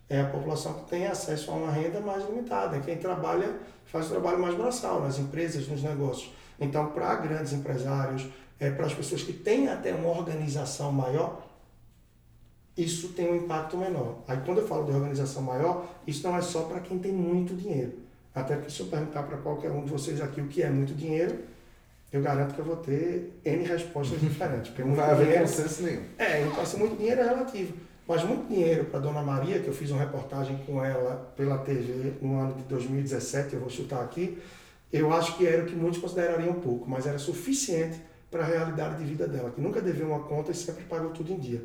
É 0.08 0.22
a 0.22 0.30
população 0.30 0.74
que 0.74 0.90
tem 0.90 1.08
acesso 1.08 1.52
a 1.52 1.56
uma 1.56 1.72
renda 1.72 2.00
mais 2.00 2.24
limitada, 2.26 2.78
é 2.78 2.80
quem 2.80 2.98
trabalha, 2.98 3.56
faz 3.86 4.08
o 4.08 4.10
trabalho 4.10 4.40
mais 4.40 4.56
braçal 4.56 5.02
nas 5.02 5.18
empresas, 5.18 5.68
nos 5.68 5.82
negócios. 5.82 6.32
Então, 6.60 6.88
para 6.88 7.16
grandes 7.16 7.54
empresários, 7.54 8.28
é, 8.60 8.70
para 8.70 8.86
as 8.86 8.94
pessoas 8.94 9.24
que 9.24 9.34
têm 9.34 9.68
até 9.68 9.94
uma 9.94 10.10
organização 10.10 10.92
maior, 10.92 11.45
isso 12.78 13.10
tem 13.10 13.32
um 13.32 13.36
impacto 13.38 13.78
menor. 13.78 14.18
Aí, 14.28 14.38
quando 14.46 14.60
eu 14.62 14.68
falo 14.68 14.86
de 14.86 14.92
organização 14.92 15.42
maior, 15.42 15.86
isso 16.06 16.28
não 16.28 16.38
é 16.38 16.42
só 16.42 16.64
para 16.64 16.80
quem 16.82 17.00
tem 17.00 17.12
muito 17.12 17.56
dinheiro. 17.56 17.94
Até 18.34 18.56
porque 18.56 18.70
se 18.72 18.82
eu 18.82 18.88
perguntar 18.88 19.24
para 19.24 19.38
qualquer 19.38 19.72
um 19.72 19.86
de 19.86 19.92
vocês 19.92 20.20
aqui 20.22 20.42
o 20.42 20.48
que 20.48 20.62
é 20.62 20.70
muito 20.70 20.94
dinheiro, 20.94 21.38
eu 22.12 22.22
garanto 22.22 22.54
que 22.54 22.60
eu 22.60 22.66
vou 22.66 22.76
ter 22.78 23.32
N 23.46 23.64
respostas 23.66 24.20
diferentes. 24.20 24.70
Porque 24.72 24.84
Não 24.84 24.94
vai 24.96 25.10
haver 25.12 25.26
dinheiro- 25.26 25.46
consenso 25.46 25.84
nenhum. 25.84 26.04
é, 26.18 26.42
então 26.42 26.62
assim, 26.62 26.78
muito 26.78 26.98
dinheiro 26.98 27.22
é 27.22 27.24
relativo. 27.24 27.74
Mas 28.08 28.24
muito 28.24 28.48
dinheiro 28.48 28.86
para 28.86 29.00
Dona 29.00 29.22
Maria, 29.22 29.60
que 29.60 29.68
eu 29.68 29.74
fiz 29.74 29.90
uma 29.90 30.00
reportagem 30.02 30.58
com 30.68 30.84
ela 30.84 31.34
pela 31.36 31.58
TV 31.60 32.14
no 32.22 32.38
ano 32.40 32.54
de 32.54 32.64
2017, 32.64 33.54
eu 33.56 33.60
vou 33.62 33.70
chutar 33.70 34.04
aqui, 34.04 34.38
eu 34.94 35.12
acho 35.12 35.36
que 35.38 35.48
era 35.48 35.64
o 35.64 35.66
que 35.66 35.76
muitos 35.76 36.00
considerariam 36.00 36.54
pouco, 36.56 36.88
mas 36.88 37.08
era 37.08 37.18
suficiente 37.18 38.00
para 38.30 38.44
a 38.44 38.46
realidade 38.46 38.98
de 38.98 39.06
vida 39.06 39.28
dela, 39.28 39.50
que 39.50 39.60
nunca 39.60 39.82
deveu 39.82 40.08
uma 40.08 40.20
conta 40.20 40.52
e 40.52 40.56
sempre 40.56 40.84
pagou 40.84 41.10
tudo 41.12 41.32
em 41.34 41.40
dia. 41.40 41.64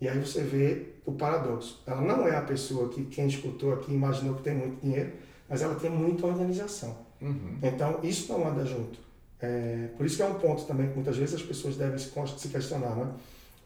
E 0.00 0.08
aí 0.08 0.18
você 0.18 0.42
vê 0.42 0.94
o 1.04 1.12
paradoxo. 1.12 1.82
Ela 1.86 2.02
não 2.02 2.26
é 2.26 2.36
a 2.36 2.42
pessoa 2.42 2.88
que 2.88 3.04
quem 3.04 3.26
escutou 3.26 3.72
aqui 3.72 3.92
imaginou 3.92 4.34
que 4.34 4.42
tem 4.42 4.54
muito 4.54 4.80
dinheiro, 4.82 5.12
mas 5.48 5.62
ela 5.62 5.74
tem 5.76 5.90
muita 5.90 6.26
organização. 6.26 6.96
Uhum. 7.20 7.58
Então, 7.62 8.00
isso 8.02 8.32
não 8.32 8.46
anda 8.46 8.64
junto. 8.64 8.98
É, 9.40 9.88
por 9.96 10.04
isso 10.06 10.16
que 10.16 10.22
é 10.22 10.26
um 10.26 10.34
ponto 10.34 10.64
também 10.64 10.88
que 10.88 10.94
muitas 10.94 11.16
vezes 11.16 11.36
as 11.36 11.42
pessoas 11.42 11.76
devem 11.76 11.98
se 11.98 12.48
questionar, 12.48 12.96
né? 12.96 13.12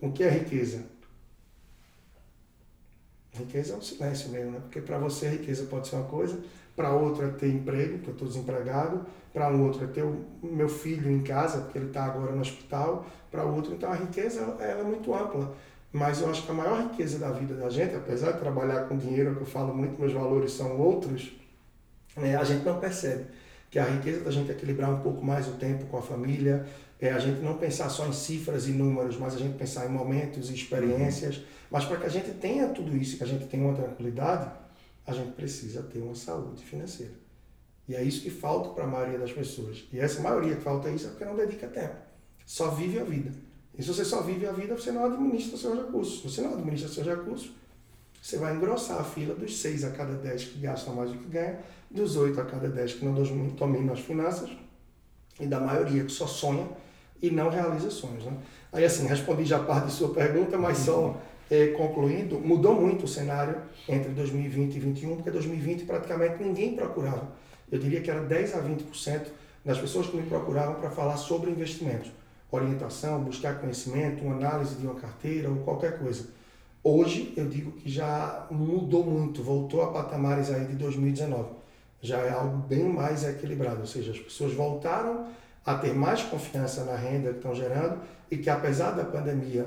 O 0.00 0.10
que 0.12 0.22
é 0.22 0.30
riqueza? 0.30 0.84
Riqueza 3.32 3.74
é 3.74 3.76
um 3.76 3.82
silêncio 3.82 4.30
mesmo, 4.30 4.52
né? 4.52 4.60
Porque 4.60 4.80
para 4.80 4.98
você 4.98 5.28
riqueza 5.28 5.64
pode 5.64 5.88
ser 5.88 5.96
uma 5.96 6.06
coisa, 6.06 6.38
para 6.74 6.92
outro 6.92 7.24
é 7.24 7.28
ter 7.30 7.48
emprego, 7.48 7.98
porque 7.98 8.10
eu 8.10 8.14
estou 8.14 8.28
desempregado, 8.28 9.06
para 9.32 9.48
um 9.50 9.64
outro 9.64 9.84
é 9.84 9.86
ter 9.86 10.02
o 10.02 10.24
meu 10.42 10.68
filho 10.68 11.10
em 11.10 11.22
casa, 11.22 11.60
porque 11.60 11.78
ele 11.78 11.86
está 11.86 12.04
agora 12.04 12.32
no 12.32 12.40
hospital, 12.40 13.06
para 13.30 13.44
outro, 13.44 13.72
então 13.72 13.92
a 13.92 13.94
riqueza 13.94 14.40
ela 14.40 14.80
é 14.80 14.82
muito 14.82 15.14
ampla. 15.14 15.54
Mas 15.92 16.20
eu 16.20 16.30
acho 16.30 16.44
que 16.44 16.50
a 16.50 16.54
maior 16.54 16.82
riqueza 16.82 17.18
da 17.18 17.30
vida 17.30 17.54
da 17.54 17.68
gente, 17.68 17.96
apesar 17.96 18.32
de 18.32 18.38
trabalhar 18.38 18.84
com 18.84 18.96
dinheiro, 18.96 19.34
que 19.34 19.42
eu 19.42 19.46
falo 19.46 19.74
muito, 19.74 20.00
meus 20.00 20.12
valores 20.12 20.52
são 20.52 20.78
outros, 20.78 21.32
né, 22.16 22.36
a 22.36 22.44
gente 22.44 22.64
não 22.64 22.78
percebe 22.78 23.26
que 23.70 23.78
a 23.78 23.84
riqueza 23.84 24.24
da 24.24 24.30
gente 24.30 24.50
é 24.50 24.54
equilibrar 24.54 24.90
um 24.90 25.00
pouco 25.00 25.24
mais 25.24 25.46
o 25.46 25.52
tempo 25.52 25.86
com 25.86 25.96
a 25.96 26.02
família, 26.02 26.66
é 27.00 27.10
a 27.12 27.18
gente 27.18 27.40
não 27.40 27.56
pensar 27.56 27.88
só 27.88 28.06
em 28.06 28.12
cifras 28.12 28.66
e 28.68 28.72
números, 28.72 29.16
mas 29.16 29.34
a 29.34 29.38
gente 29.38 29.56
pensar 29.56 29.86
em 29.86 29.88
momentos 29.88 30.50
e 30.50 30.54
experiências. 30.54 31.36
Uhum. 31.36 31.44
Mas 31.70 31.84
para 31.84 31.96
que 31.96 32.06
a 32.06 32.08
gente 32.08 32.32
tenha 32.32 32.68
tudo 32.68 32.96
isso, 32.96 33.16
que 33.16 33.24
a 33.24 33.26
gente 33.26 33.46
tenha 33.46 33.64
uma 33.64 33.74
tranquilidade, 33.74 34.50
a 35.06 35.12
gente 35.12 35.32
precisa 35.32 35.82
ter 35.82 36.00
uma 36.00 36.14
saúde 36.14 36.64
financeira. 36.64 37.14
E 37.88 37.94
é 37.94 38.02
isso 38.02 38.22
que 38.22 38.30
falta 38.30 38.70
para 38.70 38.84
a 38.84 38.86
maioria 38.86 39.18
das 39.18 39.32
pessoas. 39.32 39.88
E 39.92 39.98
essa 39.98 40.20
maioria 40.20 40.56
que 40.56 40.62
falta 40.62 40.90
isso 40.90 41.06
é 41.06 41.10
porque 41.10 41.24
não 41.24 41.34
dedica 41.34 41.66
tempo. 41.68 41.96
Só 42.44 42.70
vive 42.70 42.98
a 42.98 43.04
vida. 43.04 43.32
E 43.80 43.82
se 43.82 43.88
você 43.88 44.04
só 44.04 44.20
vive 44.20 44.46
a 44.46 44.52
vida, 44.52 44.76
você 44.76 44.92
não 44.92 45.06
administra 45.06 45.56
seus 45.56 45.74
recursos. 45.74 46.18
Se 46.18 46.28
você 46.28 46.42
não 46.42 46.52
administra 46.52 46.86
seus 46.86 47.06
recursos, 47.06 47.50
você 48.20 48.36
vai 48.36 48.54
engrossar 48.54 49.00
a 49.00 49.04
fila 49.04 49.34
dos 49.34 49.58
6 49.58 49.84
a 49.84 49.90
cada 49.90 50.12
10 50.12 50.44
que 50.44 50.58
gastam 50.58 50.94
mais 50.94 51.10
do 51.10 51.16
que 51.16 51.24
ganham, 51.24 51.56
dos 51.90 52.14
8 52.14 52.38
a 52.38 52.44
cada 52.44 52.68
10 52.68 52.92
que 52.92 53.04
não 53.06 53.14
dominam 53.14 53.94
as 53.94 54.00
finanças, 54.00 54.50
e 55.40 55.46
da 55.46 55.58
maioria 55.58 56.04
que 56.04 56.12
só 56.12 56.26
sonha 56.26 56.68
e 57.22 57.30
não 57.30 57.48
realiza 57.48 57.90
sonhos. 57.90 58.22
Né? 58.22 58.36
Aí, 58.70 58.84
assim, 58.84 59.06
respondi 59.06 59.46
já 59.46 59.58
parte 59.58 59.86
de 59.86 59.92
sua 59.92 60.12
pergunta, 60.12 60.58
mas 60.58 60.76
só 60.76 61.18
é, 61.50 61.68
concluindo, 61.68 62.38
mudou 62.38 62.78
muito 62.78 63.06
o 63.06 63.08
cenário 63.08 63.62
entre 63.88 64.10
2020 64.10 64.76
e 64.76 64.80
2021, 64.80 65.14
porque 65.16 65.30
2020 65.30 65.84
praticamente 65.86 66.42
ninguém 66.42 66.76
procurava. 66.76 67.32
Eu 67.72 67.78
diria 67.78 68.02
que 68.02 68.10
era 68.10 68.20
10 68.20 68.56
a 68.56 68.58
20% 68.60 69.22
das 69.64 69.78
pessoas 69.78 70.06
que 70.06 70.18
me 70.18 70.24
procuravam 70.24 70.74
para 70.74 70.90
falar 70.90 71.16
sobre 71.16 71.50
investimentos, 71.50 72.10
orientação, 72.50 73.22
buscar 73.22 73.60
conhecimento, 73.60 74.24
uma 74.24 74.34
análise 74.34 74.74
de 74.74 74.86
uma 74.86 74.94
carteira 74.94 75.48
ou 75.48 75.56
qualquer 75.56 75.98
coisa. 75.98 76.28
Hoje, 76.82 77.34
eu 77.36 77.46
digo 77.46 77.72
que 77.72 77.90
já 77.90 78.46
mudou 78.50 79.04
muito, 79.04 79.42
voltou 79.42 79.82
a 79.82 79.92
patamares 79.92 80.50
aí 80.50 80.64
de 80.64 80.74
2019. 80.74 81.48
Já 82.00 82.18
é 82.18 82.30
algo 82.30 82.58
bem 82.66 82.84
mais 82.84 83.24
equilibrado, 83.24 83.80
ou 83.80 83.86
seja, 83.86 84.12
as 84.12 84.18
pessoas 84.18 84.54
voltaram 84.54 85.26
a 85.64 85.74
ter 85.74 85.94
mais 85.94 86.22
confiança 86.22 86.84
na 86.84 86.96
renda 86.96 87.30
que 87.30 87.36
estão 87.36 87.54
gerando 87.54 88.00
e 88.30 88.38
que 88.38 88.48
apesar 88.48 88.92
da 88.92 89.04
pandemia 89.04 89.66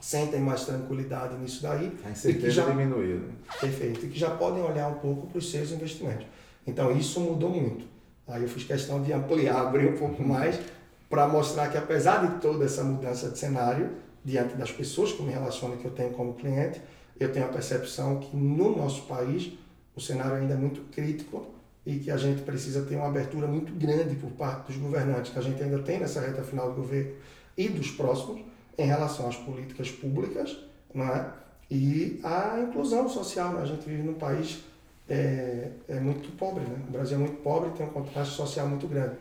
sentem 0.00 0.40
mais 0.40 0.64
tranquilidade 0.64 1.36
nisso 1.36 1.62
daí. 1.62 1.92
A 2.04 2.10
incerteza 2.10 2.30
e 2.30 2.34
que 2.40 2.50
já, 2.50 2.66
diminuiu. 2.66 3.20
Né? 3.20 3.32
Perfeito. 3.60 4.04
E 4.04 4.08
que 4.08 4.18
já 4.18 4.30
podem 4.30 4.62
olhar 4.62 4.88
um 4.88 4.94
pouco 4.94 5.26
para 5.26 5.38
os 5.38 5.50
seus 5.50 5.72
investimentos. 5.72 6.26
Então 6.66 6.94
isso 6.96 7.20
mudou 7.20 7.50
muito. 7.50 7.86
Aí 8.26 8.42
eu 8.42 8.48
fiz 8.48 8.64
questão 8.64 9.02
de 9.02 9.12
ampliar, 9.12 9.60
abrir 9.60 9.88
um 9.88 9.96
pouco 9.96 10.22
mais 10.24 10.58
para 11.08 11.28
mostrar 11.28 11.68
que 11.68 11.78
apesar 11.78 12.26
de 12.26 12.40
toda 12.40 12.64
essa 12.64 12.82
mudança 12.82 13.30
de 13.30 13.38
cenário, 13.38 13.90
diante 14.24 14.54
das 14.56 14.72
pessoas 14.72 15.12
que 15.12 15.22
me 15.22 15.32
relacionam, 15.32 15.76
que 15.76 15.84
eu 15.84 15.90
tenho 15.90 16.10
como 16.10 16.34
cliente, 16.34 16.80
eu 17.18 17.30
tenho 17.32 17.46
a 17.46 17.48
percepção 17.48 18.18
que 18.18 18.36
no 18.36 18.76
nosso 18.76 19.02
país 19.02 19.52
o 19.94 20.00
cenário 20.00 20.36
ainda 20.36 20.54
é 20.54 20.56
muito 20.56 20.80
crítico 20.90 21.46
e 21.86 21.98
que 21.98 22.10
a 22.10 22.16
gente 22.16 22.42
precisa 22.42 22.82
ter 22.82 22.96
uma 22.96 23.06
abertura 23.06 23.46
muito 23.46 23.72
grande 23.74 24.16
por 24.16 24.30
parte 24.30 24.72
dos 24.72 24.76
governantes, 24.76 25.32
que 25.32 25.38
a 25.38 25.42
gente 25.42 25.62
ainda 25.62 25.78
tem 25.80 26.00
nessa 26.00 26.20
reta 26.20 26.42
final 26.42 26.70
do 26.70 26.76
governo 26.76 27.12
e 27.56 27.68
dos 27.68 27.90
próximos, 27.90 28.40
em 28.76 28.86
relação 28.86 29.28
às 29.28 29.36
políticas 29.36 29.90
públicas 29.90 30.56
não 30.92 31.04
é? 31.04 31.30
e 31.70 32.20
à 32.24 32.58
inclusão 32.60 33.08
social. 33.08 33.52
Né? 33.52 33.62
A 33.62 33.66
gente 33.66 33.88
vive 33.88 34.02
num 34.02 34.14
país 34.14 34.64
é, 35.08 35.70
é 35.88 36.00
muito 36.00 36.34
pobre, 36.36 36.64
né? 36.64 36.78
o 36.88 36.90
Brasil 36.90 37.16
é 37.16 37.20
muito 37.20 37.36
pobre 37.42 37.70
tem 37.72 37.86
um 37.86 37.90
contraste 37.90 38.34
social 38.34 38.66
muito 38.66 38.88
grande. 38.88 39.14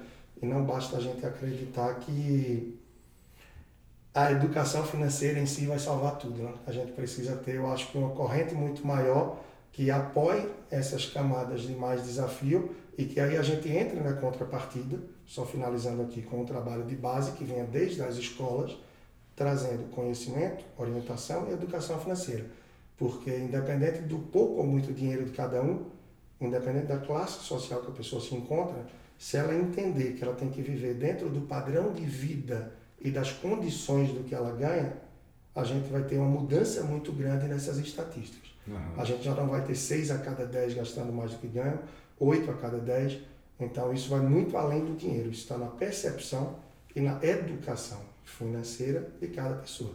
E 0.44 0.46
não 0.46 0.66
basta 0.66 0.98
a 0.98 1.00
gente 1.00 1.26
acreditar 1.26 1.94
que 2.02 2.78
a 4.14 4.30
educação 4.30 4.84
financeira 4.84 5.40
em 5.40 5.46
si 5.46 5.66
vai 5.66 5.80
salvar 5.80 6.18
tudo. 6.18 6.44
Né? 6.44 6.54
A 6.68 6.72
gente 6.74 6.92
precisa 6.92 7.38
ter, 7.38 7.56
eu 7.56 7.72
acho 7.72 7.98
uma 7.98 8.10
corrente 8.10 8.54
muito 8.54 8.86
maior 8.86 9.40
que 9.72 9.90
apoie 9.90 10.46
essas 10.70 11.06
camadas 11.06 11.62
de 11.62 11.74
mais 11.74 12.04
desafio 12.04 12.76
e 12.98 13.06
que 13.06 13.22
aí 13.22 13.38
a 13.38 13.42
gente 13.42 13.70
entre 13.70 14.02
na 14.02 14.14
contrapartida, 14.14 15.00
só 15.26 15.46
finalizando 15.46 16.02
aqui 16.02 16.22
com 16.22 16.42
um 16.42 16.46
trabalho 16.46 16.84
de 16.84 16.96
base 16.96 17.32
que 17.32 17.46
venha 17.46 17.64
desde 17.64 18.02
as 18.04 18.18
escolas, 18.18 18.76
trazendo 19.38 19.90
conhecimento, 19.92 20.66
orientação 20.78 21.48
e 21.50 21.54
educação 21.54 21.98
financeira. 22.00 22.46
Porque 22.98 23.32
independente 23.32 24.02
do 24.02 24.20
pouco 24.20 24.56
ou 24.56 24.68
muito 24.68 24.92
dinheiro 24.92 25.24
de 25.24 25.32
cada 25.32 25.64
um, 25.64 25.86
independente 26.42 26.88
da 26.88 26.98
classe 26.98 27.46
social 27.46 27.80
que 27.80 27.92
a 27.92 27.96
pessoa 27.96 28.22
se 28.22 28.36
encontra, 28.36 28.86
se 29.24 29.38
ela 29.38 29.56
entender 29.56 30.16
que 30.16 30.24
ela 30.26 30.36
tem 30.36 30.50
que 30.50 30.62
viver 30.62 30.96
dentro 30.96 31.30
do 31.30 31.40
padrão 31.48 31.94
de 31.94 32.06
vida 32.06 32.74
e 33.00 33.10
das 33.10 33.32
condições 33.32 34.12
do 34.12 34.22
que 34.26 34.36
ela 34.36 34.52
ganha, 34.52 34.98
a 35.56 35.64
gente 35.64 35.90
vai 35.90 36.04
ter 36.04 36.18
uma 36.18 36.28
mudança 36.28 36.84
muito 36.84 37.10
grande 37.14 37.48
nessas 37.48 37.78
estatísticas. 37.78 38.52
Uhum. 38.68 38.76
A 38.98 39.06
gente 39.06 39.24
já 39.24 39.34
não 39.34 39.48
vai 39.48 39.64
ter 39.64 39.76
6 39.76 40.12
a 40.12 40.18
cada 40.18 40.46
10 40.46 40.74
gastando 40.74 41.14
mais 41.14 41.32
do 41.32 41.38
que 41.38 41.48
ganham, 41.48 41.80
8 42.20 42.52
a 42.52 42.54
cada 42.56 42.78
10. 42.80 43.20
Então 43.62 43.94
isso 43.94 44.10
vai 44.10 44.20
muito 44.20 44.58
além 44.58 44.84
do 44.84 44.94
dinheiro, 44.98 45.30
isso 45.30 45.44
está 45.44 45.58
na 45.58 45.68
percepção 45.68 46.58
e 46.94 47.00
na 47.00 47.18
educação 47.24 48.02
financeira 48.26 49.10
de 49.22 49.28
cada 49.30 49.56
pessoa. 49.56 49.94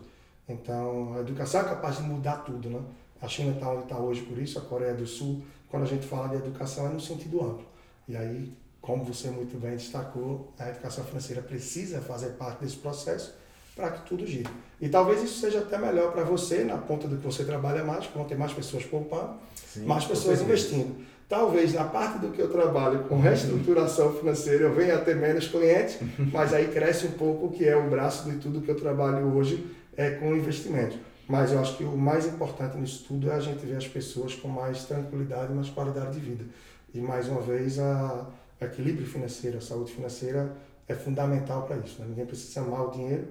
Então 0.49 1.13
a 1.17 1.21
educação 1.21 1.61
é 1.61 1.65
capaz 1.65 1.99
de 1.99 2.05
mudar 2.05 2.39
tudo, 2.39 2.71
né? 2.71 2.81
A 3.21 3.29
China 3.29 3.53
está 3.53 3.71
onde 3.71 3.83
está 3.83 3.99
hoje 3.99 4.23
por 4.23 4.39
isso, 4.39 4.59
a 4.59 4.63
Coreia 4.63 4.95
do 4.95 5.07
Sul, 5.07 5.43
quando 5.69 5.83
a 5.83 5.87
gente 5.87 6.07
fala 6.07 6.29
de 6.29 6.37
educação 6.37 6.87
é 6.87 6.89
no 6.89 7.01
sentido 7.01 7.45
amplo. 7.45 7.67
E 8.09 8.17
aí, 8.17 8.57
como 8.89 9.05
você 9.05 9.29
muito 9.29 9.61
bem 9.61 9.73
destacou, 9.73 10.51
a 10.59 10.71
educação 10.71 11.05
financeira 11.05 11.43
precisa 11.43 12.01
fazer 12.01 12.31
parte 12.31 12.65
desse 12.65 12.77
processo 12.77 13.35
para 13.77 13.91
que 13.91 14.09
tudo 14.09 14.27
gire. 14.27 14.49
E 14.81 14.89
talvez 14.89 15.23
isso 15.23 15.41
seja 15.41 15.59
até 15.59 15.77
melhor 15.77 16.11
para 16.11 16.25
você, 16.25 16.65
na 16.65 16.79
ponta 16.79 17.07
do 17.07 17.19
que 17.19 17.23
você 17.23 17.45
trabalha 17.45 17.85
mais, 17.85 18.07
vão 18.07 18.25
ter 18.25 18.35
mais 18.35 18.51
pessoas 18.55 18.87
poupando, 18.87 19.35
Sim, 19.67 19.85
mais 19.85 20.07
pessoas 20.07 20.41
investindo. 20.41 21.05
Talvez 21.29 21.75
na 21.75 21.85
parte 21.85 22.21
do 22.21 22.31
que 22.31 22.41
eu 22.41 22.51
trabalho 22.51 23.01
com 23.01 23.21
reestruturação 23.21 24.15
financeira 24.15 24.65
eu 24.65 24.75
venha 24.75 24.95
a 24.95 25.01
ter 25.01 25.17
menos 25.17 25.49
clientes, 25.49 25.99
mas 26.33 26.55
aí 26.55 26.69
cresce 26.69 27.09
um 27.09 27.13
pouco 27.13 27.49
o 27.49 27.51
que 27.51 27.69
é 27.69 27.77
o 27.77 27.91
braço 27.91 28.31
de 28.31 28.39
tudo 28.39 28.63
que 28.63 28.71
eu 28.71 28.81
trabalho 28.81 29.37
hoje 29.37 29.67
é 29.99 30.13
com 30.13 30.35
investimentos. 30.35 30.97
Mas 31.29 31.53
eu 31.53 31.61
acho 31.61 31.77
que 31.77 31.85
o 31.85 31.95
mais 31.95 32.27
importante 32.27 32.79
nisso 32.79 33.05
tudo 33.07 33.31
é 33.31 33.35
a 33.35 33.41
gente 33.41 33.67
ver 33.67 33.77
as 33.77 33.87
pessoas 33.87 34.35
com 34.35 34.49
mais 34.49 34.85
tranquilidade 34.85 35.53
e 35.53 35.55
mais 35.55 35.69
qualidade 35.69 36.13
de 36.13 36.21
vida. 36.21 36.47
E 36.95 37.01
mais 37.01 37.29
uma 37.29 37.43
vez, 37.43 37.79
a 37.79 38.27
equilíbrio 38.61 39.07
financeiro, 39.07 39.59
a 39.59 39.61
saúde 39.61 39.93
financeira 39.93 40.57
é 40.87 40.95
fundamental 40.95 41.67
para 41.67 41.77
isso. 41.79 42.01
Né? 42.01 42.09
Ninguém 42.09 42.27
precisa 42.27 42.61
amar 42.61 42.89
o 42.89 42.91
dinheiro, 42.91 43.29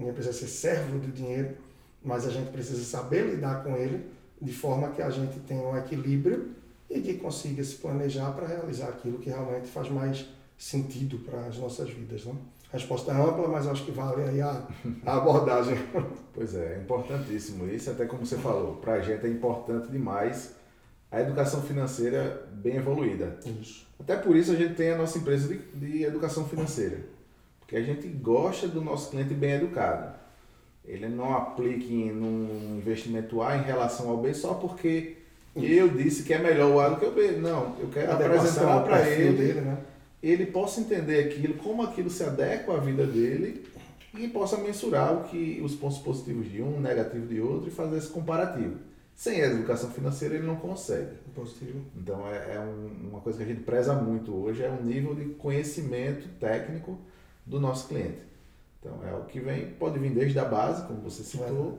Ninguém 0.00 0.14
precisa 0.14 0.34
ser 0.34 0.46
servo 0.46 0.98
do 0.98 1.12
dinheiro, 1.12 1.56
mas 2.02 2.26
a 2.26 2.30
gente 2.30 2.50
precisa 2.50 2.82
saber 2.82 3.26
lidar 3.26 3.62
com 3.62 3.76
ele 3.76 4.10
de 4.40 4.50
forma 4.50 4.88
que 4.88 5.02
a 5.02 5.10
gente 5.10 5.38
tenha 5.40 5.62
um 5.62 5.76
equilíbrio 5.76 6.52
e 6.88 7.02
que 7.02 7.14
consiga 7.18 7.62
se 7.62 7.74
planejar 7.74 8.32
para 8.32 8.46
realizar 8.46 8.88
aquilo 8.88 9.18
que 9.18 9.28
realmente 9.28 9.68
faz 9.68 9.90
mais 9.90 10.26
sentido 10.56 11.18
para 11.18 11.40
as 11.44 11.58
nossas 11.58 11.90
vidas. 11.90 12.24
Né? 12.24 12.32
A 12.70 12.78
resposta 12.78 13.12
é 13.12 13.14
ampla, 13.14 13.46
mas 13.48 13.66
acho 13.66 13.84
que 13.84 13.90
vale 13.90 14.22
aí 14.22 14.40
a, 14.40 14.66
a 15.04 15.16
abordagem. 15.18 15.76
Pois 16.32 16.54
é, 16.54 16.76
é 16.76 16.78
importantíssimo 16.80 17.66
isso, 17.66 17.90
até 17.90 18.06
como 18.06 18.24
você 18.24 18.38
falou, 18.38 18.76
para 18.76 18.94
a 18.94 19.00
gente 19.00 19.26
é 19.26 19.28
importante 19.28 19.90
demais 19.90 20.54
a 21.10 21.20
educação 21.20 21.62
financeira 21.62 22.48
bem 22.52 22.76
evoluída. 22.76 23.38
Isso. 23.60 23.86
Até 23.98 24.16
por 24.16 24.36
isso 24.36 24.52
a 24.52 24.56
gente 24.56 24.74
tem 24.74 24.90
a 24.90 24.98
nossa 24.98 25.18
empresa 25.18 25.48
de, 25.48 25.58
de 25.58 26.04
educação 26.04 26.46
financeira 26.48 26.98
que 27.70 27.76
a 27.76 27.82
gente 27.82 28.08
gosta 28.08 28.66
do 28.66 28.82
nosso 28.82 29.10
cliente 29.10 29.32
bem 29.32 29.52
educado. 29.52 30.12
Ele 30.84 31.08
não 31.08 31.36
aplique 31.36 32.10
num 32.10 32.78
investimento 32.78 33.40
A 33.40 33.56
em 33.56 33.62
relação 33.62 34.10
ao 34.10 34.16
B 34.16 34.34
só 34.34 34.54
porque 34.54 35.18
eu 35.54 35.88
disse 35.88 36.24
que 36.24 36.34
é 36.34 36.38
melhor 36.38 36.68
o 36.72 36.80
A 36.80 36.88
do 36.88 36.96
que 36.96 37.06
o 37.06 37.12
B. 37.12 37.30
Não, 37.32 37.76
eu 37.78 37.88
quero 37.88 38.10
apresentar 38.10 38.82
para 38.82 39.08
ele, 39.08 39.36
dele, 39.36 39.60
né? 39.60 39.78
ele 40.20 40.46
possa 40.46 40.80
entender 40.80 41.26
aquilo, 41.26 41.54
como 41.54 41.84
aquilo 41.84 42.10
se 42.10 42.24
adequa 42.24 42.74
à 42.74 42.80
vida 42.80 43.06
dele 43.06 43.64
e 44.18 44.26
possa 44.26 44.56
mensurar 44.56 45.14
o 45.14 45.28
que 45.28 45.60
os 45.62 45.76
pontos 45.76 45.98
positivos 45.98 46.50
de 46.50 46.60
um, 46.60 46.80
negativo 46.80 47.28
de 47.28 47.40
outro 47.40 47.68
e 47.68 47.70
fazer 47.70 47.98
esse 47.98 48.08
comparativo. 48.08 48.78
Sem 49.20 49.42
a 49.42 49.48
educação 49.48 49.90
financeira 49.90 50.36
ele 50.36 50.46
não 50.46 50.56
consegue. 50.56 51.14
Positivo. 51.34 51.84
Então 51.94 52.26
é, 52.26 52.54
é 52.54 52.58
um, 52.58 53.10
uma 53.10 53.20
coisa 53.20 53.36
que 53.36 53.44
a 53.44 53.46
gente 53.46 53.60
preza 53.60 53.92
muito 53.92 54.34
hoje, 54.34 54.62
é 54.62 54.70
um 54.70 54.82
nível 54.82 55.14
de 55.14 55.26
conhecimento 55.34 56.26
técnico 56.40 56.98
do 57.44 57.60
nosso 57.60 57.86
cliente. 57.86 58.22
Então 58.78 58.98
é 59.06 59.12
o 59.12 59.24
que 59.24 59.38
vem, 59.38 59.72
pode 59.72 59.98
vir 59.98 60.10
desde 60.10 60.38
a 60.38 60.46
base, 60.46 60.86
como 60.86 61.02
você 61.02 61.22
citou, 61.22 61.78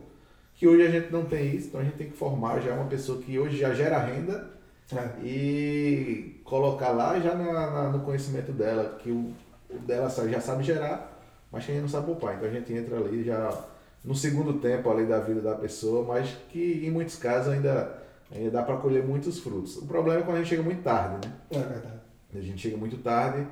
que 0.54 0.68
hoje 0.68 0.86
a 0.86 0.92
gente 0.92 1.12
não 1.12 1.26
tem 1.26 1.56
isso, 1.56 1.70
então 1.70 1.82
a 1.82 1.84
gente 1.84 1.96
tem 1.96 2.12
que 2.12 2.16
formar 2.16 2.60
já 2.60 2.76
uma 2.76 2.86
pessoa 2.86 3.20
que 3.20 3.40
hoje 3.40 3.58
já 3.58 3.74
gera 3.74 3.98
renda 3.98 4.48
é. 4.96 5.26
e 5.26 6.40
colocar 6.44 6.92
lá 6.92 7.20
já 7.20 7.34
na, 7.34 7.72
na, 7.72 7.90
no 7.90 8.02
conhecimento 8.02 8.52
dela, 8.52 9.00
que 9.00 9.10
o, 9.10 9.34
o 9.68 9.80
dela 9.80 10.12
já 10.30 10.40
sabe 10.40 10.64
gerar, 10.64 11.20
mas 11.52 11.66
que 11.66 11.72
a 11.72 11.74
gente 11.74 11.82
não 11.82 11.90
sabe 11.90 12.06
poupar. 12.06 12.36
Então 12.36 12.48
a 12.48 12.52
gente 12.52 12.72
entra 12.72 12.98
ali 12.98 13.24
já 13.24 13.66
no 14.04 14.16
segundo 14.16 14.54
tempo 14.54 14.90
ali 14.90 15.06
da 15.06 15.20
vida 15.20 15.42
da 15.42 15.56
pessoa, 15.56 16.06
mas 16.06 16.36
que 16.50 16.86
em 16.86 16.92
muitos 16.92 17.16
casos 17.16 17.54
ainda, 17.54 18.02
ainda 18.32 18.50
dá 18.50 18.64
para 18.64 18.78
colher 18.78 19.04
muitos 19.04 19.40
frutos. 19.40 19.78
O 19.78 19.86
problema 19.86 20.22
é 20.22 20.24
quando 20.24 20.38
a 20.38 20.40
gente 20.40 20.50
chega 20.50 20.64
muito 20.64 20.82
tarde, 20.82 21.28
né? 21.28 21.34
É 21.52 21.60
verdade. 21.60 22.02
A 22.34 22.42
gente 22.42 22.62
chega 22.62 22.78
muito 22.78 22.98
tarde 22.98 23.46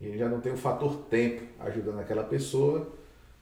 e 0.00 0.18
já 0.18 0.28
não 0.28 0.40
tem 0.40 0.52
o 0.52 0.56
fator 0.56 0.96
tempo 1.08 1.42
ajudando 1.60 2.00
aquela 2.00 2.24
pessoa, 2.24 2.92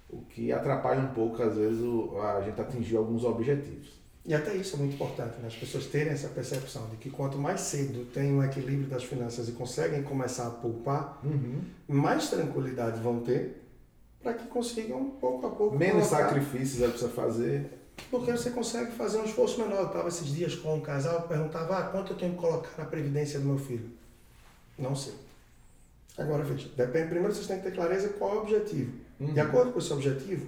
o 0.08 0.18
que 0.22 0.52
atrapalha 0.52 1.00
um 1.00 1.08
pouco, 1.08 1.42
às 1.42 1.56
vezes, 1.56 1.80
o, 1.80 2.20
a 2.20 2.42
gente 2.42 2.60
atingir 2.60 2.96
alguns 2.96 3.24
objetivos. 3.24 4.02
E 4.24 4.34
até 4.34 4.54
isso 4.54 4.76
é 4.76 4.78
muito 4.78 4.94
importante, 4.94 5.40
né? 5.40 5.48
as 5.48 5.56
pessoas 5.56 5.86
terem 5.86 6.12
essa 6.12 6.28
percepção 6.28 6.88
de 6.90 6.96
que 6.96 7.10
quanto 7.10 7.36
mais 7.36 7.60
cedo 7.62 8.04
tem 8.12 8.32
um 8.32 8.44
equilíbrio 8.44 8.86
das 8.86 9.02
finanças 9.02 9.48
e 9.48 9.52
conseguem 9.52 10.02
começar 10.04 10.46
a 10.46 10.50
poupar, 10.50 11.18
uhum. 11.24 11.60
mais 11.88 12.30
tranquilidade 12.30 13.00
vão 13.00 13.18
ter 13.18 13.61
para 14.22 14.34
que 14.34 14.46
consigam 14.46 15.10
pouco 15.20 15.46
a 15.46 15.50
pouco. 15.50 15.76
Menos 15.76 16.08
colocar... 16.08 16.28
sacrifícios 16.28 16.82
é 16.82 16.88
precisa 16.88 17.10
fazer. 17.10 17.78
Porque 18.10 18.30
você 18.30 18.50
consegue 18.50 18.92
fazer 18.92 19.18
um 19.18 19.24
esforço 19.24 19.60
menor. 19.60 19.80
Eu 19.80 19.86
estava 19.86 20.08
esses 20.08 20.28
dias 20.28 20.54
com 20.54 20.74
um 20.76 20.80
casal, 20.80 21.22
perguntava 21.22 21.78
ah, 21.78 21.82
quanto 21.84 22.12
eu 22.12 22.16
tenho 22.16 22.32
que 22.32 22.38
colocar 22.38 22.70
na 22.78 22.84
previdência 22.84 23.38
do 23.38 23.46
meu 23.46 23.58
filho. 23.58 23.90
Não 24.78 24.94
sei. 24.94 25.14
Agora 26.16 26.42
veja, 26.42 26.68
depende, 26.76 27.08
primeiro 27.08 27.34
vocês 27.34 27.46
têm 27.46 27.58
que 27.58 27.64
ter 27.64 27.74
clareza 27.74 28.10
qual 28.10 28.32
é 28.32 28.34
o 28.36 28.42
objetivo. 28.42 28.92
Uhum. 29.18 29.32
De 29.32 29.40
acordo 29.40 29.72
com 29.72 29.78
esse 29.78 29.92
objetivo, 29.92 30.46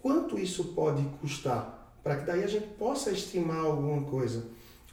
quanto 0.00 0.38
isso 0.38 0.72
pode 0.72 1.02
custar? 1.20 1.78
Para 2.02 2.16
que 2.16 2.24
daí 2.24 2.44
a 2.44 2.46
gente 2.46 2.66
possa 2.78 3.10
estimar 3.10 3.64
alguma 3.64 4.02
coisa. 4.02 4.44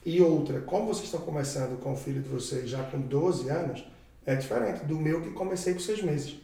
E 0.05 0.21
outra, 0.21 0.61
como 0.61 0.87
vocês 0.87 1.05
estão 1.05 1.21
começando 1.21 1.79
com 1.79 1.93
o 1.93 1.95
filho 1.95 2.21
de 2.21 2.29
vocês 2.29 2.69
já 2.69 2.83
com 2.83 2.99
12 2.99 3.49
anos, 3.49 3.85
é 4.25 4.35
diferente 4.35 4.85
do 4.85 4.97
meu 4.97 5.21
que 5.21 5.31
comecei 5.31 5.73
com 5.73 5.79
6 5.79 6.03
meses. 6.03 6.37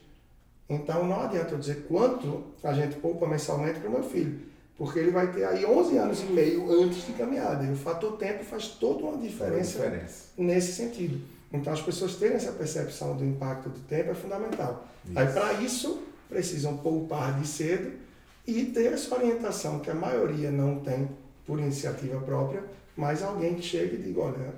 Então 0.74 1.06
não 1.06 1.22
adianta 1.22 1.54
eu 1.54 1.60
dizer 1.60 1.86
quanto 1.88 2.44
a 2.64 2.74
gente 2.74 2.96
poupa 2.96 3.28
mensalmente 3.28 3.80
para 3.80 3.90
o 3.90 3.92
meu 3.92 4.04
filho, 4.04 4.40
porque 4.78 5.00
ele 5.00 5.12
vai 5.12 5.32
ter 5.32 5.46
aí 5.46 5.66
11 5.66 5.98
anos 5.98 6.22
e 6.22 6.26
meio 6.26 6.72
antes 6.82 7.06
de 7.06 7.14
caminhada. 7.14 7.64
E 7.64 7.72
o 7.72 7.76
fator 7.76 8.18
tempo 8.18 8.44
faz 8.44 8.68
toda 8.68 9.04
uma 9.04 9.18
diferença, 9.18 9.80
uma 9.80 9.88
diferença. 9.88 10.24
nesse 10.38 10.74
sentido. 10.74 11.22
Então 11.52 11.72
as 11.72 11.82
pessoas 11.82 12.16
terem 12.16 12.36
essa 12.36 12.52
percepção 12.52 13.16
do 13.16 13.24
impacto 13.24 13.70
do 13.70 13.80
tempo 13.82 14.10
é 14.12 14.14
fundamental. 14.16 14.88
Isso. 15.06 15.20
Aí 15.20 15.28
para 15.28 15.54
isso 15.54 16.02
precisam 16.28 16.78
poupar 16.78 17.40
de 17.40 17.48
cedo 17.48 17.92
e 18.48 18.66
ter 18.66 18.94
essa 18.94 19.14
orientação 19.16 19.80
que 19.80 19.90
a 19.90 19.94
maioria 19.94 20.52
não 20.52 20.80
tem 20.80 21.08
por 21.46 21.60
iniciativa 21.60 22.20
própria, 22.22 22.64
mas 22.98 23.22
alguém 23.22 23.54
que 23.54 23.62
chegue 23.62 23.96
e 23.96 24.02
diga, 24.02 24.22
olha, 24.22 24.54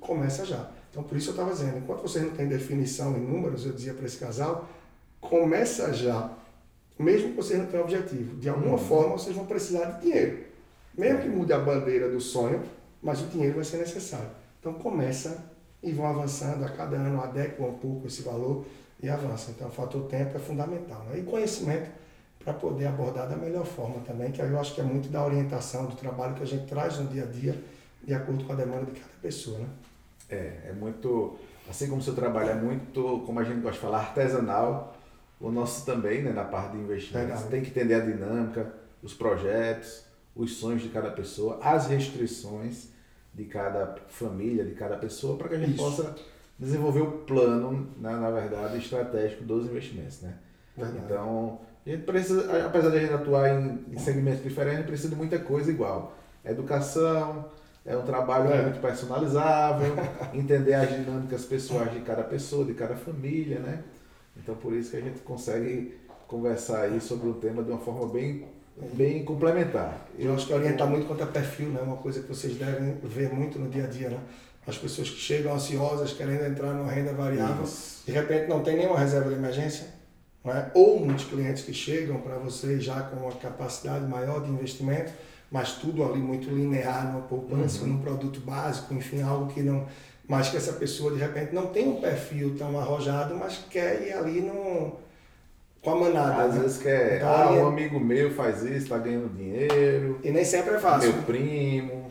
começa 0.00 0.44
já. 0.44 0.70
Então 0.90 1.02
por 1.02 1.16
isso 1.18 1.30
eu 1.30 1.32
estava 1.32 1.50
dizendo, 1.52 1.78
enquanto 1.78 2.02
vocês 2.02 2.24
não 2.24 2.32
têm 2.32 2.48
definição 2.48 3.16
em 3.16 3.20
números, 3.20 3.66
eu 3.66 3.72
dizia 3.72 3.92
para 3.92 4.06
esse 4.06 4.16
casal, 4.16 4.68
começa 5.20 5.92
já. 5.92 6.30
Mesmo 6.98 7.30
que 7.30 7.36
vocês 7.36 7.58
não 7.58 7.66
tenham 7.66 7.84
objetivo, 7.84 8.36
de 8.36 8.48
alguma 8.48 8.72
uhum. 8.72 8.78
forma 8.78 9.18
vocês 9.18 9.34
vão 9.34 9.46
precisar 9.46 9.84
de 9.84 10.02
dinheiro. 10.02 10.44
Mesmo 10.96 11.22
que 11.22 11.28
mude 11.28 11.52
a 11.52 11.58
bandeira 11.58 12.10
do 12.10 12.20
sonho, 12.20 12.62
mas 13.00 13.22
o 13.22 13.26
dinheiro 13.26 13.54
vai 13.54 13.64
ser 13.64 13.76
necessário. 13.76 14.30
Então 14.58 14.72
começa 14.74 15.44
e 15.82 15.92
vão 15.92 16.06
avançando 16.06 16.64
a 16.64 16.68
cada 16.68 16.96
ano, 16.96 17.22
adequam 17.22 17.66
um 17.66 17.74
pouco 17.74 18.08
esse 18.08 18.22
valor 18.22 18.64
e 19.00 19.08
avançam. 19.08 19.54
Então, 19.54 19.68
o 19.68 19.70
fator 19.70 20.02
tempo 20.08 20.36
é 20.36 20.40
fundamental. 20.40 21.04
Né? 21.04 21.20
E 21.20 21.22
conhecimento 21.22 21.88
para 22.42 22.52
poder 22.52 22.86
abordar 22.86 23.28
da 23.28 23.36
melhor 23.36 23.64
forma 23.64 24.00
também, 24.04 24.32
que 24.32 24.40
eu 24.40 24.58
acho 24.58 24.74
que 24.74 24.80
é 24.80 24.84
muito 24.84 25.08
da 25.08 25.24
orientação, 25.24 25.86
do 25.86 25.94
trabalho 25.94 26.34
que 26.34 26.42
a 26.42 26.46
gente 26.46 26.66
traz 26.66 26.98
no 26.98 27.08
dia 27.08 27.24
a 27.24 27.26
dia, 27.26 27.62
de 28.02 28.14
acordo 28.14 28.44
com 28.44 28.52
a 28.52 28.56
demanda 28.56 28.86
de 28.86 28.92
cada 28.98 29.12
pessoa. 29.20 29.58
Né? 29.58 29.66
É, 30.30 30.70
é 30.70 30.72
muito, 30.72 31.36
assim 31.68 31.88
como 31.88 32.00
o 32.00 32.04
seu 32.04 32.14
trabalho 32.14 32.50
é 32.50 32.54
muito, 32.54 33.22
como 33.24 33.38
a 33.38 33.44
gente 33.44 33.60
gosta 33.60 33.76
de 33.76 33.80
falar, 33.80 33.98
artesanal, 33.98 34.96
o 35.40 35.50
nosso 35.50 35.86
também, 35.86 36.22
né, 36.22 36.32
na 36.32 36.44
parte 36.44 36.72
de 36.72 36.82
investimento, 36.82 37.36
você 37.36 37.48
tem 37.48 37.62
que 37.62 37.70
entender 37.70 37.94
a 37.94 38.00
dinâmica, 38.00 38.72
os 39.02 39.14
projetos, 39.14 40.04
os 40.34 40.56
sonhos 40.56 40.82
de 40.82 40.88
cada 40.88 41.10
pessoa, 41.10 41.58
as 41.62 41.86
restrições, 41.86 42.88
de 43.32 43.44
cada 43.44 43.96
família, 44.08 44.64
de 44.64 44.74
cada 44.74 44.96
pessoa, 44.96 45.36
para 45.36 45.48
que 45.48 45.54
a 45.54 45.58
gente 45.58 45.74
Isso. 45.74 45.84
possa 45.84 46.16
desenvolver 46.58 47.02
o 47.02 47.12
plano, 47.18 47.88
né, 48.00 48.10
na 48.10 48.30
verdade, 48.30 48.78
estratégico 48.78 49.44
dos 49.44 49.66
investimentos. 49.66 50.22
Né? 50.22 50.34
Então, 50.76 51.60
a 51.86 51.90
gente 51.90 52.02
precisa, 52.02 52.66
apesar 52.66 52.90
de 52.90 52.96
a 52.96 53.00
gente 53.00 53.12
atuar 53.12 53.48
em, 53.48 53.84
em 53.92 53.98
segmentos 53.98 54.42
diferentes, 54.42 54.86
precisa 54.86 55.10
de 55.10 55.16
muita 55.16 55.38
coisa 55.38 55.70
igual. 55.70 56.16
Educação, 56.44 57.46
é 57.84 57.96
um 57.96 58.02
trabalho 58.02 58.52
é. 58.52 58.62
muito 58.62 58.80
personalizável, 58.80 59.94
entender 60.34 60.74
as 60.74 60.88
dinâmicas 60.90 61.44
pessoais 61.44 61.92
de 61.92 62.00
cada 62.00 62.22
pessoa, 62.22 62.64
de 62.64 62.74
cada 62.74 62.96
família, 62.96 63.60
né? 63.60 63.82
Então, 64.38 64.54
por 64.54 64.72
isso 64.72 64.90
que 64.90 64.96
a 64.96 65.00
gente 65.00 65.20
consegue 65.20 65.96
conversar 66.26 66.82
aí 66.82 67.00
sobre 67.00 67.28
o 67.28 67.34
tema 67.34 67.62
de 67.62 67.70
uma 67.70 67.80
forma 67.80 68.06
bem 68.06 68.46
bem 68.92 69.24
complementar. 69.24 70.06
Eu 70.18 70.34
acho 70.34 70.46
que 70.46 70.52
orientar 70.52 70.88
muito 70.88 71.06
quanto 71.06 71.22
a 71.22 71.26
perfil, 71.26 71.70
né? 71.70 71.80
Uma 71.80 71.96
coisa 71.96 72.20
que 72.22 72.28
vocês 72.28 72.54
devem 72.54 72.94
ver 73.02 73.32
muito 73.32 73.58
no 73.58 73.68
dia 73.68 73.84
a 73.84 73.86
dia, 73.86 74.08
né? 74.08 74.18
As 74.66 74.76
pessoas 74.76 75.08
que 75.08 75.16
chegam 75.16 75.54
ansiosas, 75.54 76.12
querendo 76.12 76.44
entrar 76.44 76.74
numa 76.74 76.92
renda 76.92 77.12
variável, 77.12 77.64
Isso. 77.64 78.02
de 78.06 78.12
repente 78.12 78.48
não 78.48 78.62
tem 78.62 78.76
nenhuma 78.76 78.98
reserva 78.98 79.30
de 79.30 79.34
emergência, 79.34 79.88
não 80.44 80.52
é? 80.52 80.70
Ou 80.74 81.00
muitos 81.00 81.24
clientes 81.24 81.64
que 81.64 81.72
chegam 81.72 82.20
para 82.20 82.36
vocês 82.36 82.84
já 82.84 83.00
com 83.00 83.16
uma 83.16 83.32
capacidade 83.32 84.06
maior 84.06 84.42
de 84.42 84.50
investimento, 84.50 85.10
mas 85.50 85.72
tudo 85.72 86.04
ali 86.04 86.18
muito 86.18 86.50
linear, 86.50 87.10
numa 87.10 87.22
poupança, 87.22 87.82
uhum. 87.82 87.94
num 87.94 88.00
produto 88.00 88.40
básico, 88.40 88.92
enfim, 88.92 89.22
algo 89.22 89.52
que 89.52 89.62
não. 89.62 89.86
Mas 90.28 90.50
que 90.50 90.58
essa 90.58 90.74
pessoa 90.74 91.10
de 91.10 91.18
repente 91.18 91.54
não 91.54 91.68
tem 91.68 91.88
um 91.88 92.00
perfil 92.00 92.54
tão 92.58 92.78
arrojado, 92.78 93.34
mas 93.34 93.64
quer 93.70 94.06
ir 94.06 94.12
ali 94.12 94.42
num 94.42 94.92
com 95.82 95.90
a 95.90 95.96
manada. 95.96 96.44
Às 96.44 96.54
né? 96.54 96.60
vezes 96.60 96.78
quer, 96.78 97.16
então, 97.16 97.28
ah, 97.28 97.50
um 97.52 97.68
amigo 97.68 97.98
meu 97.98 98.30
faz 98.32 98.62
isso, 98.62 98.76
está 98.76 98.98
ganhando 98.98 99.34
dinheiro. 99.34 100.20
E 100.22 100.30
nem 100.30 100.44
sempre 100.44 100.74
é 100.74 100.78
fácil. 100.78 101.12
Meu 101.12 101.22
primo. 101.22 102.08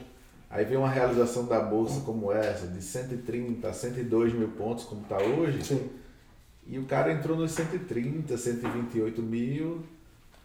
Aí 0.49 0.65
vem 0.65 0.77
uma 0.77 0.89
realização 0.89 1.45
da 1.45 1.59
bolsa 1.59 2.01
como 2.01 2.31
essa, 2.31 2.67
de 2.67 2.81
130 2.81 3.67
a 3.67 3.73
102 3.73 4.33
mil 4.33 4.47
pontos, 4.49 4.85
como 4.85 5.01
está 5.01 5.17
hoje. 5.17 5.63
Sim. 5.63 5.89
E 6.65 6.79
o 6.79 6.85
cara 6.85 7.11
entrou 7.11 7.37
nos 7.37 7.51
130, 7.51 8.35
128 8.37 9.21
mil, 9.21 9.83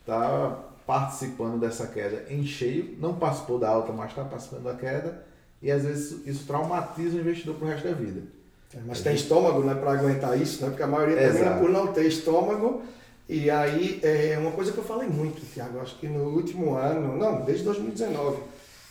tá 0.04 0.58
participando 0.86 1.58
dessa 1.58 1.86
queda 1.86 2.26
em 2.28 2.44
cheio, 2.44 2.96
não 3.00 3.14
participou 3.14 3.58
da 3.58 3.68
alta, 3.68 3.92
mas 3.92 4.10
está 4.10 4.24
participando 4.24 4.64
da 4.64 4.74
queda, 4.74 5.24
e 5.62 5.70
às 5.70 5.84
vezes 5.84 6.26
isso 6.26 6.44
traumatiza 6.46 7.16
o 7.16 7.20
investidor 7.20 7.54
pro 7.54 7.68
resto 7.68 7.88
da 7.88 7.94
vida. 7.94 8.22
É, 8.74 8.78
mas 8.86 9.00
tem 9.00 9.14
estômago 9.14 9.60
né, 9.60 9.74
para 9.74 9.92
aguentar 9.92 10.40
isso, 10.40 10.62
né? 10.62 10.70
porque 10.70 10.82
a 10.82 10.86
maioria 10.86 11.16
é 11.16 11.58
por 11.58 11.70
não 11.70 11.88
ter 11.88 12.06
estômago 12.06 12.82
e 13.28 13.48
aí, 13.48 14.00
é 14.02 14.36
uma 14.38 14.50
coisa 14.50 14.72
que 14.72 14.78
eu 14.78 14.84
falei 14.84 15.08
muito, 15.08 15.40
Tiago, 15.54 15.80
acho 15.80 15.98
que 15.98 16.06
no 16.06 16.36
último 16.36 16.74
ano, 16.74 17.16
não, 17.16 17.42
desde 17.42 17.64
2019, 17.64 18.42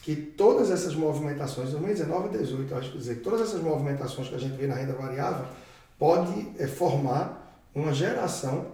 que 0.02 0.16
todas 0.16 0.72
essas 0.72 0.96
movimentações, 0.96 1.70
2019 1.70 2.30
e 2.30 2.38
2018, 2.38 2.76
acho 2.76 2.92
que 2.92 2.98
dizer, 2.98 3.16
todas 3.18 3.42
essas 3.42 3.62
movimentações 3.62 4.30
que 4.30 4.36
a 4.36 4.40
gente 4.40 4.56
vê 4.56 4.66
na 4.66 4.76
renda 4.76 4.94
variável 4.94 5.46
pode 6.00 6.48
é, 6.58 6.66
formar 6.66 7.62
uma 7.76 7.94
geração 7.94 8.66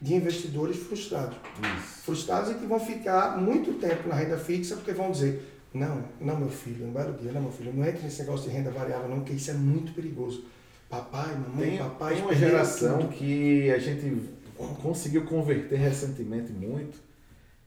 de 0.00 0.14
investidores 0.14 0.78
frustrados. 0.78 1.36
Isso. 1.60 2.02
Frustrados 2.02 2.50
e 2.50 2.54
que 2.54 2.66
vão 2.66 2.80
ficar 2.80 3.40
muito 3.40 3.74
tempo 3.74 4.08
na 4.08 4.16
renda 4.16 4.36
fixa 4.36 4.74
porque 4.74 4.92
vão 4.92 5.12
dizer, 5.12 5.53
não, 5.74 6.04
não 6.20 6.38
meu 6.38 6.48
filho, 6.48 6.86
não 6.86 6.92
vai 6.92 7.12
dia, 7.14 7.32
não 7.32 7.42
meu 7.42 7.50
filho, 7.50 7.72
não 7.74 7.84
entre 7.84 8.04
nesse 8.04 8.20
negócio 8.20 8.48
de 8.48 8.56
renda 8.56 8.70
variável 8.70 9.08
não, 9.08 9.16
porque 9.16 9.32
isso 9.32 9.50
é 9.50 9.54
muito 9.54 9.92
perigoso. 9.92 10.44
Papai, 10.88 11.34
mamãe, 11.34 11.70
tem, 11.70 11.78
papai... 11.78 12.14
Tem 12.14 12.22
uma 12.22 12.34
geração 12.34 12.98
tudo. 12.98 13.12
que 13.12 13.72
a 13.72 13.78
gente 13.78 14.30
conseguiu 14.80 15.24
converter 15.24 15.76
recentemente 15.76 16.52
muito, 16.52 17.02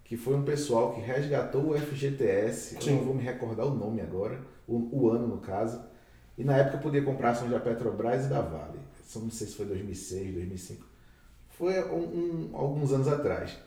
que 0.06 0.16
foi 0.16 0.36
um 0.36 0.44
pessoal 0.44 0.94
que 0.94 1.02
resgatou 1.02 1.72
o 1.72 1.78
FGTS, 1.78 2.78
Sim. 2.82 2.92
eu 2.92 2.96
não 2.96 3.04
vou 3.04 3.14
me 3.14 3.24
recordar 3.24 3.66
o 3.66 3.76
nome 3.76 4.00
agora, 4.00 4.40
o, 4.66 4.88
o, 4.98 5.10
ano 5.10 5.28
no 5.28 5.38
caso, 5.40 5.84
e 6.38 6.46
na 6.46 6.56
época 6.56 6.78
podia 6.78 7.04
comprar 7.04 7.32
ações 7.32 7.52
da 7.52 7.60
Petrobras 7.60 8.26
e 8.26 8.30
da 8.30 8.40
Vale. 8.40 8.80
Não 9.16 9.30
sei 9.30 9.48
se 9.48 9.56
foi 9.56 9.66
2006, 9.66 10.34
2005. 10.34 10.86
Foi 11.50 11.84
um, 11.90 12.04
um, 12.04 12.50
alguns 12.54 12.94
anos 12.94 13.08
atrás. 13.10 13.58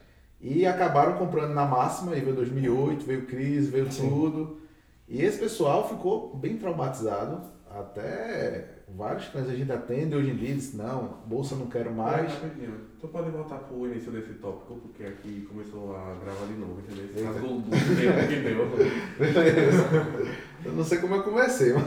E 0.41 0.65
acabaram 0.67 1.19
comprando 1.19 1.53
na 1.53 1.67
máxima, 1.67 2.17
e 2.17 2.21
veio 2.21 2.37
2008, 2.37 3.05
veio 3.05 3.27
crise, 3.27 3.71
veio 3.71 3.93
Sim. 3.93 4.09
tudo. 4.09 4.61
E 5.09 5.23
esse 5.23 5.39
pessoal 5.39 5.89
ficou 5.89 6.35
bem 6.37 6.57
traumatizado, 6.57 7.43
até 7.69 8.81
vários 8.97 9.29
clientes 9.29 9.53
a 9.53 9.57
gente 9.57 9.71
atende 9.71 10.15
hoje 10.15 10.31
em 10.31 10.37
dia 10.37 10.55
diz, 10.55 10.73
não, 10.75 11.19
bolsa 11.27 11.55
não 11.55 11.67
quero 11.67 11.93
mais. 11.93 12.33
É, 12.33 12.69
tu 13.01 13.09
pode 13.09 13.31
voltar 13.31 13.59
para 13.59 13.77
o 13.77 13.87
início 13.87 14.11
desse 14.11 14.33
tópico, 14.35 14.77
porque 14.77 15.05
aqui 15.05 15.47
começou 15.49 15.95
a 15.95 16.15
gravar 16.23 16.47
de 16.47 16.55
novo, 16.55 16.81
entendeu? 16.81 17.25
Rasgou 17.25 17.57
o 17.57 17.61
deu. 17.61 17.71
Eu 20.63 20.73
não 20.73 20.85
sei 20.85 20.99
como 20.99 21.15
eu 21.15 21.23
comecei, 21.23 21.73
mas. 21.73 21.87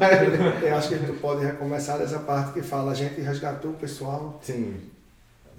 Eu 0.63 0.75
acho 0.75 0.89
que 0.89 0.97
tu 1.05 1.13
pode 1.21 1.45
recomeçar 1.45 1.99
dessa 1.99 2.17
parte 2.17 2.53
que 2.53 2.63
fala, 2.63 2.91
a 2.91 2.95
gente 2.95 3.21
resgatou 3.21 3.69
o 3.69 3.75
pessoal. 3.75 4.39
Sim. 4.41 4.73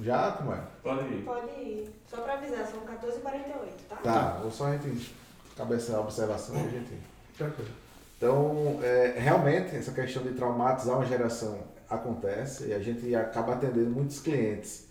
Já, 0.00 0.33
como 0.33 0.52
é? 0.52 0.61
Pode 0.83 1.04
ir. 1.04 1.24
Pode 1.24 1.50
ir. 1.61 1.90
Só 2.09 2.20
para 2.22 2.35
avisar, 2.35 2.66
são 2.66 2.80
14h48, 2.80 3.68
tá? 3.88 3.96
Tá, 3.96 4.38
vou 4.42 4.50
só 4.50 4.66
a 4.66 4.76
gente 4.76 5.14
cabeçar 5.57 5.96
a 5.96 6.00
observação 6.00 6.57
e 6.57 6.66
a 6.66 6.68
gente. 6.68 6.92
Tranquilo. 7.37 7.70
Então, 8.16 8.78
é, 8.83 9.14
realmente, 9.18 9.76
essa 9.76 9.92
questão 9.92 10.22
de 10.22 10.33
traumatizar 10.33 10.96
uma 10.96 11.07
geração 11.07 11.59
acontece 11.88 12.68
e 12.68 12.72
a 12.74 12.78
gente 12.78 13.14
acaba 13.14 13.54
atendendo 13.54 13.90
muitos 13.90 14.20
clientes 14.20 14.88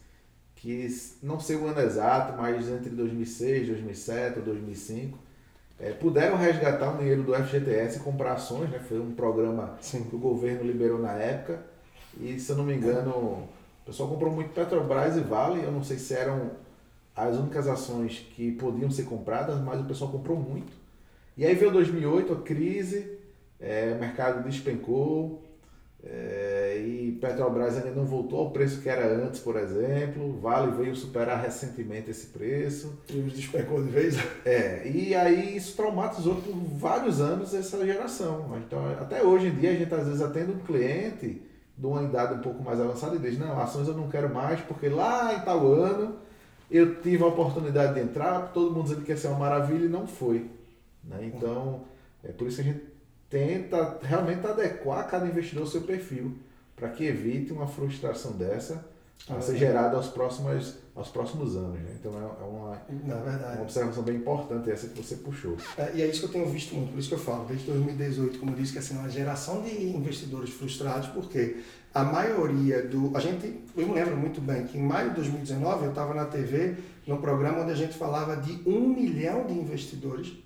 que, 0.56 0.88
não 1.22 1.40
sei 1.40 1.58
o 1.58 1.68
ano 1.68 1.82
exato, 1.82 2.38
mas 2.38 2.70
entre 2.70 2.90
2006, 2.90 3.68
2007 3.68 4.40
ou 4.40 4.46
2005, 4.46 5.18
é, 5.80 5.92
puderam 5.92 6.38
resgatar 6.38 6.94
o 6.94 6.98
dinheiro 6.98 7.24
do 7.24 7.34
FGTS 7.34 7.98
e 7.98 8.00
comprar 8.02 8.34
ações, 8.34 8.70
né? 8.70 8.80
foi 8.80 9.00
um 9.00 9.14
programa 9.14 9.78
Sim. 9.82 10.04
que 10.04 10.16
o 10.16 10.20
governo 10.20 10.64
liberou 10.64 11.00
na 11.00 11.14
época. 11.14 11.60
E, 12.18 12.40
se 12.40 12.52
eu 12.52 12.56
não 12.56 12.64
me 12.64 12.74
engano, 12.76 13.50
o 13.84 13.86
pessoal 13.86 14.10
comprou 14.10 14.32
muito 14.32 14.54
Petrobras 14.54 15.18
e 15.18 15.20
Vale, 15.20 15.62
eu 15.62 15.72
não 15.72 15.84
sei 15.84 15.98
se 15.98 16.14
eram 16.14 16.52
as 17.16 17.38
únicas 17.38 17.68
ações 17.68 18.26
que 18.36 18.54
podiam 18.54 18.90
ser 18.90 19.04
compradas, 19.04 19.60
mas 19.62 19.82
o 19.82 19.84
pessoal 19.84 20.10
comprou 20.10 20.38
muito. 20.38 20.72
E 21.38 21.46
aí 21.46 21.54
veio 21.54 21.72
2008, 21.72 22.34
a 22.34 22.36
crise, 22.38 23.20
é, 23.60 23.94
o 23.96 24.00
mercado 24.00 24.44
despencou 24.44 25.44
é, 26.06 26.84
e 26.86 27.14
Petrobras 27.14 27.78
ainda 27.78 27.92
não 27.92 28.06
voltou 28.06 28.40
ao 28.40 28.52
preço 28.52 28.82
que 28.82 28.90
era 28.90 29.08
antes, 29.08 29.40
por 29.40 29.56
exemplo. 29.56 30.38
Vale 30.40 30.72
veio 30.72 30.96
superar 30.96 31.42
recentemente 31.42 32.12
esse 32.12 32.28
preço. 32.28 33.00
E 33.10 33.20
os 33.20 33.34
despecou 33.34 33.82
de 33.82 33.90
vez. 33.90 34.18
É, 34.46 34.86
e 34.88 35.16
aí 35.16 35.56
isso 35.56 35.76
traumatizou 35.76 36.36
por 36.36 36.54
vários 36.54 37.22
anos 37.22 37.54
essa 37.54 37.86
geração. 37.86 38.58
Então, 38.66 38.86
até 39.00 39.24
hoje 39.24 39.48
em 39.48 39.56
dia, 39.56 39.72
a 39.72 39.76
gente 39.76 39.94
às 39.94 40.06
vezes 40.06 40.22
atende 40.22 40.52
um 40.52 40.60
cliente 40.60 41.42
de 41.78 41.86
uma 41.86 42.04
idade 42.04 42.36
um 42.36 42.42
pouco 42.42 42.64
mais 42.64 42.80
avançada 42.80 43.16
e 43.16 43.20
diz: 43.20 43.38
Não, 43.38 43.60
ações 43.60 43.88
eu 43.88 43.94
não 43.94 44.10
quero 44.10 44.34
mais, 44.34 44.62
porque 44.62 44.90
lá 44.90 45.34
em 45.34 45.40
tal 45.42 45.66
ano 45.72 46.16
eu 46.70 47.02
tive 47.02 47.24
a 47.24 47.28
oportunidade 47.28 47.94
de 47.94 48.00
entrar, 48.02 48.52
todo 48.54 48.72
mundo 48.72 48.86
dizendo 48.86 49.04
que 49.04 49.12
ia 49.12 49.18
ser 49.18 49.28
uma 49.28 49.40
maravilha 49.40 49.86
e 49.86 49.90
não 49.90 50.08
foi. 50.08 50.50
Né? 51.04 51.32
Então, 51.34 51.82
é 52.24 52.32
por 52.32 52.48
isso 52.48 52.62
que 52.62 52.70
a 52.70 52.74
gente 52.74 52.84
tenta 53.30 54.00
realmente 54.02 54.46
adequar 54.46 55.08
cada 55.08 55.28
investidor 55.28 55.64
ao 55.64 55.70
seu 55.70 55.82
perfil, 55.82 56.38
para 56.76 56.90
que 56.90 57.06
evite 57.06 57.54
uma 57.54 57.68
frustração 57.68 58.32
dessa 58.34 58.86
a 59.30 59.40
ser 59.40 59.58
gerada 59.58 59.96
aos 59.96 60.08
próximos, 60.08 60.76
aos 60.96 61.10
próximos 61.10 61.56
anos. 61.56 61.80
Né? 61.80 61.96
Então, 62.00 62.12
é, 62.12 62.44
uma, 62.44 62.76
é 62.76 63.22
verdade. 63.22 63.56
uma 63.56 63.64
observação 63.64 64.04
bem 64.04 64.18
importante 64.18 64.70
essa 64.70 64.88
que 64.88 65.02
você 65.02 65.16
puxou. 65.16 65.56
É, 65.78 65.92
e 65.96 66.02
é 66.02 66.08
isso 66.08 66.20
que 66.20 66.26
eu 66.26 66.32
tenho 66.32 66.50
visto 66.50 66.76
muito, 66.76 66.92
por 66.92 67.00
isso 67.00 67.08
que 67.08 67.16
eu 67.16 67.20
falo, 67.20 67.46
desde 67.46 67.66
2018, 67.68 68.40
como 68.40 68.52
eu 68.52 68.56
disse, 68.56 68.74
que 68.74 68.80
assim, 68.80 68.98
uma 68.98 69.10
geração 69.10 69.62
de 69.62 69.72
investidores 69.88 70.50
frustrados, 70.50 71.08
porque 71.10 71.64
a 71.94 72.04
maioria 72.04 72.86
do. 72.88 73.16
A 73.16 73.20
gente, 73.20 73.62
eu 73.78 73.88
me 73.88 73.94
lembro 73.94 74.18
muito 74.18 74.42
bem 74.42 74.66
que 74.66 74.78
em 74.78 74.84
maio 74.84 75.10
de 75.10 75.16
2019 75.16 75.86
eu 75.86 75.90
estava 75.90 76.14
na 76.14 76.26
TV, 76.26 76.76
num 77.08 77.18
programa 77.18 77.62
onde 77.62 77.72
a 77.72 77.76
gente 77.76 77.94
falava 77.94 78.36
de 78.36 78.68
um 78.68 78.90
milhão 78.90 79.46
de 79.46 79.54
investidores 79.54 80.44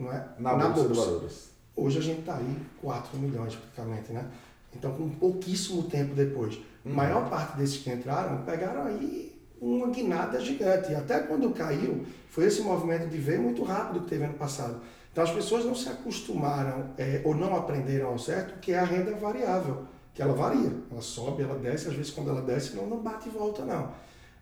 não 0.00 0.10
é? 0.10 0.26
Na, 0.38 0.54
bolsa, 0.54 0.88
de 0.88 0.94
valores. 0.94 1.50
Hoje 1.76 1.98
a 1.98 2.02
gente 2.02 2.20
está 2.20 2.36
aí 2.36 2.56
4 2.80 3.18
milhões 3.18 3.54
praticamente, 3.54 4.12
né? 4.12 4.26
Então, 4.74 4.92
com 4.94 5.10
pouquíssimo 5.10 5.82
tempo 5.84 6.14
depois. 6.14 6.58
A 6.84 6.88
maior 6.88 7.28
parte 7.28 7.56
desses 7.56 7.78
que 7.78 7.90
entraram 7.90 8.42
pegaram 8.44 8.84
aí 8.84 9.40
uma 9.60 9.88
guinada 9.88 10.40
gigante. 10.40 10.92
E 10.92 10.94
até 10.94 11.20
quando 11.20 11.50
caiu, 11.50 12.04
foi 12.30 12.46
esse 12.46 12.62
movimento 12.62 13.08
de 13.08 13.18
ver 13.18 13.38
muito 13.38 13.62
rápido 13.62 14.00
que 14.00 14.10
teve 14.10 14.24
ano 14.24 14.34
passado. 14.34 14.80
Então, 15.12 15.24
as 15.24 15.30
pessoas 15.30 15.64
não 15.64 15.74
se 15.74 15.88
acostumaram 15.88 16.90
é, 16.96 17.20
ou 17.24 17.34
não 17.34 17.54
aprenderam 17.54 18.08
ao 18.08 18.18
certo 18.18 18.60
que 18.60 18.72
é 18.72 18.78
a 18.78 18.84
renda 18.84 19.12
variável, 19.12 19.84
que 20.14 20.22
ela 20.22 20.32
varia. 20.32 20.72
Ela 20.90 21.02
sobe, 21.02 21.42
ela 21.42 21.58
desce, 21.58 21.88
às 21.88 21.94
vezes 21.94 22.12
quando 22.12 22.30
ela 22.30 22.42
desce 22.42 22.76
não, 22.76 22.86
não 22.86 22.98
bate 22.98 23.28
e 23.28 23.32
volta, 23.32 23.64
não. 23.64 23.92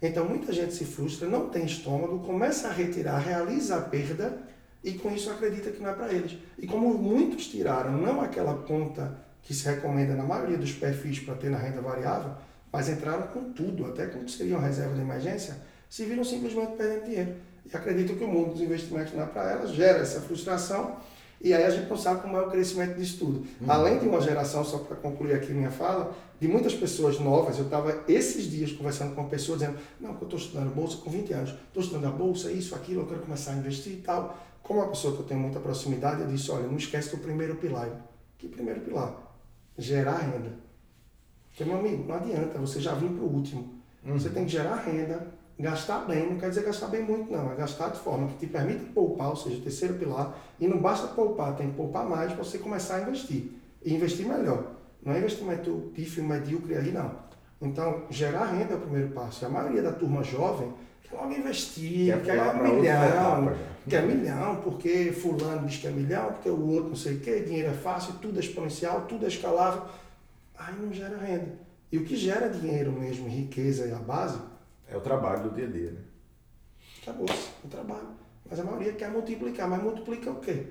Então, 0.01 0.29
muita 0.29 0.53
gente 0.53 0.75
se 0.75 0.85
frustra, 0.85 1.29
não 1.29 1.49
tem 1.49 1.65
estômago, 1.65 2.21
começa 2.21 2.69
a 2.69 2.73
retirar, 2.73 3.19
realiza 3.19 3.77
a 3.77 3.81
perda 3.81 4.41
e 4.85 4.93
com 4.93 5.11
isso 5.11 5.29
acredita 5.31 5.73
que 5.73 5.83
não 5.83 5.91
é 5.91 5.95
para 5.95 6.13
eles. 6.13 6.39
E 6.57 6.67
como 6.67 6.95
muitos 6.95 7.49
tiraram 7.49 7.93
não 7.93 8.21
aquela 8.21 8.55
conta 8.55 9.27
que 9.43 9.55
se 9.55 9.65
recomenda 9.65 10.15
na 10.15 10.25
maioria 10.25 10.59
dos 10.59 10.73
perfis 10.73 11.21
para 11.21 11.35
ter 11.35 11.51
na 11.51 11.59
renda 11.59 11.81
variável, 11.81 12.33
mas 12.73 12.89
entraram 12.89 13.29
com 13.29 13.53
tudo, 13.53 13.87
até 13.87 14.07
com 14.07 14.25
que 14.25 14.31
seria 14.31 14.57
uma 14.57 14.67
reserva 14.67 14.95
de 14.95 15.01
emergência, 15.01 15.57
se 15.89 16.05
viram 16.05 16.25
simplesmente 16.25 16.73
perdendo 16.77 17.05
dinheiro. 17.05 17.35
E 17.65 17.77
acreditam 17.77 18.17
que 18.17 18.25
o 18.25 18.29
mundo 18.29 18.53
dos 18.53 18.61
investimentos 18.61 19.13
não 19.15 19.23
é 19.23 19.27
para 19.27 19.51
elas, 19.51 19.71
gera 19.71 19.99
essa 19.99 20.21
frustração, 20.21 20.97
e 21.41 21.55
aí 21.55 21.65
a 21.65 21.71
gente 21.71 21.89
não 21.89 21.97
sabe 21.97 22.21
como 22.21 22.37
é 22.37 22.41
o 22.41 22.51
crescimento 22.51 22.97
disso 22.97 23.19
tudo. 23.19 23.39
Uhum. 23.61 23.71
Além 23.71 23.99
de 23.99 24.09
uma 24.09 24.21
geração, 24.21 24.65
só 24.65 24.79
para 24.79 24.97
concluir 24.97 25.35
aqui 25.35 25.53
minha 25.53 25.71
fala, 25.71 26.13
de 26.41 26.49
muitas 26.49 26.75
pessoas 26.75 27.19
novas, 27.21 27.59
eu 27.59 27.65
estava 27.65 28.03
esses 28.09 28.51
dias 28.51 28.73
conversando 28.73 29.15
com 29.15 29.21
uma 29.21 29.31
pessoa 29.31 29.57
dizendo, 29.57 29.79
não, 30.01 30.11
eu 30.11 30.23
estou 30.23 30.39
estudando 30.39 30.75
bolsa 30.75 30.97
com 30.99 31.11
20 31.11 31.33
anos, 31.33 31.51
estou 31.51 31.83
estudando 31.83 32.07
a 32.07 32.11
bolsa, 32.11 32.51
isso, 32.51 32.75
aquilo, 32.75 33.03
eu 33.03 33.07
quero 33.07 33.21
começar 33.21 33.53
a 33.53 33.55
investir 33.55 33.93
e 33.93 33.97
tal. 33.97 34.37
Como 34.63 34.81
uma 34.81 34.89
pessoa 34.89 35.15
que 35.15 35.21
eu 35.21 35.27
tenho 35.27 35.41
muita 35.41 35.61
proximidade, 35.61 36.23
eu 36.23 36.27
disse, 36.27 36.51
olha, 36.51 36.67
não 36.67 36.77
esquece 36.77 37.11
do 37.11 37.19
primeiro 37.19 37.55
pilar. 37.55 37.89
Que 38.37 38.49
primeiro 38.49 38.81
pilar? 38.81 39.28
Gerar 39.79 40.19
renda. 40.19 40.51
Porque, 41.49 41.65
meu 41.65 41.79
amigo, 41.79 42.05
não 42.07 42.17
adianta, 42.17 42.59
você 42.59 42.81
já 42.81 42.95
vir 42.95 43.11
para 43.11 43.25
o 43.25 43.33
último. 43.33 43.75
Uhum. 44.05 44.19
Você 44.19 44.29
tem 44.29 44.45
que 44.45 44.51
gerar 44.51 44.77
renda, 44.77 45.27
gastar 45.59 46.01
bem, 46.01 46.31
não 46.31 46.39
quer 46.39 46.51
dizer 46.51 46.65
gastar 46.65 46.89
bem 46.89 47.03
muito, 47.03 47.33
não. 47.33 47.53
É 47.53 47.55
gastar 47.57 47.89
de 47.89 47.99
forma 48.01 48.29
que 48.29 48.37
te 48.39 48.47
permita 48.47 48.85
poupar, 48.93 49.31
ou 49.31 49.37
seja, 49.37 49.57
o 49.57 49.61
terceiro 49.61 49.95
pilar. 49.95 50.37
E 50.61 50.67
não 50.67 50.79
basta 50.79 51.09
poupar, 51.09 51.57
tem 51.57 51.71
que 51.71 51.77
poupar 51.77 52.05
mais 52.05 52.33
para 52.33 52.45
você 52.45 52.59
começar 52.59 52.97
a 52.97 53.03
investir. 53.03 53.53
E 53.85 53.95
investir 53.95 54.27
melhor. 54.27 54.73
Não 55.03 55.13
é 55.13 55.19
investimento 55.19 55.91
pífio, 55.95 56.25
medíocre 56.25 56.77
aí, 56.77 56.93
não. 56.93 57.11
Então, 57.61 58.03
gerar 58.11 58.47
renda 58.47 58.75
é 58.75 58.77
o 58.77 58.81
primeiro 58.81 59.11
passo. 59.11 59.45
E 59.45 59.47
a 59.47 59.49
maioria 59.49 59.83
da 59.83 59.93
turma 59.93 60.23
jovem 60.23 60.73
quer 61.03 61.17
logo 61.17 61.33
investir, 61.33 62.15
quer, 62.23 62.37
quer 62.37 62.63
milhão, 62.63 63.53
quer 63.89 64.07
milhão, 64.07 64.61
porque 64.63 65.13
fulano 65.13 65.67
diz 65.67 65.79
que 65.79 65.87
é 65.87 65.91
milhão, 65.91 66.33
porque 66.33 66.49
o 66.49 66.69
outro 66.69 66.91
não 66.91 66.97
sei 66.97 67.17
o 67.17 67.21
quê, 67.21 67.41
dinheiro 67.41 67.69
é 67.69 67.75
fácil, 67.75 68.15
tudo 68.21 68.39
é 68.39 68.41
exponencial, 68.41 69.03
tudo 69.03 69.25
é 69.25 69.29
escalável. 69.29 69.83
Aí 70.57 70.75
não 70.81 70.93
gera 70.93 71.17
renda. 71.17 71.53
E 71.91 71.99
o 71.99 72.05
que 72.05 72.17
gera 72.17 72.49
dinheiro 72.49 72.93
mesmo, 72.93 73.29
riqueza 73.29 73.87
e 73.87 73.93
a 73.93 73.99
base... 73.99 74.39
É 74.91 74.97
o 74.97 75.01
trabalho 75.01 75.43
do 75.43 75.55
dia 75.55 75.67
a 75.67 75.71
dia, 75.71 75.91
né? 75.91 76.01
Acabou-se, 77.03 77.51
o 77.63 77.69
trabalho. 77.69 78.09
Mas 78.49 78.59
a 78.59 78.65
maioria 78.65 78.93
quer 78.93 79.11
multiplicar, 79.11 79.69
mas 79.69 79.83
multiplica 79.83 80.31
o 80.31 80.41
quê? 80.41 80.67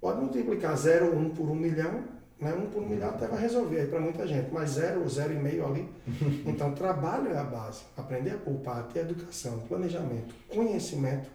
Pode 0.00 0.20
multiplicar 0.20 0.76
0 0.76 1.12
ou 1.12 1.16
1 1.16 1.30
por 1.30 1.48
1 1.48 1.54
milhão, 1.54 2.04
né? 2.40 2.52
um 2.54 2.66
por 2.66 2.82
um 2.82 2.88
milhão 2.88 3.10
até 3.10 3.26
vai 3.26 3.40
resolver 3.40 3.80
aí 3.80 3.86
para 3.86 4.00
muita 4.00 4.26
gente, 4.26 4.52
mas 4.52 4.70
zero, 4.70 5.08
zero 5.08 5.32
e 5.32 5.36
meio 5.36 5.66
ali. 5.66 5.88
Então, 6.46 6.72
trabalho 6.72 7.30
é 7.30 7.38
a 7.38 7.44
base. 7.44 7.82
Aprender 7.96 8.30
a 8.30 8.38
poupar, 8.38 8.88
ter 8.88 9.00
educação, 9.00 9.60
planejamento, 9.68 10.34
conhecimento, 10.48 11.28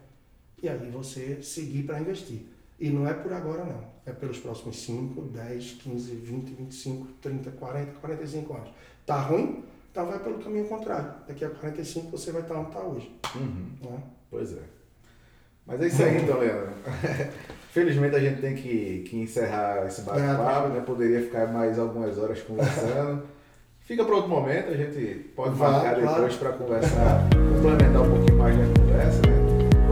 e 0.65 0.69
aí 0.69 0.89
você 0.89 1.39
seguir 1.41 1.83
para 1.83 1.99
investir. 1.99 2.41
E 2.79 2.89
não 2.89 3.07
é 3.07 3.13
por 3.13 3.31
agora, 3.31 3.63
não. 3.63 3.83
É 4.05 4.11
pelos 4.11 4.39
próximos 4.39 4.77
5, 4.83 5.21
10, 5.21 5.71
15, 5.83 6.15
20, 6.15 6.49
25, 6.55 7.07
30, 7.21 7.51
40, 7.51 7.91
45 8.01 8.53
anos. 8.53 8.69
Tá 9.05 9.21
ruim? 9.21 9.63
Então 9.91 10.07
vai 10.07 10.19
pelo 10.19 10.39
caminho 10.39 10.65
contrário. 10.65 11.13
Daqui 11.27 11.45
a 11.45 11.49
45 11.49 12.11
você 12.11 12.31
vai 12.31 12.41
estar 12.41 12.55
onde 12.55 12.67
está 12.67 12.81
hoje. 12.81 13.15
Uhum. 13.35 13.69
Né? 13.81 14.03
Pois 14.29 14.53
é. 14.53 14.61
Mas 15.67 15.81
é 15.81 15.87
isso 15.87 16.03
aí, 16.03 16.21
então, 16.21 16.39
Leandro. 16.39 16.73
Felizmente 17.71 18.15
a 18.15 18.19
gente 18.19 18.41
tem 18.41 18.55
que, 18.55 19.05
que 19.07 19.17
encerrar 19.17 19.85
esse 19.85 20.01
bate-papo, 20.01 20.69
né? 20.69 20.81
Poderia 20.81 21.21
ficar 21.21 21.51
mais 21.51 21.77
algumas 21.77 22.17
horas 22.17 22.41
conversando. 22.41 23.23
Fica 23.81 24.03
para 24.03 24.15
outro 24.15 24.31
momento, 24.31 24.69
a 24.69 24.75
gente 24.75 25.29
pode 25.35 25.55
marcar 25.57 25.95
claro. 25.95 26.15
depois 26.15 26.35
para 26.37 26.53
conversar, 26.53 27.29
complementar 27.53 28.01
um 28.01 28.15
pouquinho 28.15 28.37
mais 28.39 28.57
da 28.57 28.81
conversa. 28.81 29.21
Né? 29.21 29.44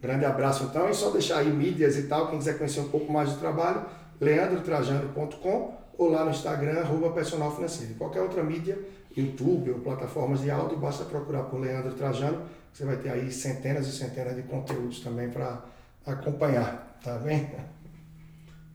Grande 0.00 0.24
abraço 0.24 0.64
então, 0.64 0.90
e 0.90 0.94
só 0.94 1.10
deixar 1.10 1.38
aí 1.38 1.50
mídias 1.50 1.96
e 1.96 2.04
tal, 2.04 2.28
quem 2.28 2.38
quiser 2.38 2.58
conhecer 2.58 2.80
um 2.80 2.88
pouco 2.88 3.10
mais 3.10 3.30
do 3.32 3.38
trabalho, 3.38 3.84
leandrotrajano.com 4.20 5.74
ou 5.98 6.10
lá 6.10 6.24
no 6.24 6.30
Instagram, 6.30 6.80
arroba 6.80 7.10
personal 7.10 7.54
financeiro. 7.54 7.94
Qualquer 7.94 8.20
outra 8.20 8.42
mídia, 8.42 8.78
YouTube 9.16 9.70
ou 9.70 9.78
plataformas 9.80 10.42
de 10.42 10.50
áudio, 10.50 10.78
basta 10.78 11.04
procurar 11.04 11.44
por 11.44 11.58
Leandro 11.58 11.94
Trajano, 11.94 12.42
você 12.72 12.84
vai 12.84 12.96
ter 12.96 13.08
aí 13.08 13.32
centenas 13.32 13.86
e 13.86 13.92
centenas 13.92 14.36
de 14.36 14.42
conteúdos 14.42 15.00
também 15.00 15.30
para 15.30 15.62
acompanhar, 16.04 16.98
tá 17.02 17.14
bem? 17.18 17.50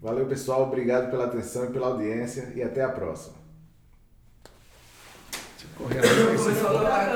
Valeu 0.02 0.26
pessoal, 0.26 0.64
obrigado 0.64 1.12
pela 1.12 1.26
atenção 1.26 1.66
e 1.66 1.68
pela 1.68 1.88
audiência 1.88 2.52
e 2.56 2.64
até 2.64 2.84
a 2.84 2.90
próxima. 2.90 3.36
Correndo. 5.78 6.02
Começou 6.38 6.68
a 6.68 6.74
tocar 6.74 7.12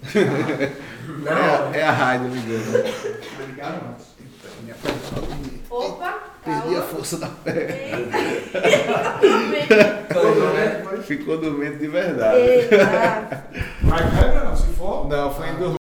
ó. 1.26 1.74
É, 1.74 1.80
é 1.80 1.82
a 1.82 1.90
rádio 1.92 2.28
ligando. 2.28 2.84
Obrigado, 3.40 3.84
Marcos. 3.84 4.06
Opa! 5.70 6.18
Perdi 6.44 6.76
a 6.76 6.82
força 6.82 7.18
da 7.18 7.28
perna. 7.28 8.12
Ficou 11.06 11.38
doente 11.38 11.76
de 11.76 11.88
verdade. 11.88 12.68
Mas 13.82 14.00
quebra 14.18 14.44
não, 14.44 14.56
se 14.56 14.66
for. 14.72 15.06
Não, 15.08 15.32
foi 15.32 15.48
em 15.48 15.56